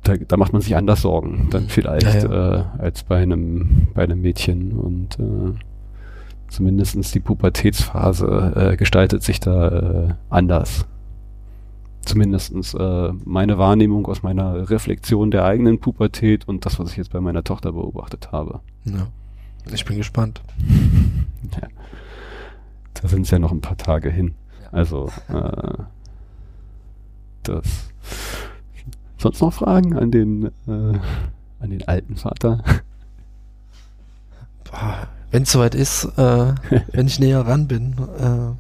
[0.03, 2.57] da, da macht man sich anders Sorgen dann vielleicht ja, ja.
[2.57, 5.55] Äh, als bei einem bei einem Mädchen und äh,
[6.49, 10.87] zumindestens die Pubertätsphase äh, gestaltet sich da äh, anders.
[12.01, 17.13] Zumindestens äh, meine Wahrnehmung aus meiner Reflexion der eigenen Pubertät und das, was ich jetzt
[17.13, 18.61] bei meiner Tochter beobachtet habe.
[18.85, 19.07] Ja.
[19.73, 20.41] Ich bin gespannt.
[21.63, 21.69] Ja.
[22.95, 24.35] Da sind es ja noch ein paar Tage hin.
[24.71, 25.83] Also, äh,
[27.43, 27.91] das.
[29.17, 30.99] Sonst noch Fragen an den, äh,
[31.61, 32.63] an den alten Vater?
[35.31, 36.55] Wenn es soweit ist, äh,
[36.93, 38.53] wenn ich näher ran bin, äh,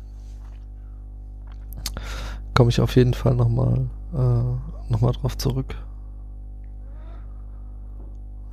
[2.54, 5.74] komme ich auf jeden Fall nochmal äh, noch drauf zurück.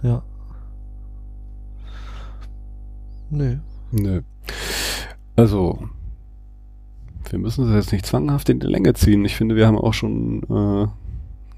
[0.02, 0.22] Ja.
[3.30, 3.58] Nö.
[3.92, 4.22] Nö.
[5.36, 5.80] Also,
[7.30, 9.26] wir müssen es jetzt nicht zwanghaft in die Länge ziehen.
[9.26, 10.90] Ich finde, wir haben auch schon äh, eine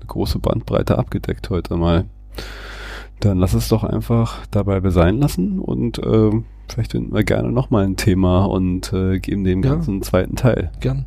[0.07, 2.05] große Bandbreite abgedeckt heute mal.
[3.19, 6.31] Dann lass es doch einfach dabei sein lassen und äh,
[6.69, 9.71] vielleicht finden wir gerne nochmal ein Thema und äh, geben dem ja.
[9.71, 10.71] Ganzen einen zweiten Teil.
[10.79, 11.05] Gern.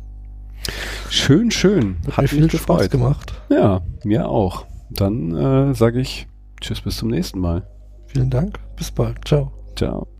[1.09, 1.97] Schön, schön.
[2.07, 2.79] Hat, Hat mir viel gefreut.
[2.81, 3.33] Spaß gemacht.
[3.49, 4.65] Ja, mir auch.
[4.89, 6.27] Dann äh, sage ich
[6.59, 7.67] Tschüss bis zum nächsten Mal.
[8.07, 8.59] Vielen Dank.
[8.75, 9.25] Bis bald.
[9.25, 9.51] Ciao.
[9.75, 10.10] Ciao.